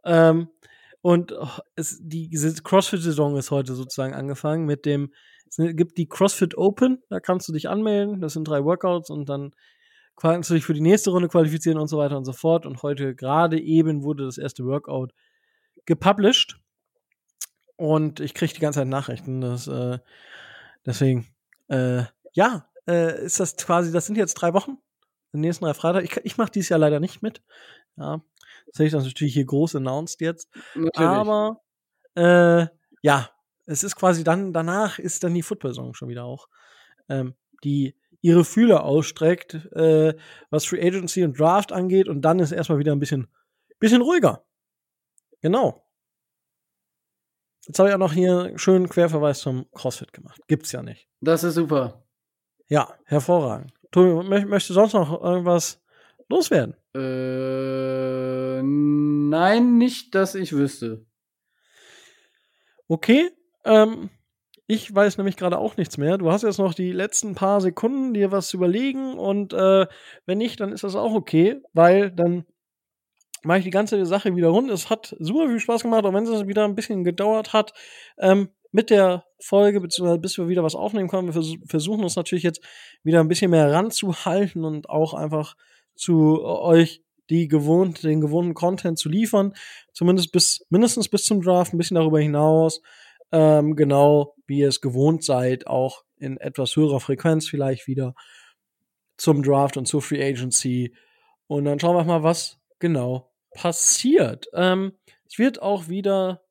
Ähm, 0.04 0.48
und 1.00 1.32
oh, 1.32 1.48
es, 1.76 1.98
die 2.02 2.30
CrossFit-Saison 2.30 3.36
ist 3.36 3.52
heute 3.52 3.74
sozusagen 3.74 4.14
angefangen 4.14 4.66
mit 4.66 4.84
dem, 4.84 5.12
es 5.48 5.56
gibt 5.56 5.96
die 5.96 6.08
CrossFit 6.08 6.56
Open, 6.58 7.02
da 7.08 7.20
kannst 7.20 7.48
du 7.48 7.52
dich 7.52 7.68
anmelden, 7.68 8.20
das 8.20 8.32
sind 8.32 8.48
drei 8.48 8.64
Workouts 8.64 9.10
und 9.10 9.28
dann 9.28 9.54
dich 10.22 10.64
für 10.64 10.74
die 10.74 10.80
nächste 10.80 11.10
Runde 11.10 11.28
qualifizieren 11.28 11.78
und 11.78 11.88
so 11.88 11.98
weiter 11.98 12.16
und 12.16 12.24
so 12.24 12.32
fort. 12.32 12.66
Und 12.66 12.82
heute 12.82 13.14
gerade 13.14 13.60
eben 13.60 14.02
wurde 14.02 14.24
das 14.24 14.38
erste 14.38 14.64
Workout 14.64 15.12
gepublished. 15.86 16.58
Und 17.76 18.20
ich 18.20 18.34
kriege 18.34 18.52
die 18.52 18.60
ganze 18.60 18.80
Zeit 18.80 18.88
Nachrichten. 18.88 19.40
Dass, 19.40 19.68
äh, 19.68 19.98
deswegen, 20.84 21.28
äh, 21.68 22.02
ja, 22.32 22.68
äh, 22.88 23.24
ist 23.24 23.40
das 23.40 23.56
quasi, 23.56 23.92
das 23.92 24.06
sind 24.06 24.16
jetzt 24.16 24.34
drei 24.34 24.54
Wochen. 24.54 24.78
Den 25.32 25.40
nächsten 25.40 25.64
drei 25.64 25.74
Freitag. 25.74 26.04
Ich, 26.04 26.16
ich 26.24 26.36
mache 26.38 26.50
dieses 26.50 26.70
Jahr 26.70 26.78
leider 26.78 27.00
nicht 27.00 27.22
mit. 27.22 27.42
Ja, 27.96 28.20
das 28.66 28.74
hätte 28.74 28.84
ich 28.84 28.92
das 28.92 29.04
natürlich 29.04 29.34
hier 29.34 29.44
groß 29.44 29.76
announced 29.76 30.20
jetzt. 30.20 30.48
Natürlich. 30.74 30.98
Aber 30.98 31.60
äh, 32.14 32.66
ja, 33.02 33.30
es 33.66 33.84
ist 33.84 33.96
quasi 33.96 34.24
dann, 34.24 34.52
danach 34.52 34.98
ist 34.98 35.22
dann 35.22 35.34
die 35.34 35.42
Football-Saison 35.42 35.94
schon 35.94 36.08
wieder 36.08 36.24
auch. 36.24 36.48
Ähm, 37.08 37.34
die 37.62 37.94
ihre 38.20 38.44
Fühler 38.44 38.84
ausstreckt, 38.84 39.54
äh, 39.72 40.14
was 40.50 40.64
Free 40.64 40.84
Agency 40.86 41.24
und 41.24 41.38
Draft 41.38 41.72
angeht, 41.72 42.08
und 42.08 42.22
dann 42.22 42.38
ist 42.38 42.52
erstmal 42.52 42.78
wieder 42.78 42.92
ein 42.92 42.98
bisschen, 42.98 43.28
bisschen 43.78 44.02
ruhiger. 44.02 44.44
Genau. 45.40 45.84
Jetzt 47.66 47.78
habe 47.78 47.90
ich 47.90 47.94
auch 47.94 47.98
noch 47.98 48.12
hier 48.12 48.40
einen 48.40 48.58
schönen 48.58 48.88
Querverweis 48.88 49.40
zum 49.40 49.70
CrossFit 49.72 50.12
gemacht. 50.12 50.40
Gibt's 50.48 50.72
ja 50.72 50.82
nicht. 50.82 51.08
das 51.20 51.44
ist 51.44 51.54
super. 51.54 52.02
Ja, 52.66 52.94
hervorragend. 53.04 53.72
Tobi, 53.90 54.28
mö 54.28 54.44
möchtest 54.46 54.70
du 54.70 54.74
sonst 54.74 54.92
noch 54.92 55.22
irgendwas 55.22 55.80
loswerden? 56.28 56.74
Äh, 56.94 58.62
nein, 58.62 59.78
nicht, 59.78 60.14
dass 60.14 60.34
ich 60.34 60.52
wüsste. 60.52 61.06
Okay, 62.88 63.30
ähm, 63.64 64.10
ich 64.70 64.94
weiß 64.94 65.16
nämlich 65.16 65.36
gerade 65.38 65.58
auch 65.58 65.78
nichts 65.78 65.96
mehr. 65.96 66.18
Du 66.18 66.30
hast 66.30 66.42
jetzt 66.42 66.58
noch 66.58 66.74
die 66.74 66.92
letzten 66.92 67.34
paar 67.34 67.62
Sekunden, 67.62 68.12
dir 68.12 68.30
was 68.30 68.48
zu 68.48 68.58
überlegen 68.58 69.14
und 69.14 69.54
äh, 69.54 69.86
wenn 70.26 70.38
nicht, 70.38 70.60
dann 70.60 70.72
ist 70.72 70.84
das 70.84 70.94
auch 70.94 71.14
okay, 71.14 71.62
weil 71.72 72.10
dann 72.10 72.44
mache 73.42 73.58
ich 73.60 73.64
die 73.64 73.70
ganze 73.70 74.04
Sache 74.04 74.36
wieder 74.36 74.48
rund. 74.48 74.70
Es 74.70 74.90
hat 74.90 75.16
super 75.18 75.48
viel 75.48 75.58
Spaß 75.58 75.84
gemacht, 75.84 76.04
auch 76.04 76.12
wenn 76.12 76.24
es 76.24 76.46
wieder 76.46 76.66
ein 76.66 76.74
bisschen 76.74 77.02
gedauert 77.02 77.54
hat 77.54 77.72
ähm, 78.18 78.50
mit 78.70 78.90
der 78.90 79.24
Folge, 79.40 79.80
beziehungsweise 79.80 80.18
bis 80.18 80.36
wir 80.36 80.48
wieder 80.48 80.62
was 80.62 80.74
aufnehmen 80.74 81.08
können. 81.08 81.28
Wir 81.28 81.32
vers 81.32 81.54
versuchen 81.66 82.02
uns 82.04 82.16
natürlich 82.16 82.44
jetzt 82.44 82.62
wieder 83.02 83.20
ein 83.20 83.28
bisschen 83.28 83.50
mehr 83.50 83.72
ranzuhalten 83.72 84.66
und 84.66 84.90
auch 84.90 85.14
einfach 85.14 85.56
zu 85.94 86.44
euch 86.44 87.02
die 87.30 87.48
gewohnt, 87.48 88.02
den 88.04 88.20
gewohnten 88.20 88.52
Content 88.52 88.98
zu 88.98 89.08
liefern. 89.08 89.54
Zumindest 89.94 90.30
bis, 90.30 90.66
mindestens 90.68 91.08
bis 91.08 91.24
zum 91.24 91.40
Draft, 91.40 91.72
ein 91.72 91.78
bisschen 91.78 91.94
darüber 91.94 92.20
hinaus. 92.20 92.82
Ähm, 93.32 93.74
genau 93.74 94.34
wie 94.48 94.58
ihr 94.60 94.68
es 94.68 94.80
gewohnt 94.80 95.22
seid, 95.22 95.66
auch 95.66 96.04
in 96.16 96.38
etwas 96.38 96.74
höherer 96.74 97.00
Frequenz 97.00 97.48
vielleicht 97.48 97.86
wieder 97.86 98.14
zum 99.16 99.42
Draft 99.42 99.76
und 99.76 99.86
zur 99.86 100.02
Free 100.02 100.22
Agency. 100.22 100.94
Und 101.46 101.64
dann 101.64 101.78
schauen 101.78 101.96
wir 101.96 102.04
mal, 102.04 102.22
was 102.22 102.58
genau 102.78 103.32
passiert. 103.54 104.48
Ähm, 104.54 104.92
es 105.26 105.38
wird 105.38 105.62
auch 105.62 105.88
wieder, 105.88 106.42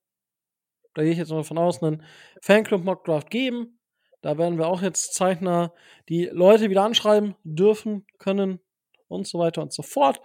da 0.93 1.03
gehe 1.03 1.11
ich 1.11 1.17
jetzt 1.17 1.31
mal 1.31 1.43
von 1.43 1.57
aus, 1.57 1.81
einen 1.81 2.03
Fanclub 2.41 2.83
Mock 2.83 3.05
Draft 3.05 3.29
geben. 3.29 3.79
Da 4.21 4.37
werden 4.37 4.57
wir 4.57 4.67
auch 4.67 4.81
jetzt 4.81 5.13
zeitnah 5.13 5.73
die 6.09 6.25
Leute 6.25 6.69
wieder 6.69 6.83
anschreiben 6.83 7.35
dürfen, 7.43 8.05
können 8.19 8.59
und 9.07 9.27
so 9.27 9.39
weiter 9.39 9.61
und 9.61 9.73
so 9.73 9.83
fort. 9.83 10.21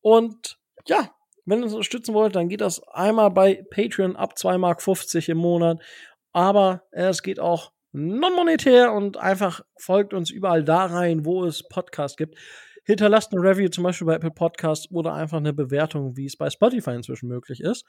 Und 0.00 0.58
ja, 0.86 1.14
wenn 1.44 1.60
ihr 1.60 1.64
uns 1.64 1.72
unterstützen 1.72 2.14
wollt, 2.14 2.36
dann 2.36 2.48
geht 2.48 2.60
das 2.60 2.86
einmal 2.88 3.30
bei 3.30 3.64
Patreon 3.70 4.16
ab 4.16 4.34
2,50 4.36 4.58
Mark 4.58 5.28
im 5.28 5.38
Monat. 5.38 5.80
Aber 6.38 6.84
es 6.92 7.24
geht 7.24 7.40
auch 7.40 7.72
non-monetär 7.90 8.92
und 8.92 9.16
einfach 9.16 9.62
folgt 9.76 10.14
uns 10.14 10.30
überall 10.30 10.62
da 10.62 10.86
rein, 10.86 11.24
wo 11.24 11.44
es 11.44 11.68
Podcasts 11.68 12.16
gibt. 12.16 12.38
Hinterlasst 12.84 13.32
eine 13.32 13.42
Review 13.42 13.68
zum 13.70 13.82
Beispiel 13.82 14.06
bei 14.06 14.14
Apple 14.14 14.30
Podcasts 14.30 14.88
oder 14.92 15.14
einfach 15.14 15.38
eine 15.38 15.52
Bewertung, 15.52 16.16
wie 16.16 16.26
es 16.26 16.36
bei 16.36 16.48
Spotify 16.48 16.92
inzwischen 16.92 17.26
möglich 17.28 17.58
ist. 17.60 17.84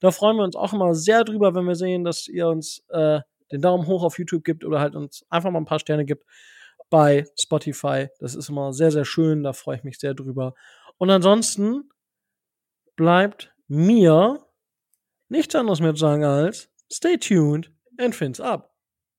Da 0.00 0.10
freuen 0.10 0.36
wir 0.36 0.44
uns 0.44 0.54
auch 0.54 0.74
immer 0.74 0.94
sehr 0.94 1.24
drüber, 1.24 1.54
wenn 1.54 1.64
wir 1.64 1.76
sehen, 1.76 2.04
dass 2.04 2.28
ihr 2.28 2.46
uns 2.46 2.84
äh, 2.90 3.20
den 3.50 3.62
Daumen 3.62 3.86
hoch 3.86 4.04
auf 4.04 4.18
YouTube 4.18 4.44
gibt 4.44 4.66
oder 4.66 4.80
halt 4.80 4.96
uns 4.96 5.24
einfach 5.30 5.50
mal 5.50 5.60
ein 5.60 5.64
paar 5.64 5.80
Sterne 5.80 6.04
gibt 6.04 6.26
bei 6.90 7.24
Spotify. 7.40 8.08
Das 8.20 8.34
ist 8.34 8.50
immer 8.50 8.74
sehr, 8.74 8.90
sehr 8.90 9.06
schön. 9.06 9.42
Da 9.42 9.54
freue 9.54 9.78
ich 9.78 9.82
mich 9.82 9.98
sehr 9.98 10.12
drüber. 10.12 10.52
Und 10.98 11.08
ansonsten 11.08 11.88
bleibt 12.96 13.54
mir 13.66 14.44
nichts 15.30 15.54
anderes 15.54 15.80
mehr 15.80 15.94
zu 15.94 16.00
sagen 16.00 16.24
als 16.24 16.68
stay 16.92 17.16
tuned 17.16 17.73
entrance 17.98 18.40
up 18.40 18.70